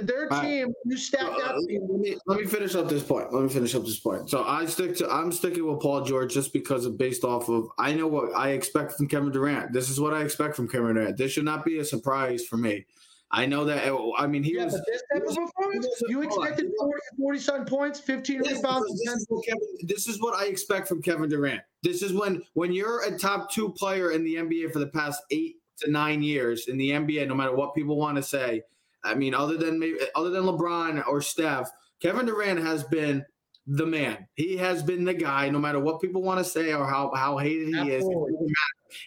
their 0.01 0.29
team, 0.29 0.67
right. 0.67 0.75
you 0.85 0.97
stacked 0.97 1.23
uh, 1.23 1.43
up. 1.43 1.55
Let 1.55 1.99
me, 1.99 2.17
let 2.25 2.39
me 2.39 2.45
finish 2.45 2.75
up 2.75 2.87
this 2.87 3.03
point. 3.03 3.33
Let 3.33 3.43
me 3.43 3.49
finish 3.49 3.75
up 3.75 3.83
this 3.83 3.99
point. 3.99 4.29
So 4.29 4.43
I 4.43 4.65
stick 4.65 4.95
to 4.97 5.09
I'm 5.09 5.31
sticking 5.31 5.69
with 5.69 5.81
Paul 5.81 6.03
George 6.03 6.33
just 6.33 6.53
because 6.53 6.85
of 6.85 6.97
based 6.97 7.23
off 7.23 7.49
of 7.49 7.69
I 7.77 7.93
know 7.93 8.07
what 8.07 8.35
I 8.35 8.49
expect 8.49 8.93
from 8.93 9.07
Kevin 9.07 9.31
Durant. 9.31 9.73
This 9.73 9.89
is 9.89 9.99
what 9.99 10.13
I 10.13 10.21
expect 10.21 10.55
from 10.55 10.67
Kevin 10.67 10.95
Durant. 10.95 11.17
This 11.17 11.31
should 11.31 11.45
not 11.45 11.65
be 11.65 11.79
a 11.79 11.85
surprise 11.85 12.45
for 12.45 12.57
me. 12.57 12.85
I 13.31 13.47
know 13.47 13.65
that. 13.65 13.87
Oh, 13.87 14.13
I 14.15 14.27
mean, 14.27 14.43
he 14.43 14.55
yeah, 14.55 14.65
was. 14.65 14.73
this 14.73 15.01
type 15.11 15.23
of 15.27 15.35
performance, 15.35 15.87
you 16.07 16.21
expected 16.21 16.71
40, 16.77 16.99
40 17.17 17.39
some 17.39 17.65
points, 17.65 17.99
15 17.99 18.43
yes, 18.43 18.57
rebounds. 18.57 18.87
This 19.03 19.15
is, 19.15 19.27
Kevin, 19.43 19.67
this 19.81 20.07
is 20.07 20.21
what 20.21 20.35
I 20.35 20.45
expect 20.45 20.87
from 20.87 21.01
Kevin 21.01 21.29
Durant. 21.29 21.61
This 21.81 22.03
is 22.03 22.13
when 22.13 22.43
when 22.53 22.71
you're 22.71 23.03
a 23.03 23.17
top 23.17 23.51
two 23.51 23.69
player 23.73 24.11
in 24.11 24.23
the 24.23 24.35
NBA 24.35 24.71
for 24.71 24.77
the 24.77 24.87
past 24.87 25.23
eight 25.31 25.55
to 25.79 25.91
nine 25.91 26.21
years 26.21 26.67
in 26.67 26.77
the 26.77 26.91
NBA, 26.91 27.27
no 27.27 27.35
matter 27.35 27.55
what 27.55 27.75
people 27.75 27.97
want 27.97 28.17
to 28.17 28.23
say. 28.23 28.63
I 29.03 29.15
mean, 29.15 29.33
other 29.33 29.57
than 29.57 29.79
maybe, 29.79 29.97
other 30.15 30.29
than 30.29 30.43
LeBron 30.43 31.05
or 31.07 31.21
Steph, 31.21 31.69
Kevin 32.01 32.25
Durant 32.25 32.59
has 32.59 32.83
been 32.83 33.25
the 33.67 33.85
man. 33.85 34.27
He 34.35 34.57
has 34.57 34.83
been 34.83 35.03
the 35.03 35.13
guy, 35.13 35.49
no 35.49 35.59
matter 35.59 35.79
what 35.79 36.01
people 36.01 36.21
want 36.21 36.39
to 36.39 36.43
say 36.43 36.73
or 36.73 36.85
how, 36.85 37.11
how 37.15 37.37
hated 37.37 37.69
he 37.69 37.95
Absolutely. 37.95 38.45
is. 38.45 38.53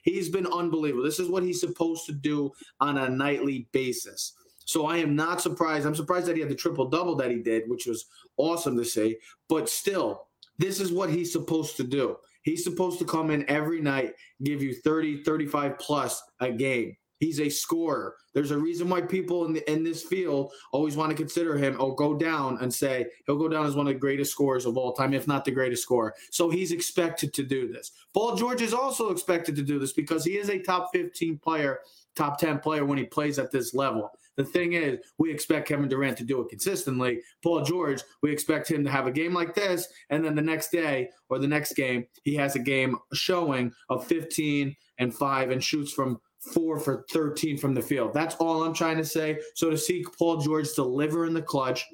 He's 0.03 0.29
been 0.29 0.47
unbelievable. 0.47 1.05
This 1.05 1.21
is 1.21 1.29
what 1.29 1.43
he's 1.43 1.61
supposed 1.61 2.07
to 2.07 2.13
do 2.13 2.53
on 2.81 2.99
a 2.99 3.09
nightly 3.09 3.69
basis. 3.73 4.33
So 4.65 4.87
I 4.87 4.97
am 4.97 5.15
not 5.15 5.41
surprised. 5.41 5.87
I'm 5.87 5.95
surprised 5.95 6.27
that 6.27 6.35
he 6.37 6.41
had 6.41 6.51
the 6.51 6.57
triple 6.57 6.89
double 6.89 7.15
that 7.17 7.31
he 7.31 7.39
did, 7.39 7.69
which 7.69 7.87
was 7.87 8.07
awesome 8.37 8.77
to 8.77 8.85
see. 8.85 9.17
But 9.49 9.69
still, 9.69 10.27
this 10.59 10.81
is 10.81 10.93
what 10.93 11.11
he's 11.11 11.33
supposed 11.33 11.77
to 11.77 11.85
do. 11.85 12.17
He's 12.47 12.63
supposed 12.63 13.01
to 13.01 13.05
come 13.05 13.31
in 13.31 13.45
every 13.51 13.81
night, 13.81 14.15
give 14.43 14.63
you 14.63 14.73
30, 14.73 15.25
35 15.25 15.79
plus 15.81 16.23
a 16.41 16.53
game. 16.53 16.97
He's 17.19 17.41
a 17.41 17.49
scorer. 17.49 18.15
There's 18.35 18.53
a 18.53 18.59
reason 18.59 18.89
why 18.89 19.01
people 19.01 19.47
in 19.47 19.55
the, 19.55 19.73
in 19.73 19.83
this 19.83 20.05
field 20.05 20.53
always 20.71 20.97
want 20.97 21.11
to 21.11 21.17
consider 21.17 21.57
him 21.57 21.77
or 21.81 21.97
go 21.97 22.17
down 22.17 22.59
and 22.61 22.73
say 22.73 23.07
he'll 23.27 23.39
go 23.39 23.49
down 23.49 23.67
as 23.67 23.75
one 23.75 23.89
of 23.89 23.95
the 23.95 23.99
greatest 23.99 24.31
scorers 24.31 24.65
of 24.65 24.77
all 24.77 24.93
time, 24.93 25.13
if 25.13 25.27
not 25.27 25.45
the 25.45 25.51
greatest 25.51 25.83
scorer. 25.83 26.15
So 26.31 26.49
he's 26.49 26.71
expected 26.71 27.35
to 27.35 27.43
do 27.43 27.73
this. 27.73 27.91
Paul 28.15 28.37
George 28.37 28.63
is 28.63 28.75
also 28.75 29.11
expected 29.11 29.57
to 29.57 29.63
do 29.63 29.81
this 29.81 29.93
because 29.93 30.25
he 30.25 30.37
is 30.37 30.49
a 30.49 30.61
top 30.61 30.91
15 30.93 31.39
player, 31.39 31.81
top 32.15 32.39
10 32.39 32.61
player 32.61 32.85
when 32.85 32.99
he 32.99 33.05
plays 33.05 33.41
at 33.41 33.51
this 33.51 33.75
level. 33.75 34.13
The 34.37 34.45
thing 34.45 34.75
is, 34.75 34.99
we 35.19 35.31
expect 35.31 35.69
Kevin 35.69 35.89
Durant 35.89 36.19
to 36.19 36.25
do 36.25 36.41
it 36.41 36.49
consistently. 36.49 37.21
Paul 37.43 37.63
George, 37.63 38.03
we 38.23 38.31
expect 38.31 38.71
him 38.71 38.85
to 38.85 38.91
have 38.91 39.07
a 39.07 39.13
game 39.13 39.33
like 39.33 39.55
this, 39.55 39.89
and 40.11 40.25
then 40.25 40.35
the 40.35 40.43
next 40.43 40.71
day 40.71 41.09
or 41.29 41.39
the 41.39 41.47
next 41.47 41.75
game, 41.75 42.07
he 42.25 42.35
has 42.35 42.55
a 42.55 42.61
game 42.61 42.97
showing 43.13 43.73
of 43.89 44.07
15 44.07 44.75
and 44.99 45.15
5 45.15 45.51
and 45.51 45.63
shoots 45.63 45.93
from 45.93 46.21
four 46.53 46.79
for 46.79 47.05
13 47.11 47.59
from 47.59 47.75
the 47.75 47.83
field. 47.83 48.13
That's 48.13 48.37
all 48.37 48.63
I'm 48.63 48.75
trying 48.75 48.99
to 48.99 49.05
say. 49.05 49.39
So 49.55 49.71
to 49.71 49.79
see 49.79 50.05
Paul 50.19 50.39
George 50.39 50.73
deliver 50.75 51.27
in 51.27 51.35
the 51.35 51.43
clutch, 51.43 51.85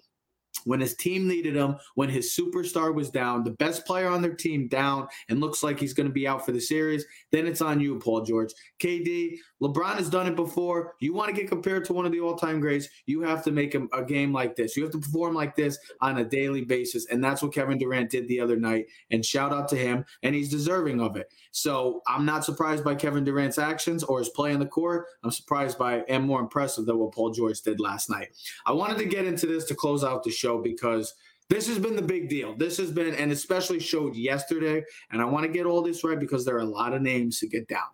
when 0.65 0.81
his 0.81 0.95
team 0.95 1.29
needed 1.29 1.57
him, 1.57 1.77
when 1.95 2.09
his 2.09 2.37
superstar 2.37 2.95
was 2.95 3.11
down, 3.11 3.45
the 3.45 3.53
best 3.53 3.87
player 3.87 4.09
on 4.09 4.23
their 4.23 4.35
team 4.35 4.69
down, 4.69 5.09
and 5.29 5.41
looks 5.41 5.63
like 5.63 5.79
he's 5.79 5.95
going 5.95 6.09
to 6.09 6.13
be 6.13 6.27
out 6.27 6.45
for 6.45 6.53
the 6.53 6.61
series, 6.61 7.05
then 7.31 7.47
it's 7.47 7.61
on 7.61 7.81
you, 7.81 7.99
Paul 7.99 8.23
George. 8.23 8.53
KD, 8.81 9.39
LeBron 9.63 9.95
has 9.95 10.11
done 10.11 10.27
it 10.27 10.37
before. 10.37 10.95
You 11.01 11.15
want 11.15 11.29
to 11.29 11.41
get 11.41 11.49
compared 11.49 11.85
to 11.87 11.93
one 11.93 12.05
of 12.05 12.13
the 12.13 12.21
all 12.21 12.37
time 12.37 12.61
greats, 12.61 12.89
you 13.07 13.23
have 13.23 13.45
to 13.45 13.53
make 13.53 13.75
a, 13.75 13.87
a, 13.93 14.05
game 14.05 14.33
like 14.33 14.57
this. 14.57 14.77
You 14.77 14.83
have 14.83 14.93
to 14.93 14.99
perform 14.99 15.35
like 15.35 15.55
this 15.55 15.79
on 16.01 16.19
a 16.19 16.25
daily 16.25 16.65
basis. 16.65 17.07
And 17.07 17.23
that's 17.23 17.43
what 17.43 17.55
Kevin 17.55 17.79
Durant 17.79 18.11
did 18.11 18.27
the 18.27 18.41
other 18.41 18.57
night. 18.57 18.87
And 19.11 19.25
shout 19.25 19.53
out 19.53 19.69
to 19.69 19.77
him. 19.77 20.05
And 20.23 20.35
he's 20.35 20.51
deserving 20.51 21.01
of 21.01 21.17
it. 21.17 21.33
So 21.53 22.03
I'm 22.07 22.25
not 22.25 22.45
surprised 22.45 22.83
by 22.83 22.97
Kevin 22.97 23.25
Durant's 23.25 23.59
actions 23.59 24.03
or 24.03 24.19
his 24.19 24.29
play 24.31 24.53
on 24.53 24.59
the 24.59 24.67
court. 24.67 25.07
I'm 25.23 25.31
surprised 25.31 25.79
by 25.79 26.03
and 26.09 26.25
more 26.25 26.41
impressive 26.41 26.87
than 26.87 26.99
what 26.99 27.13
Paul 27.13 27.31
George 27.31 27.61
did 27.61 27.79
last 27.79 28.11
night. 28.11 28.29
I 28.67 28.73
wanted 28.73 28.99
to 28.99 29.05
get 29.05 29.27
into 29.27 29.47
this 29.47 29.65
to 29.67 29.75
close 29.75 30.03
out 30.03 30.25
the 30.25 30.31
show 30.31 30.52
because 30.59 31.15
this 31.53 31.69
has 31.69 31.79
been 31.79 31.97
the 31.97 32.01
big 32.03 32.31
deal. 32.31 32.57
This 32.57 32.79
has 32.79 32.91
been, 32.91 33.15
and 33.15 33.31
especially 33.31 33.79
showed 33.79 34.17
yesterday. 34.17 34.83
And 35.11 35.21
I 35.21 35.27
want 35.27 35.45
to 35.45 35.53
get 35.53 35.67
all 35.67 35.83
this 35.83 36.03
right 36.03 36.19
because 36.19 36.47
there 36.47 36.57
are 36.57 36.61
a 36.61 36.65
lot 36.65 36.95
of 36.95 37.03
names 37.03 37.39
to 37.41 37.47
get 37.47 37.69
down. 37.69 37.91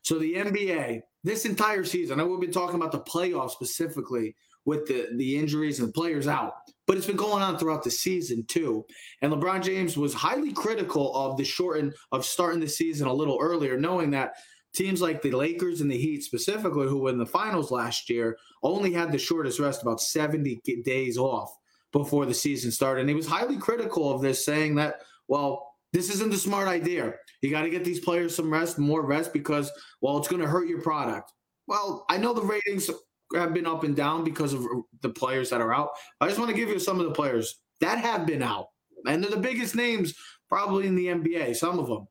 So 0.00 0.18
the 0.18 0.32
NBA, 0.32 1.02
this 1.22 1.44
entire 1.44 1.84
season, 1.84 2.18
I 2.18 2.22
know 2.22 2.34
we've 2.34 2.50
talking 2.50 2.76
about 2.76 2.92
the 2.92 3.00
playoffs 3.00 3.50
specifically 3.50 4.34
with 4.64 4.86
the, 4.86 5.08
the 5.16 5.38
injuries 5.38 5.80
and 5.80 5.92
players 5.92 6.26
out, 6.26 6.54
but 6.86 6.96
it's 6.96 7.06
been 7.06 7.16
going 7.16 7.42
on 7.42 7.58
throughout 7.58 7.84
the 7.84 7.90
season 7.90 8.42
too. 8.46 8.86
And 9.20 9.30
LeBron 9.30 9.62
James 9.62 9.98
was 9.98 10.14
highly 10.14 10.52
critical 10.52 11.14
of 11.14 11.36
the 11.36 11.44
shorten 11.44 11.92
of 12.12 12.24
starting 12.24 12.60
the 12.60 12.68
season 12.68 13.06
a 13.06 13.12
little 13.12 13.38
earlier, 13.38 13.78
knowing 13.78 14.10
that 14.12 14.36
teams 14.74 15.02
like 15.02 15.20
the 15.20 15.32
Lakers 15.32 15.82
and 15.82 15.90
the 15.90 15.98
Heat 15.98 16.22
specifically, 16.22 16.86
who 16.86 17.00
were 17.00 17.10
in 17.10 17.18
the 17.18 17.26
finals 17.26 17.70
last 17.70 18.08
year, 18.08 18.38
only 18.62 18.94
had 18.94 19.12
the 19.12 19.18
shortest 19.18 19.58
rest, 19.58 19.82
about 19.82 20.00
70 20.00 20.62
days 20.86 21.18
off 21.18 21.57
before 21.92 22.26
the 22.26 22.34
season 22.34 22.70
started. 22.70 23.00
And 23.00 23.08
he 23.08 23.14
was 23.14 23.26
highly 23.26 23.56
critical 23.56 24.10
of 24.10 24.22
this, 24.22 24.44
saying 24.44 24.74
that, 24.76 25.02
well, 25.26 25.74
this 25.92 26.10
isn't 26.10 26.34
a 26.34 26.38
smart 26.38 26.68
idea. 26.68 27.14
You 27.40 27.50
got 27.50 27.62
to 27.62 27.70
get 27.70 27.84
these 27.84 28.00
players 28.00 28.34
some 28.34 28.52
rest, 28.52 28.78
more 28.78 29.06
rest, 29.06 29.32
because, 29.32 29.70
well, 30.02 30.18
it's 30.18 30.28
going 30.28 30.42
to 30.42 30.48
hurt 30.48 30.68
your 30.68 30.82
product. 30.82 31.32
Well, 31.66 32.04
I 32.10 32.16
know 32.18 32.32
the 32.32 32.42
ratings 32.42 32.90
have 33.34 33.54
been 33.54 33.66
up 33.66 33.84
and 33.84 33.94
down 33.94 34.24
because 34.24 34.52
of 34.52 34.66
the 35.02 35.10
players 35.10 35.50
that 35.50 35.60
are 35.60 35.72
out. 35.72 35.90
I 36.20 36.26
just 36.26 36.38
want 36.38 36.50
to 36.50 36.56
give 36.56 36.68
you 36.68 36.78
some 36.78 36.98
of 36.98 37.06
the 37.06 37.12
players 37.12 37.60
that 37.80 37.98
have 37.98 38.26
been 38.26 38.42
out. 38.42 38.68
And 39.06 39.22
they're 39.22 39.30
the 39.30 39.36
biggest 39.36 39.74
names 39.74 40.14
probably 40.48 40.86
in 40.86 40.94
the 40.94 41.06
NBA, 41.06 41.56
some 41.56 41.78
of 41.78 41.86
them. 41.86 42.08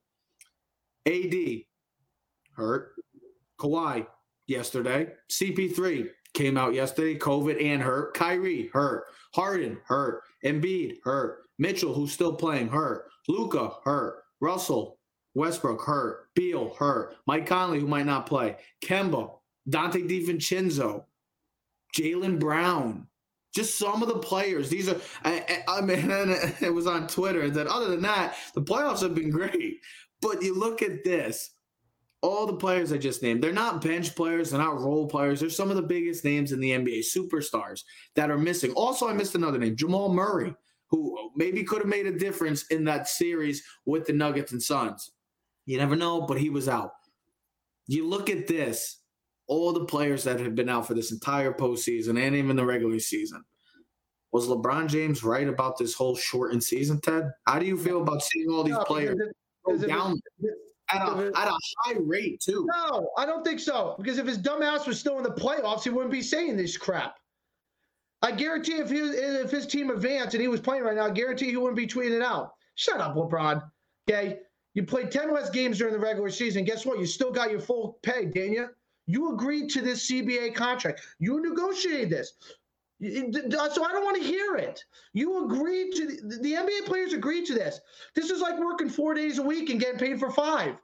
AD, 1.06 1.34
hurt. 2.56 2.94
Kawhi, 3.60 4.06
yesterday. 4.46 5.08
CP3 5.32 6.10
came 6.34 6.58
out 6.58 6.74
yesterday, 6.74 7.18
COVID 7.18 7.64
and 7.64 7.82
hurt. 7.82 8.14
Kyrie, 8.14 8.70
hurt. 8.72 9.06
Harden, 9.34 9.78
hurt. 9.86 10.24
Embiid, 10.44 10.98
hurt. 11.04 11.44
Mitchell, 11.60 11.94
who's 11.94 12.12
still 12.12 12.34
playing, 12.34 12.70
hurt. 12.70 13.10
Luka 13.28 13.72
hurt. 13.84 14.24
Russell, 14.40 15.00
Westbrook, 15.34 15.82
hurt. 15.82 16.30
Beal, 16.36 16.74
hurt. 16.76 17.16
Mike 17.26 17.46
Conley, 17.46 17.80
who 17.80 17.88
might 17.88 18.06
not 18.06 18.26
play. 18.26 18.58
Kemba, 18.84 19.32
Donte 19.70 20.08
DiVincenzo, 20.08 21.06
Jaylen 21.96 22.40
Brown. 22.40 23.08
Just 23.56 23.78
some 23.78 24.04
of 24.04 24.08
the 24.08 24.20
players. 24.20 24.70
These 24.70 24.90
are, 24.90 24.98
I, 25.24 25.64
I 25.68 25.82
mean, 25.82 26.06
it 26.62 26.74
was 26.74 26.86
on 26.86 27.08
Twitter 27.08 27.50
that 27.50 27.68
other 27.68 27.90
than 27.90 28.02
that, 28.02 28.36
the 28.54 28.62
playoffs 28.62 29.02
have 29.02 29.16
been 29.16 29.32
great. 29.32 29.82
But 30.22 30.42
you 30.42 30.54
look 30.56 30.82
at 30.82 31.04
this 31.04 31.52
all 32.28 32.46
the 32.46 32.54
players 32.54 32.92
I 32.92 32.98
just 32.98 33.24
named, 33.24 33.42
they're 33.42 33.54
not 33.54 33.82
bench 33.82 34.14
players, 34.14 34.52
they're 34.52 34.60
not 34.60 34.80
role 34.80 35.08
players. 35.08 35.40
They're 35.40 35.50
some 35.50 35.70
of 35.70 35.78
the 35.78 35.82
biggest 35.82 36.26
names 36.26 36.52
in 36.52 36.60
the 36.60 36.72
NBA, 36.72 37.06
superstars 37.16 37.84
that 38.16 38.30
are 38.30 38.38
missing. 38.38 38.74
Also, 38.74 39.08
I 39.08 39.14
missed 39.14 39.36
another 39.36 39.58
name, 39.58 39.76
Jamal 39.76 40.14
Murray, 40.14 40.54
who 40.90 41.32
maybe 41.36 41.64
could 41.64 41.80
have 41.80 41.88
made 41.88 42.06
a 42.06 42.18
difference 42.18 42.68
in 42.68 42.84
that 42.86 43.08
series 43.08 43.64
with 43.86 44.06
the 44.06 44.14
Nuggets 44.14 44.52
and 44.52 44.62
Suns. 44.62 45.12
You 45.66 45.78
never 45.78 45.96
know, 45.96 46.22
but 46.22 46.38
he 46.38 46.50
was 46.50 46.68
out. 46.68 46.92
You 47.88 48.06
look 48.08 48.30
at 48.30 48.48
this, 48.48 49.00
all 49.48 49.72
the 49.72 49.86
players 49.86 50.26
that 50.26 50.40
have 50.42 50.56
been 50.56 50.70
out 50.70 50.86
for 50.86 50.94
this 50.94 51.14
entire 51.14 51.54
postseason 51.54 52.22
and 52.22 52.36
even 52.36 52.58
the 52.58 52.66
regular 52.66 53.00
season. 53.00 53.44
Was 54.34 54.48
LeBron 54.48 54.88
James 54.88 55.24
right 55.24 55.48
about 55.48 55.78
this 55.78 55.94
whole 55.94 56.18
shortened 56.18 56.64
season, 56.64 57.00
Ted? 57.00 57.32
How 57.46 57.58
do 57.60 57.66
you 57.66 57.78
feel 57.78 58.02
about 58.02 58.22
seeing 58.22 58.50
all 58.50 58.64
these 58.64 58.76
no, 58.76 58.84
players 58.84 59.18
go 59.66 59.78
down? 59.78 60.20
At 60.92 61.02
a, 61.02 61.32
at 61.36 61.48
a 61.48 61.58
high 61.80 61.98
rate 62.00 62.40
too. 62.40 62.68
No, 62.74 63.10
I 63.18 63.26
don't 63.26 63.44
think 63.44 63.60
so. 63.60 63.96
Because 63.98 64.18
if 64.18 64.28
his 64.28 64.38
dumbass 64.38 64.88
was 64.88 65.00
still 65.00 65.18
in 65.18 65.24
the 65.24 65.32
playoffs, 65.32 65.84
he 65.84 65.90
wouldn't 65.90 66.12
be 66.12 66.22
saying 66.22 66.58
this 66.58 66.78
crap. 66.78 67.18
I 68.22 68.32
guarantee 68.32 68.74
if 68.74 68.90
his 68.90 69.12
if 69.16 69.52
his 69.52 69.68
team 69.68 69.90
advanced 69.90 70.34
and 70.34 70.42
he 70.42 70.48
was 70.48 70.60
playing 70.60 70.84
right 70.84 70.96
now, 70.96 71.06
I 71.06 71.12
guarantee 71.12 71.48
he 71.48 71.58
wouldn't 71.58 71.78
be 71.78 71.88
tweeting 71.88 72.16
it 72.16 72.22
out. 72.24 72.54
Shut 72.76 73.00
up, 73.00 73.16
LeBron. 73.16 73.64
Okay, 74.10 74.40
you 74.74 74.84
played 74.84 75.12
ten 75.12 75.34
less 75.34 75.50
games 75.50 75.78
during 75.78 75.94
the 75.94 76.00
regular 76.00 76.30
season. 76.30 76.64
Guess 76.64 76.86
what? 76.86 77.00
You 77.00 77.06
still 77.06 77.32
got 77.32 77.52
your 77.52 77.60
full 77.60 78.00
pay, 78.02 78.26
didn't 78.26 78.54
you? 78.54 78.70
You 79.06 79.34
agreed 79.34 79.70
to 79.72 79.82
this 79.82 80.10
CBA 80.10 80.56
contract. 80.56 81.02
You 81.20 81.42
negotiated 81.42 82.10
this. 82.10 82.34
Uh, 83.04 83.70
so 83.70 83.84
I 83.86 83.92
don't 83.92 84.04
want 84.04 84.18
to 84.18 84.28
hear 84.28 84.56
it. 84.56 84.84
You 85.14 85.46
agreed 85.46 85.94
to 85.96 86.08
the, 86.08 86.38
the 86.42 86.54
NBA 86.54 86.86
players 86.86 87.14
agreed 87.14 87.46
to 87.46 87.54
this. 87.54 87.80
This 88.16 88.32
is 88.32 88.42
like 88.42 88.60
working 88.60 88.90
four 88.90 89.14
days 89.14 89.38
a 89.38 89.44
week 89.44 89.70
and 89.70 89.80
getting 89.80 90.00
paid 90.00 90.20
for 90.20 90.32
five. 90.32 90.78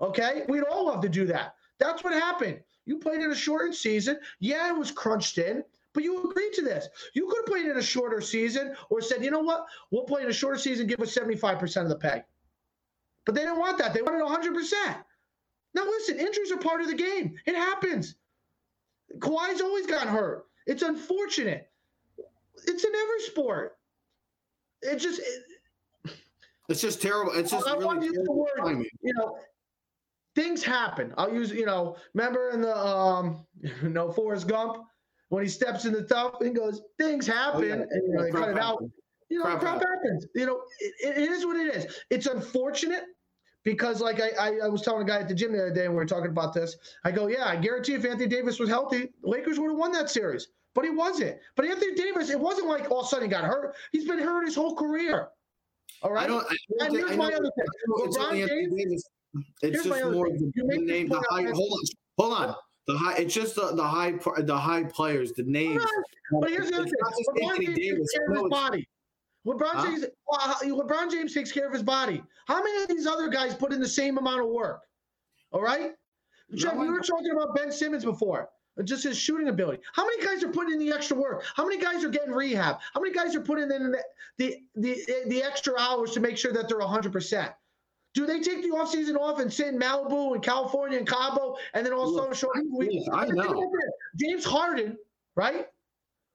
Okay, 0.00 0.44
we'd 0.48 0.62
all 0.62 0.86
love 0.86 1.02
to 1.02 1.08
do 1.08 1.26
that. 1.26 1.54
That's 1.80 2.04
what 2.04 2.12
happened. 2.12 2.60
You 2.86 2.98
played 2.98 3.20
in 3.20 3.30
a 3.30 3.34
shortened 3.34 3.74
season. 3.74 4.18
Yeah, 4.38 4.68
it 4.72 4.78
was 4.78 4.92
crunched 4.92 5.38
in, 5.38 5.64
but 5.94 6.04
you 6.04 6.30
agreed 6.30 6.52
to 6.54 6.62
this. 6.62 6.88
You 7.14 7.26
could 7.26 7.38
have 7.38 7.46
played 7.46 7.66
in 7.66 7.76
a 7.76 7.82
shorter 7.82 8.20
season 8.20 8.74
or 8.88 9.00
said, 9.00 9.24
you 9.24 9.30
know 9.30 9.40
what, 9.40 9.66
we'll 9.90 10.04
play 10.04 10.22
in 10.22 10.28
a 10.28 10.32
shorter 10.32 10.58
season, 10.58 10.86
give 10.86 11.00
us 11.00 11.16
75% 11.16 11.82
of 11.82 11.88
the 11.88 11.96
pay. 11.96 12.22
But 13.26 13.34
they 13.34 13.42
didn't 13.42 13.58
want 13.58 13.78
that. 13.78 13.92
They 13.92 14.02
wanted 14.02 14.22
100%. 14.22 14.96
Now, 15.74 15.84
listen, 15.84 16.18
injuries 16.18 16.50
are 16.50 16.56
part 16.56 16.80
of 16.80 16.86
the 16.86 16.94
game. 16.94 17.34
It 17.46 17.54
happens. 17.54 18.14
Kawhi's 19.18 19.60
always 19.60 19.86
gotten 19.86 20.08
hurt. 20.08 20.47
It's 20.68 20.82
unfortunate. 20.82 21.68
It's 22.66 22.84
in 22.84 22.94
every 22.94 23.20
sport. 23.22 23.78
It 24.82 24.98
just. 24.98 25.20
It, 25.20 26.14
it's 26.68 26.82
just 26.82 27.00
terrible. 27.00 27.32
It's 27.32 27.50
just 27.50 27.66
I 27.66 27.74
really 27.74 28.00
to 28.00 28.04
use 28.04 28.18
the 28.22 28.32
word, 28.32 28.84
you 29.00 29.14
know, 29.14 29.38
things 30.34 30.62
happen. 30.62 31.14
I'll 31.16 31.32
use, 31.32 31.50
you 31.50 31.64
know, 31.64 31.96
remember 32.12 32.50
in 32.50 32.60
the 32.60 32.76
um, 32.76 33.46
you 33.62 33.88
know, 33.88 34.12
Forrest 34.12 34.46
Gump 34.46 34.84
when 35.30 35.42
he 35.42 35.48
steps 35.48 35.86
in 35.86 35.94
the 35.94 36.02
tub 36.02 36.42
and 36.42 36.54
goes, 36.54 36.82
things 36.98 37.26
happen, 37.26 37.62
oh, 37.62 37.66
yeah. 37.66 37.72
and 37.74 37.88
you 37.90 38.14
know, 38.14 38.22
they 38.24 38.30
cut 38.30 38.50
it 38.50 38.58
out. 38.58 38.84
You 39.30 39.38
know, 39.38 39.44
crap, 39.44 39.60
crap 39.60 39.82
happens. 39.82 40.26
You 40.34 40.46
know, 40.46 40.60
it, 40.80 41.18
it 41.18 41.30
is 41.30 41.46
what 41.46 41.56
it 41.56 41.74
is. 41.74 42.02
It's 42.10 42.26
unfortunate 42.26 43.04
because, 43.64 44.02
like 44.02 44.20
I, 44.20 44.30
I, 44.38 44.58
I, 44.64 44.68
was 44.68 44.82
telling 44.82 45.02
a 45.02 45.04
guy 45.04 45.20
at 45.20 45.28
the 45.28 45.34
gym 45.34 45.52
the 45.52 45.60
other 45.60 45.74
day, 45.74 45.84
and 45.84 45.92
we 45.92 45.96
were 45.96 46.06
talking 46.06 46.30
about 46.30 46.52
this. 46.52 46.76
I 47.04 47.10
go, 47.10 47.28
yeah, 47.28 47.46
I 47.46 47.56
guarantee 47.56 47.94
if 47.94 48.04
Anthony 48.04 48.26
Davis 48.26 48.58
was 48.58 48.68
healthy, 48.68 49.08
Lakers 49.22 49.58
would 49.58 49.70
have 49.70 49.78
won 49.78 49.92
that 49.92 50.10
series 50.10 50.48
but 50.74 50.84
he 50.84 50.90
wasn't. 50.90 51.38
But 51.56 51.66
Anthony 51.66 51.94
Davis, 51.94 52.30
it 52.30 52.38
wasn't 52.38 52.68
like 52.68 52.90
all 52.90 53.00
of 53.00 53.06
a 53.06 53.08
sudden 53.08 53.24
he 53.24 53.30
got 53.30 53.44
hurt. 53.44 53.74
He's 53.92 54.06
been 54.06 54.18
hurt 54.18 54.44
his 54.44 54.54
whole 54.54 54.76
career. 54.76 55.28
All 56.02 56.12
right. 56.12 56.24
I 56.24 56.26
don't, 56.28 56.44
I 56.44 56.56
don't 56.78 56.88
and 56.88 56.96
here's 56.96 57.16
my 57.16 57.32
other 57.32 57.50
thing. 57.56 57.66
LeBron 57.88 58.48
James. 58.48 59.04
It's 59.62 59.84
just 59.84 60.04
more 60.04 60.28
the, 60.30 60.52
the 60.54 60.78
name. 60.78 61.08
The 61.08 61.22
high, 61.30 61.42
hold 61.52 61.72
on, 61.72 61.84
hold 62.18 62.32
on. 62.34 62.54
The 62.86 62.96
high. 62.96 63.16
It's 63.16 63.34
just 63.34 63.56
the, 63.56 63.74
the 63.74 63.82
high. 63.82 64.12
The 64.38 64.56
high 64.56 64.84
players. 64.84 65.32
The 65.32 65.42
names. 65.44 65.84
But 66.40 66.50
here's 66.50 66.70
the 66.70 66.76
other 66.76 66.84
thing. 66.84 66.94
LeBron 67.36 67.56
James 67.56 67.76
takes 67.76 68.12
care 68.14 68.30
of 68.30 68.36
his 68.36 68.50
body. 68.50 68.88
LeBron 69.46 69.70
huh? 69.72 69.84
James. 69.84 70.06
LeBron 70.62 71.10
James 71.10 71.34
takes 71.34 71.52
care 71.52 71.66
of 71.66 71.72
his 71.72 71.82
body. 71.82 72.22
How 72.46 72.62
many 72.62 72.82
of 72.82 72.88
these 72.88 73.06
other 73.06 73.28
guys 73.28 73.54
put 73.54 73.72
in 73.72 73.80
the 73.80 73.88
same 73.88 74.18
amount 74.18 74.40
of 74.40 74.48
work? 74.48 74.82
All 75.52 75.62
right. 75.62 75.92
Jeff, 76.54 76.76
we 76.76 76.88
were 76.88 77.00
talking 77.00 77.32
about 77.32 77.54
Ben 77.54 77.70
Simmons 77.70 78.04
before 78.04 78.48
just 78.84 79.04
his 79.04 79.18
shooting 79.18 79.48
ability. 79.48 79.82
How 79.92 80.04
many 80.04 80.24
guys 80.24 80.42
are 80.44 80.48
putting 80.48 80.74
in 80.74 80.78
the 80.78 80.92
extra 80.92 81.16
work? 81.16 81.44
How 81.54 81.66
many 81.66 81.80
guys 81.80 82.04
are 82.04 82.08
getting 82.08 82.32
rehab? 82.32 82.78
How 82.94 83.00
many 83.00 83.14
guys 83.14 83.34
are 83.34 83.40
putting 83.40 83.70
in 83.70 83.92
the 83.92 84.02
the 84.38 84.56
the, 84.76 85.24
the 85.26 85.42
extra 85.42 85.74
hours 85.78 86.12
to 86.12 86.20
make 86.20 86.36
sure 86.36 86.52
that 86.52 86.68
they're 86.68 86.78
100%? 86.78 87.52
Do 88.14 88.26
they 88.26 88.40
take 88.40 88.62
the 88.62 88.70
offseason 88.70 89.16
off 89.18 89.38
and 89.38 89.52
sit 89.52 89.68
in 89.68 89.78
Malibu 89.78 90.34
and 90.34 90.42
California 90.42 90.98
and 90.98 91.06
Cabo 91.06 91.56
and 91.74 91.84
then 91.84 91.92
also 91.92 92.32
show 92.32 92.50
week? 92.76 93.06
I 93.12 93.26
know. 93.26 93.70
James 94.16 94.44
Harden, 94.44 94.96
right, 95.36 95.66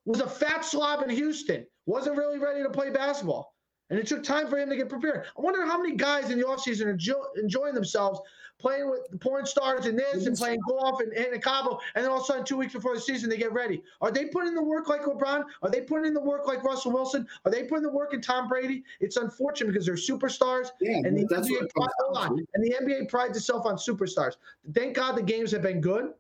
was 0.05 0.22
a 0.22 0.28
fat 0.28 0.63
slob 0.63 1.03
in 1.03 1.09
Houston. 1.09 1.65
Wasn't 1.86 2.17
really 2.17 2.39
ready 2.39 2.63
to 2.63 2.70
play 2.70 2.89
basketball. 2.89 3.53
And 3.89 3.99
it 3.99 4.07
took 4.07 4.24
time 4.24 4.47
for 4.47 4.57
him 4.57 4.70
to 4.70 4.76
get 4.76 4.89
prepared. 4.89 5.26
I 5.38 5.41
wonder 5.41 5.65
how 5.65 5.78
many 5.78 5.95
guys 5.95 6.30
in 6.30 6.39
the 6.39 6.45
offseason 6.45 6.86
are 6.86 6.91
enjoy, 6.91 7.22
enjoying 7.36 7.76
themselves 7.76 8.20
playing 8.60 8.89
with 8.89 9.20
porn 9.20 9.45
stars 9.45 9.86
and 9.86 9.97
this 9.99 10.26
and 10.26 10.38
playing 10.38 10.60
golf 10.68 11.01
and, 11.01 11.12
and 11.14 11.41
Cabo, 11.41 11.80
and 11.95 12.04
then 12.04 12.12
all 12.12 12.18
of 12.18 12.24
a 12.24 12.26
sudden, 12.26 12.45
two 12.45 12.58
weeks 12.58 12.74
before 12.74 12.95
the 12.95 13.01
season, 13.01 13.30
they 13.30 13.38
get 13.38 13.51
ready. 13.51 13.84
Are 14.01 14.12
they 14.12 14.26
putting 14.26 14.49
in 14.49 14.56
the 14.56 14.64
work 14.64 14.88
like 14.88 15.01
LeBron? 15.01 15.43
Are 15.62 15.70
they 15.70 15.82
putting 15.82 16.06
in 16.06 16.14
the 16.14 16.22
work 16.22 16.47
like 16.47 16.64
Russell 16.64 16.91
Wilson? 16.91 17.28
Are 17.45 17.51
they 17.51 17.64
putting 17.64 17.84
the 17.84 17.91
work 17.91 18.14
in 18.14 18.22
Tom 18.22 18.47
Brady? 18.47 18.84
It's 18.99 19.18
unfortunate 19.18 19.72
because 19.74 19.86
they're 19.86 19.95
superstars, 19.95 20.70
Yeah, 20.80 20.97
and 20.97 21.18
the 21.18 21.26
that's 21.30 21.47
NBA 21.47 21.54
what 21.54 21.64
it 21.64 21.74
pri- 21.74 21.82
comes 21.82 21.93
hold 21.99 22.18
on, 22.18 22.45
and 22.54 22.64
the 22.64 22.76
NBA 22.82 23.10
prides 23.10 23.38
itself 23.38 23.66
on 23.66 23.76
superstars. 23.76 24.38
Thank 24.74 24.95
God 24.95 25.16
the 25.16 25.24
games 25.24 25.51
have 25.51 25.62
been 25.62 25.82
good. 25.82 26.14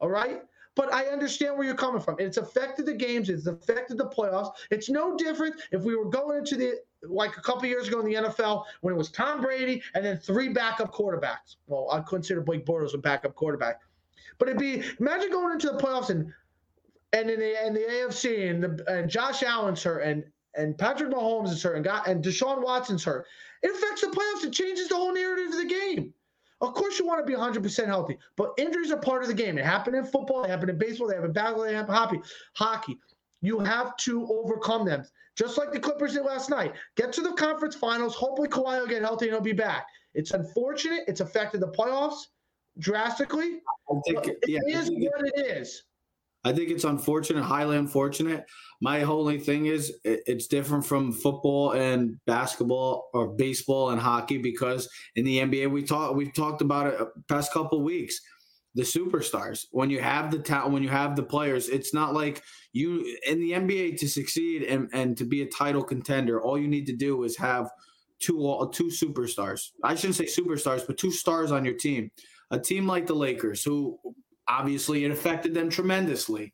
All 0.00 0.08
right. 0.10 0.42
But 0.74 0.94
I 0.94 1.06
understand 1.06 1.56
where 1.56 1.66
you're 1.66 1.74
coming 1.74 2.00
from. 2.00 2.14
It's 2.20 2.36
affected 2.36 2.86
the 2.86 2.94
games. 2.94 3.28
It's 3.30 3.48
affected 3.48 3.98
the 3.98 4.06
playoffs. 4.06 4.52
It's 4.70 4.88
no 4.88 5.16
different 5.16 5.56
if 5.72 5.82
we 5.82 5.96
were 5.96 6.04
going 6.04 6.38
into 6.38 6.54
the 6.54 6.78
like 7.02 7.36
a 7.36 7.40
couple 7.40 7.66
years 7.66 7.88
ago 7.88 8.00
in 8.00 8.06
the 8.06 8.14
NFL 8.14 8.64
when 8.80 8.94
it 8.94 8.96
was 8.96 9.10
Tom 9.10 9.40
Brady 9.40 9.82
and 9.94 10.04
then 10.04 10.18
three 10.18 10.48
backup 10.48 10.92
quarterbacks. 10.92 11.56
Well, 11.66 11.88
I 11.92 12.00
consider 12.00 12.40
Blake 12.40 12.66
Bortles 12.66 12.94
a 12.94 12.98
backup 12.98 13.34
quarterback. 13.34 13.80
But 14.38 14.48
it'd 14.48 14.60
be 14.60 14.82
imagine 15.00 15.30
going 15.30 15.52
into 15.52 15.68
the 15.68 15.78
playoffs 15.78 16.10
and 16.10 16.32
and 17.12 17.30
in 17.30 17.40
the 17.40 17.64
and 17.64 17.74
the 17.74 17.80
AFC 17.80 18.50
and 18.50 18.62
the 18.62 18.84
and 18.92 19.10
Josh 19.10 19.42
Allen's 19.42 19.82
hurt 19.82 20.00
and 20.00 20.24
and 20.54 20.76
Patrick 20.76 21.10
Mahomes 21.10 21.50
is 21.50 21.62
hurt 21.62 21.76
and 21.76 21.84
got 21.84 22.06
and 22.06 22.22
Deshaun 22.22 22.62
Watson's 22.62 23.04
hurt. 23.04 23.26
It 23.62 23.70
affects 23.70 24.02
the 24.02 24.08
playoffs. 24.08 24.44
It 24.44 24.52
changes 24.52 24.88
the 24.88 24.96
whole 24.96 25.12
narrative 25.12 25.48
of 25.48 25.58
the 25.58 25.66
game. 25.66 26.14
Of 26.60 26.74
course, 26.74 26.98
you 26.98 27.06
want 27.06 27.24
to 27.24 27.30
be 27.30 27.38
100% 27.38 27.86
healthy, 27.86 28.18
but 28.34 28.52
injuries 28.58 28.90
are 28.90 28.98
part 28.98 29.22
of 29.22 29.28
the 29.28 29.34
game. 29.34 29.58
It 29.58 29.64
happened 29.64 29.94
in 29.94 30.04
football, 30.04 30.42
it 30.42 30.50
happened 30.50 30.70
in 30.70 30.78
baseball, 30.78 31.06
they 31.06 31.14
have 31.14 31.24
in 31.24 31.32
basketball, 31.32 31.64
they 31.64 31.74
have 31.74 31.86
hockey. 31.86 32.20
Hockey. 32.54 32.98
You 33.40 33.60
have 33.60 33.96
to 33.98 34.26
overcome 34.26 34.84
them, 34.84 35.04
just 35.36 35.58
like 35.58 35.72
the 35.72 35.80
Clippers 35.80 36.14
did 36.14 36.24
last 36.24 36.50
night. 36.50 36.74
Get 36.96 37.12
to 37.14 37.20
the 37.20 37.32
conference 37.32 37.74
finals. 37.74 38.14
Hopefully, 38.14 38.48
Kawhi 38.48 38.80
will 38.80 38.86
get 38.86 39.02
healthy 39.02 39.26
and 39.26 39.34
he'll 39.34 39.42
be 39.42 39.52
back. 39.52 39.86
It's 40.14 40.32
unfortunate. 40.32 41.04
It's 41.06 41.20
affected 41.20 41.60
the 41.60 41.68
playoffs 41.68 42.26
drastically. 42.78 43.60
I 43.90 44.00
think, 44.06 44.26
yeah, 44.46 44.60
it 44.66 44.76
is 44.76 44.88
think 44.88 45.10
what 45.10 45.26
it 45.26 45.46
is. 45.46 45.84
I 46.44 46.52
think 46.52 46.70
it's 46.70 46.84
unfortunate, 46.84 47.42
highly 47.42 47.76
unfortunate. 47.76 48.46
My 48.80 49.02
only 49.02 49.38
thing 49.38 49.66
is 49.66 49.98
it's 50.04 50.46
different 50.46 50.86
from 50.86 51.12
football 51.12 51.72
and 51.72 52.16
basketball 52.26 53.10
or 53.12 53.28
baseball 53.28 53.90
and 53.90 54.00
hockey 54.00 54.38
because 54.38 54.88
in 55.16 55.24
the 55.24 55.38
NBA 55.38 55.70
we 55.70 55.82
talk 55.82 56.14
we've 56.14 56.32
talked 56.32 56.62
about 56.62 56.86
it 56.86 57.00
uh, 57.00 57.06
past 57.28 57.52
couple 57.52 57.82
weeks. 57.82 58.20
The 58.78 58.84
superstars, 58.84 59.66
when 59.72 59.90
you 59.90 60.00
have 60.00 60.30
the 60.30 60.38
talent, 60.38 60.72
when 60.72 60.84
you 60.84 60.88
have 60.88 61.16
the 61.16 61.22
players, 61.24 61.68
it's 61.68 61.92
not 61.92 62.14
like 62.14 62.44
you 62.72 63.04
in 63.26 63.40
the 63.40 63.50
NBA 63.50 63.98
to 63.98 64.08
succeed 64.08 64.62
and, 64.62 64.88
and 64.92 65.16
to 65.16 65.24
be 65.24 65.42
a 65.42 65.46
title 65.46 65.82
contender. 65.82 66.40
All 66.40 66.56
you 66.56 66.68
need 66.68 66.86
to 66.86 66.94
do 66.94 67.24
is 67.24 67.36
have 67.38 67.68
two 68.20 68.38
two 68.72 68.84
superstars. 68.84 69.70
I 69.82 69.96
shouldn't 69.96 70.14
say 70.14 70.26
superstars, 70.26 70.86
but 70.86 70.96
two 70.96 71.10
stars 71.10 71.50
on 71.50 71.64
your 71.64 71.74
team. 71.74 72.12
A 72.52 72.58
team 72.60 72.86
like 72.86 73.08
the 73.08 73.16
Lakers, 73.16 73.64
who 73.64 73.98
obviously 74.46 75.04
it 75.04 75.10
affected 75.10 75.54
them 75.54 75.70
tremendously 75.70 76.52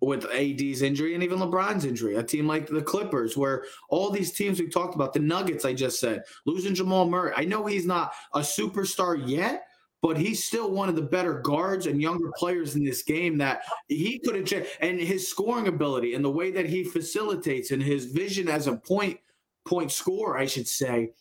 with 0.00 0.26
AD's 0.26 0.82
injury 0.82 1.14
and 1.14 1.24
even 1.24 1.40
LeBron's 1.40 1.84
injury. 1.84 2.14
A 2.14 2.22
team 2.22 2.46
like 2.46 2.68
the 2.68 2.80
Clippers, 2.80 3.36
where 3.36 3.64
all 3.88 4.08
these 4.10 4.30
teams 4.30 4.60
we 4.60 4.68
talked 4.68 4.94
about, 4.94 5.12
the 5.12 5.18
Nuggets, 5.18 5.64
I 5.64 5.72
just 5.72 5.98
said, 5.98 6.22
losing 6.46 6.76
Jamal 6.76 7.08
Murray. 7.10 7.32
I 7.36 7.44
know 7.44 7.66
he's 7.66 7.86
not 7.86 8.12
a 8.34 8.38
superstar 8.38 9.20
yet, 9.28 9.64
but 10.04 10.18
he's 10.18 10.44
still 10.44 10.70
one 10.70 10.90
of 10.90 10.96
the 10.96 11.00
better 11.02 11.40
guards 11.40 11.86
and 11.86 11.98
younger 11.98 12.30
players 12.36 12.76
in 12.76 12.84
this 12.84 13.02
game 13.02 13.38
that 13.38 13.62
he 13.88 14.18
could 14.18 14.36
have 14.36 14.44
changed. 14.44 14.68
And 14.80 15.00
his 15.00 15.26
scoring 15.26 15.66
ability 15.66 16.12
and 16.12 16.22
the 16.22 16.30
way 16.30 16.50
that 16.50 16.66
he 16.66 16.84
facilitates 16.84 17.70
and 17.70 17.82
his 17.82 18.04
vision 18.04 18.46
as 18.46 18.66
a 18.66 18.76
point 18.76 19.18
point 19.64 19.90
scorer, 19.90 20.36
I 20.36 20.44
should 20.44 20.68
say, 20.68 21.12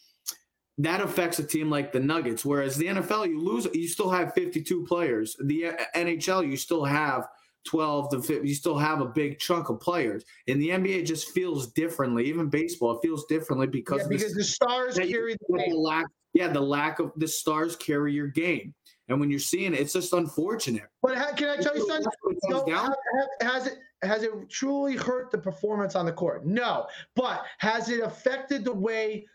that 0.80 1.00
affects 1.00 1.40
a 1.40 1.46
team 1.46 1.70
like 1.70 1.94
the 1.94 2.02
Nuggets. 2.02 2.44
Whereas 2.44 2.76
the 2.76 2.88
NFL, 2.88 3.30
you 3.30 3.40
lose, 3.40 3.70
you 3.74 3.88
still 3.88 4.10
have 4.10 4.34
52 4.34 4.86
players. 4.86 5.38
The 5.42 5.68
uh, 5.68 5.74
NHL, 5.96 6.46
you 6.46 6.58
still 6.58 6.84
have 6.84 7.30
12 7.66 8.12
to 8.12 8.22
50, 8.22 8.46
you 8.46 8.54
still 8.54 8.78
have 8.78 9.00
a 9.00 9.06
big 9.06 9.40
chunk 9.40 9.70
of 9.70 9.80
players. 9.80 10.26
In 10.48 10.60
the 10.60 10.72
NBA, 10.72 11.06
just 11.06 11.30
feels 11.30 11.72
differently. 11.72 12.26
Even 12.26 12.50
baseball, 12.50 12.98
it 12.98 13.00
feels 13.02 13.24
differently 13.28 13.68
because, 13.68 14.02
Yeah, 14.02 14.08
because 14.10 14.34
the, 14.34 14.40
the 14.40 14.44
stars 14.44 14.98
carry 14.98 15.38
the 15.48 15.74
lack, 15.74 16.08
yeah, 16.34 16.48
the 16.48 16.60
lack 16.62 17.00
of 17.00 17.12
the 17.18 17.28
stars 17.28 17.76
carry 17.76 18.14
your 18.14 18.28
game. 18.28 18.74
And 19.10 19.20
when 19.20 19.30
you're 19.30 19.40
seeing 19.40 19.74
it, 19.74 19.80
it's 19.80 19.94
just 19.94 20.14
unfortunate. 20.14 20.84
But 21.02 21.18
ha- 21.18 21.34
can 21.36 21.50
I 21.50 21.58
tell 21.58 21.76
you 21.76 21.86
something? 21.88 22.04
That's 22.04 22.18
what 22.22 22.32
it 22.36 22.40
No, 22.50 22.60
comes 22.62 22.72
down 22.72 22.86
ha- 22.88 22.96
ha- 23.42 23.52
has 23.54 23.68
it 23.68 23.74
has 24.02 24.24
it 24.24 24.32
truly 24.50 24.96
hurt 24.96 25.32
the 25.32 25.38
performance 25.38 25.96
on 25.96 26.06
the 26.06 26.12
court? 26.12 26.46
No. 26.46 26.88
But 27.16 27.44
has 27.60 27.90
it 27.90 28.02
affected 28.02 28.64
the 28.66 28.74
way? 28.74 29.26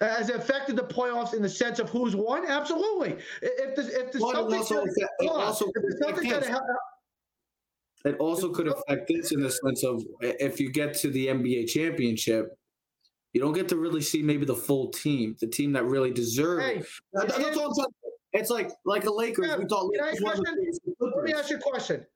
Has 0.00 0.30
it 0.30 0.36
affected 0.36 0.76
the 0.76 0.82
playoffs 0.84 1.34
in 1.34 1.42
the 1.42 1.48
sense 1.48 1.78
of 1.78 1.88
who's 1.90 2.14
won? 2.16 2.46
Absolutely. 2.46 3.16
If 3.42 3.74
the 3.76 3.82
if 4.00 4.12
the 4.12 4.20
Well, 4.20 4.32
Celtics, 4.48 4.58
also 4.58 4.80
had- 4.80 4.88
it 5.20 5.28
also 5.30 5.66
if 5.66 5.72
the 5.74 6.04
Celtics 6.04 6.24
had 6.24 6.36
a, 6.36 6.40
this. 6.40 6.48
hel- 6.48 6.66
It 8.04 8.16
also 8.18 8.50
could 8.52 8.68
affect 8.68 9.08
this 9.08 9.32
in 9.32 9.40
the 9.42 9.50
sense 9.50 9.84
of 9.84 10.02
if 10.22 10.58
you 10.60 10.70
get 10.70 10.94
to 11.00 11.10
the 11.10 11.26
NBA 11.28 11.68
championship, 11.68 12.56
you 13.32 13.40
don't 13.40 13.52
get 13.52 13.68
to 13.68 13.76
really 13.76 14.00
see 14.00 14.22
maybe 14.22 14.44
the 14.44 14.54
full 14.56 14.88
team, 14.88 15.36
the 15.40 15.46
team 15.46 15.72
that 15.72 15.84
really 15.84 16.10
deserves. 16.10 16.64
hey, 16.64 16.76
it. 16.78 16.86
That- 17.12 17.28
that's 17.28 17.56
all 17.56 17.68
I'm 17.68 17.74
saying. 17.74 17.86
It's 18.32 18.50
like 18.50 18.70
like 18.84 19.02
the 19.04 19.12
Lakers. 19.12 19.46
Yeah, 19.48 19.56
we 19.56 19.64
thought 19.66 19.86
Lakers 19.86 20.20
question- 20.20 20.44
let 21.00 21.24
me 21.24 21.32
ask 21.32 21.50
you 21.50 21.56
a 21.56 21.60
question. 21.60 22.06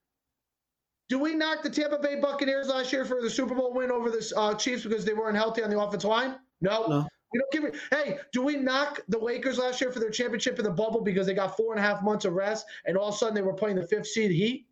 Do 1.08 1.18
we 1.18 1.34
knock 1.34 1.62
the 1.62 1.70
Tampa 1.70 1.98
Bay 1.98 2.20
Buccaneers 2.20 2.68
last 2.68 2.92
year 2.92 3.04
for 3.04 3.20
the 3.20 3.30
Super 3.30 3.54
Bowl 3.54 3.72
win 3.74 3.90
over 3.90 4.10
the 4.10 4.32
uh, 4.36 4.54
Chiefs 4.54 4.82
because 4.82 5.04
they 5.04 5.14
weren't 5.14 5.36
healthy 5.36 5.62
on 5.62 5.70
the 5.70 5.78
offensive 5.78 6.08
line? 6.08 6.36
No. 6.60 6.86
No. 6.86 7.06
We 7.32 7.38
don't 7.38 7.50
give 7.52 7.64
it. 7.64 7.74
Hey, 7.90 8.18
do 8.32 8.42
we 8.42 8.56
knock 8.56 9.00
the 9.08 9.18
Lakers 9.18 9.58
last 9.58 9.80
year 9.80 9.90
for 9.90 10.00
their 10.00 10.10
championship 10.10 10.58
in 10.58 10.64
the 10.64 10.70
bubble 10.70 11.00
because 11.00 11.26
they 11.26 11.34
got 11.34 11.56
four 11.56 11.72
and 11.74 11.82
a 11.82 11.86
half 11.86 12.02
months 12.02 12.24
of 12.26 12.34
rest 12.34 12.66
and 12.84 12.96
all 12.96 13.08
of 13.08 13.14
a 13.14 13.18
sudden 13.18 13.34
they 13.34 13.42
were 13.42 13.54
playing 13.54 13.76
the 13.76 13.86
fifth 13.86 14.06
seed 14.06 14.30
Heat? 14.30 14.66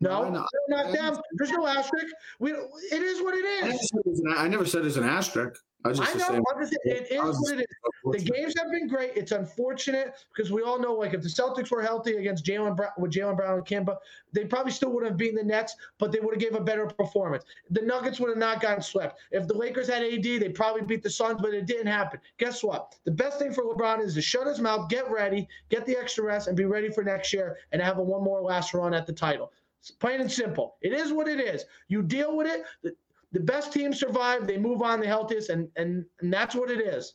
No, 0.00 0.24
No, 0.24 0.30
no. 0.30 0.46
don't 0.68 0.92
them. 0.92 1.16
There's 1.38 1.50
no 1.52 1.66
asterisk. 1.66 2.14
We, 2.38 2.52
it 2.52 3.02
is 3.02 3.22
what 3.22 3.34
it 3.34 3.44
is. 3.44 3.62
I 3.62 3.68
never 3.68 3.78
said 3.78 4.00
it 4.04 4.06
was 4.06 4.22
I 4.36 4.48
never 4.48 4.66
said 4.66 4.84
it's 4.84 4.96
an 4.96 5.04
asterisk. 5.04 5.62
I 5.84 5.92
just 5.92 6.02
I 6.02 6.18
know. 6.18 6.26
saying. 6.26 6.44
I'm 6.52 6.60
just, 6.60 6.78
it 6.84 7.10
is 7.10 7.40
what 7.40 7.58
it 7.58 7.60
is. 7.60 8.24
The 8.24 8.30
games 8.30 8.54
have 8.58 8.70
been 8.70 8.88
great. 8.88 9.12
It's 9.16 9.32
unfortunate 9.32 10.14
because 10.34 10.52
we 10.52 10.62
all 10.62 10.78
know, 10.78 10.94
like, 10.94 11.14
if 11.14 11.22
the 11.22 11.28
Celtics 11.28 11.70
were 11.70 11.82
healthy 11.82 12.16
against 12.16 12.44
Jaylen 12.44 12.76
Brown 12.76 12.90
with 12.98 13.12
Jaylen 13.12 13.36
Brown 13.36 13.58
and 13.58 13.66
Kimba, 13.66 13.96
they 14.32 14.44
probably 14.44 14.72
still 14.72 14.90
would 14.92 15.04
have 15.04 15.16
beaten 15.16 15.36
the 15.36 15.44
Nets, 15.44 15.76
but 15.98 16.12
they 16.12 16.20
would 16.20 16.34
have 16.34 16.40
gave 16.40 16.54
a 16.54 16.60
better 16.60 16.86
performance. 16.86 17.44
The 17.70 17.82
Nuggets 17.82 18.20
would 18.20 18.28
have 18.28 18.38
not 18.38 18.60
gotten 18.60 18.82
swept. 18.82 19.20
If 19.30 19.46
the 19.46 19.54
Lakers 19.54 19.88
had 19.88 20.02
AD, 20.02 20.22
they 20.22 20.48
probably 20.48 20.82
beat 20.82 21.02
the 21.02 21.10
Suns, 21.10 21.40
but 21.40 21.54
it 21.54 21.66
didn't 21.66 21.86
happen. 21.86 22.20
Guess 22.38 22.62
what? 22.62 22.94
The 23.04 23.10
best 23.10 23.38
thing 23.38 23.52
for 23.52 23.64
LeBron 23.64 24.00
is 24.02 24.14
to 24.14 24.22
shut 24.22 24.46
his 24.46 24.60
mouth, 24.60 24.88
get 24.88 25.10
ready, 25.10 25.48
get 25.68 25.86
the 25.86 25.96
extra 25.96 26.24
rest, 26.24 26.48
and 26.48 26.56
be 26.56 26.64
ready 26.64 26.90
for 26.90 27.02
next 27.02 27.32
year 27.32 27.58
and 27.72 27.80
have 27.82 27.98
a 27.98 28.02
one 28.02 28.22
more 28.22 28.40
last 28.40 28.74
run 28.74 28.94
at 28.94 29.06
the 29.06 29.12
title. 29.12 29.52
It's 29.80 29.90
plain 29.90 30.20
and 30.20 30.30
simple. 30.30 30.76
It 30.80 30.92
is 30.92 31.12
what 31.12 31.26
it 31.26 31.40
is. 31.40 31.64
You 31.88 32.02
deal 32.02 32.36
with 32.36 32.46
it. 32.46 32.96
The, 33.32 33.40
best 33.40 33.72
teams 33.72 33.98
survive. 33.98 34.46
They 34.46 34.58
move 34.58 34.82
on 34.82 35.00
the 35.00 35.06
healthiest, 35.06 35.50
and 35.50 35.68
and 35.76 36.04
and 36.20 36.32
that's 36.32 36.54
what 36.54 36.70
it 36.70 36.80
is. 36.80 37.14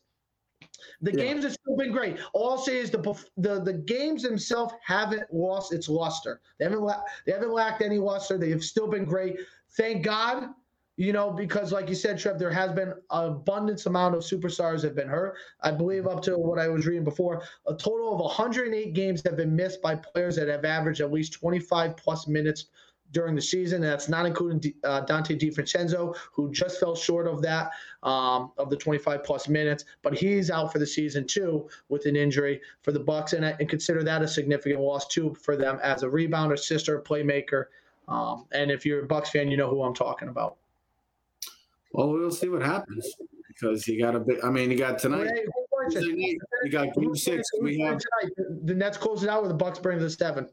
The 1.02 1.12
Yeah. 1.12 1.26
games 1.26 1.44
have 1.44 1.54
still 1.54 1.76
been 1.78 1.92
great. 1.92 2.18
All 2.34 2.52
I'll 2.52 2.58
say 2.58 2.78
is 2.78 2.90
the 2.92 3.02
the 3.38 3.62
the 3.62 3.74
games 3.74 4.24
themselves 4.24 4.74
haven't 4.84 5.32
lost 5.34 5.74
its 5.74 5.88
luster. 5.90 6.42
They 6.58 6.66
haven't 6.66 6.82
la- 6.82 7.04
they 7.26 7.32
haven't 7.32 7.52
lacked 7.52 7.82
any 7.82 8.00
luster. 8.00 8.38
They 8.38 8.50
have 8.50 8.64
still 8.64 8.88
been 8.88 9.06
great. 9.06 9.40
Thank 9.72 10.04
God, 10.04 10.50
you 10.96 11.14
know, 11.14 11.30
because 11.30 11.72
like 11.72 11.90
you 11.90 11.96
said, 11.96 12.18
Trev, 12.18 12.40
there 12.40 12.50
has 12.50 12.72
been 12.72 12.90
an 13.12 13.26
abundance 13.26 13.86
amount 13.86 14.16
of 14.16 14.22
superstars 14.22 14.84
have 14.84 14.96
been 14.96 15.08
hurt. 15.08 15.38
I 15.62 15.72
believe 15.72 16.08
up 16.08 16.22
to 16.24 16.38
what 16.38 16.58
I 16.58 16.68
was 16.68 16.88
reading 16.88 17.04
before, 17.04 17.44
a 17.68 17.76
total 17.76 18.14
of 18.14 18.20
108 18.20 18.94
games 18.94 19.22
have 19.24 19.38
been 19.38 19.56
missed 19.56 19.82
by 19.82 19.96
players 19.96 20.36
that 20.38 20.48
have 20.48 20.66
averaged 20.66 21.02
at 21.02 21.12
least 21.12 21.34
25 21.34 21.96
plus 21.96 22.28
minutes 22.28 22.66
during 23.12 23.36
the 23.36 23.42
season. 23.42 23.82
That's 23.82 24.10
not 24.10 24.26
including 24.26 24.60
D- 24.60 24.76
uh, 24.84 25.02
Dante 25.02 25.36
DiFrancesco, 25.38 26.16
who 26.34 26.52
just 26.52 26.80
fell 26.80 26.96
short 26.96 27.28
of 27.28 27.42
that, 27.42 27.72
um, 28.04 28.52
of 28.58 28.70
the 28.70 28.76
25 28.76 29.24
plus 29.24 29.48
minutes. 29.48 29.86
But 30.02 30.18
he's 30.18 30.52
out 30.52 30.72
for 30.72 30.80
the 30.80 30.88
season 30.88 31.26
too 31.26 31.70
with 31.90 32.06
an 32.06 32.16
injury 32.16 32.62
for 32.84 32.92
the 32.92 33.00
Bucks, 33.00 33.34
and, 33.34 33.46
and 33.46 33.70
consider 33.70 34.04
that 34.04 34.22
a 34.22 34.28
significant 34.28 34.82
loss 34.82 35.08
too 35.08 35.36
for 35.42 35.56
them 35.56 35.80
as 35.82 36.04
a 36.04 36.08
rebounder, 36.08 36.58
sister, 36.60 37.00
playmaker. 37.02 37.66
Um, 38.08 38.46
and 38.52 38.72
if 38.72 38.86
you're 38.86 39.04
a 39.04 39.08
Bucks 39.08 39.30
fan, 39.30 39.50
you 39.52 39.58
know 39.58 39.70
who 39.70 39.84
I'm 39.84 39.94
talking 39.94 40.30
about. 40.30 40.58
Well, 41.94 42.10
we'll 42.10 42.32
see 42.32 42.50
what 42.50 42.62
happens 42.62 43.10
because 43.48 43.88
you 43.88 44.00
got 44.00 44.16
a 44.16 44.20
bit. 44.20 44.40
I 44.44 44.50
mean, 44.50 44.70
you 44.72 44.78
got 44.78 45.00
tonight. 45.00 45.30
Hey, 45.34 45.46
who 45.46 45.64
wins 45.72 45.96
it? 45.96 46.04
You 46.64 46.72
got 46.72 46.94
game 46.94 47.16
six. 47.16 47.48
We 47.62 47.80
have. 47.80 47.98
tonight? 47.98 48.34
The 48.66 48.76
Nets 48.76 48.98
close 48.98 49.24
it 49.24 49.30
out, 49.30 49.42
with 49.42 49.50
the 49.52 49.58
Bucks 49.58 49.80
bring 49.80 50.00
the 50.00 50.10
seven. 50.10 50.48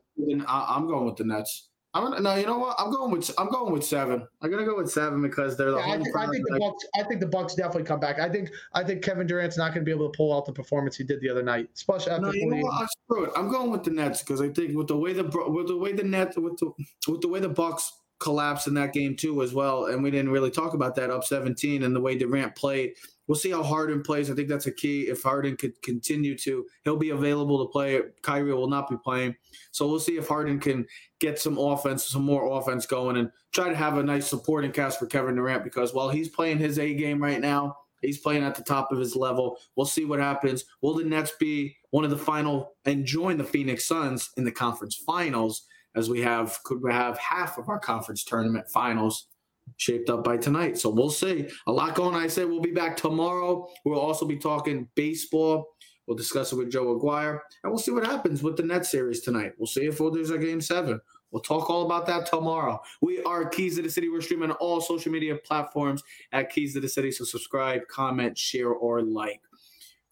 I- 0.47 0.75
I'm 0.77 0.87
going 0.87 1.05
with 1.05 1.17
the 1.17 1.25
Nets. 1.25 1.69
I'm 1.95 2.03
gonna, 2.03 2.21
no, 2.21 2.35
you 2.35 2.45
know 2.47 2.59
what? 2.59 2.75
I'm 2.79 2.91
going 2.91 3.13
with 3.13 3.31
I'm 3.39 3.49
going 3.49 3.73
with 3.73 3.85
seven. 3.85 4.27
I'm 4.43 4.51
gonna 4.51 4.65
go 4.65 4.77
with 4.77 4.91
seven 4.91 5.23
because 5.23 5.57
they're 5.57 5.71
the 5.71 5.77
Yeah, 5.79 5.85
I, 5.85 5.89
home 5.91 6.03
think, 6.03 6.17
I 6.17 6.25
crowd. 6.25 6.33
think 6.33 6.45
the 6.49 6.59
Bucks. 6.59 6.85
I 6.99 7.03
think 7.05 7.21
the 7.21 7.27
Bucks 7.29 7.55
definitely 7.55 7.85
come 7.85 8.01
back. 8.01 8.19
I 8.19 8.29
think. 8.29 8.51
I 8.73 8.83
think 8.83 9.03
Kevin 9.03 9.27
Durant's 9.29 9.57
not 9.57 9.73
going 9.73 9.85
to 9.85 9.85
be 9.85 9.93
able 9.93 10.11
to 10.11 10.17
pull 10.17 10.37
out 10.37 10.45
the 10.45 10.53
performance 10.53 10.97
he 10.97 11.05
did 11.05 11.21
the 11.21 11.29
other 11.31 11.43
night, 11.43 11.69
especially 11.75 12.11
after 12.13 12.27
No, 12.27 12.33
you 12.33 12.47
know 12.47 12.57
48. 12.57 12.63
what? 12.65 12.89
Screw 12.91 13.25
it. 13.27 13.31
I'm 13.37 13.49
going 13.49 13.71
with 13.71 13.85
the 13.85 13.91
Nets 13.93 14.23
because 14.23 14.41
I 14.41 14.49
think 14.49 14.77
with 14.77 14.89
the 14.89 14.97
way 14.97 15.13
the 15.13 15.23
with 15.49 15.69
the 15.69 15.77
way 15.77 15.93
the 15.93 16.03
Nets 16.03 16.37
with 16.37 16.59
the 16.59 16.73
with 17.09 17.21
the 17.21 17.29
way 17.29 17.39
the 17.39 17.49
Bucks 17.49 17.93
collapsed 18.19 18.67
in 18.67 18.75
that 18.75 18.93
game 18.93 19.15
too, 19.15 19.43
as 19.43 19.55
well. 19.55 19.87
And 19.87 20.03
we 20.03 20.11
didn't 20.11 20.31
really 20.33 20.51
talk 20.51 20.75
about 20.75 20.95
that 20.97 21.11
up 21.11 21.25
17 21.25 21.83
and 21.85 21.95
the 21.95 22.01
way 22.01 22.17
Durant 22.19 22.57
played. 22.57 22.95
We'll 23.27 23.37
see 23.37 23.51
how 23.51 23.63
Harden 23.63 24.03
plays. 24.03 24.31
I 24.31 24.35
think 24.35 24.49
that's 24.49 24.67
a 24.67 24.73
key. 24.73 25.03
If 25.03 25.23
Harden 25.23 25.57
could 25.57 25.81
continue 25.83 26.37
to, 26.39 26.67
he'll 26.85 26.97
be 26.97 27.11
available 27.11 27.65
to 27.65 27.71
play. 27.71 28.01
Kyrie 28.23 28.53
will 28.53 28.69
not 28.69 28.89
be 28.89 28.97
playing. 28.97 29.35
So 29.73 29.89
we'll 29.89 30.01
see 30.01 30.17
if 30.17 30.29
Harden 30.29 30.61
can 30.61 30.87
get 31.21 31.39
some 31.39 31.59
offense, 31.59 32.07
some 32.07 32.25
more 32.25 32.59
offense 32.59 32.87
going, 32.87 33.17
and 33.17 33.31
try 33.53 33.69
to 33.69 33.77
have 33.77 33.97
a 33.97 34.03
nice 34.03 34.27
supporting 34.27 34.73
cast 34.73 34.99
for 34.99 35.07
Kevin 35.07 35.37
Durant 35.37 35.65
because 35.65 35.95
while 35.95 36.11
he's 36.11 36.29
playing 36.29 36.59
his 36.59 36.79
A 36.79 36.95
game 36.95 37.23
right 37.23 37.41
now, 37.41 37.77
he's 38.03 38.19
playing 38.19 38.45
at 38.45 38.55
the 38.55 38.63
top 38.63 38.93
of 38.93 38.99
his 38.99 39.17
level. 39.17 39.59
We'll 39.77 39.87
see 39.87 40.05
what 40.05 40.21
happens. 40.21 40.65
Will 40.83 40.95
the 40.95 41.05
Nets 41.05 41.33
be 41.41 41.77
one 41.91 42.05
of 42.05 42.11
the 42.11 42.19
final 42.19 42.73
and 42.85 43.07
join 43.07 43.39
the 43.39 43.45
Phoenix 43.45 43.87
Suns 43.87 44.31
in 44.37 44.45
the 44.45 44.53
conference 44.53 44.97
finals? 44.97 45.67
As 45.97 46.11
we 46.11 46.21
have 46.23 46.59
could 46.65 46.83
we 46.83 46.93
have 46.93 47.17
half 47.19 47.57
of 47.57 47.69
our 47.69 47.79
conference 47.79 48.25
tournament 48.25 48.69
finals 48.69 49.29
shaped 49.77 50.11
up 50.11 50.25
by 50.25 50.37
tonight. 50.37 50.79
So 50.79 50.91
we'll 50.91 51.11
see. 51.11 51.49
A 51.67 51.73
lot 51.73 51.95
going. 51.95 52.15
On. 52.15 52.23
I 52.23 52.29
said 52.29 52.49
we'll 52.49 52.61
be 52.61 52.73
back 52.73 52.97
tomorrow. 52.97 53.69
We'll 53.85 54.01
also 54.01 54.27
be 54.27 54.37
talking 54.37 54.89
baseball. 54.95 55.75
We'll 56.07 56.17
discuss 56.17 56.53
it 56.53 56.57
with 56.57 56.71
Joe 56.71 56.95
Aguirre, 56.95 57.41
and 57.63 57.73
we'll 57.73 57.79
see 57.79 57.91
what 57.91 58.05
happens 58.05 58.43
with 58.43 58.59
the 58.59 58.63
net 58.63 58.85
series 58.85 59.21
tonight. 59.21 59.53
We'll 59.57 59.67
see 59.67 59.87
if 59.87 59.99
there's 59.99 60.31
a 60.31 60.39
game 60.39 60.61
seven. 60.61 61.01
We'll 61.31 61.43
talk 61.43 61.71
all 61.71 61.85
about 61.87 62.07
that 62.07 62.27
tomorrow. 62.27 62.81
We 63.01 63.23
are 63.23 63.49
Keys 63.49 63.77
to 63.77 63.83
the 63.83 63.91
City. 63.91 64.09
We're 64.09 64.21
streaming 64.21 64.51
on 64.51 64.57
all 64.59 64.81
social 64.81 65.11
media 65.11 65.35
platforms 65.35 66.03
at 66.31 66.51
Keys 66.51 66.75
to 66.75 66.81
the 66.81 66.89
City. 66.89 67.11
So 67.11 67.25
subscribe, 67.25 67.89
comment, 67.89 68.39
share, 68.39 68.71
or 68.71 69.03
like. 69.03 69.41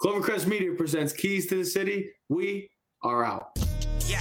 Clovercrest 0.03 0.47
Media 0.47 0.73
presents 0.73 1.13
Keys 1.13 1.47
to 1.49 1.57
the 1.57 1.65
City. 1.65 2.11
We 2.29 2.71
are 3.03 3.25
out. 3.25 3.57
Yeah. 4.09 4.21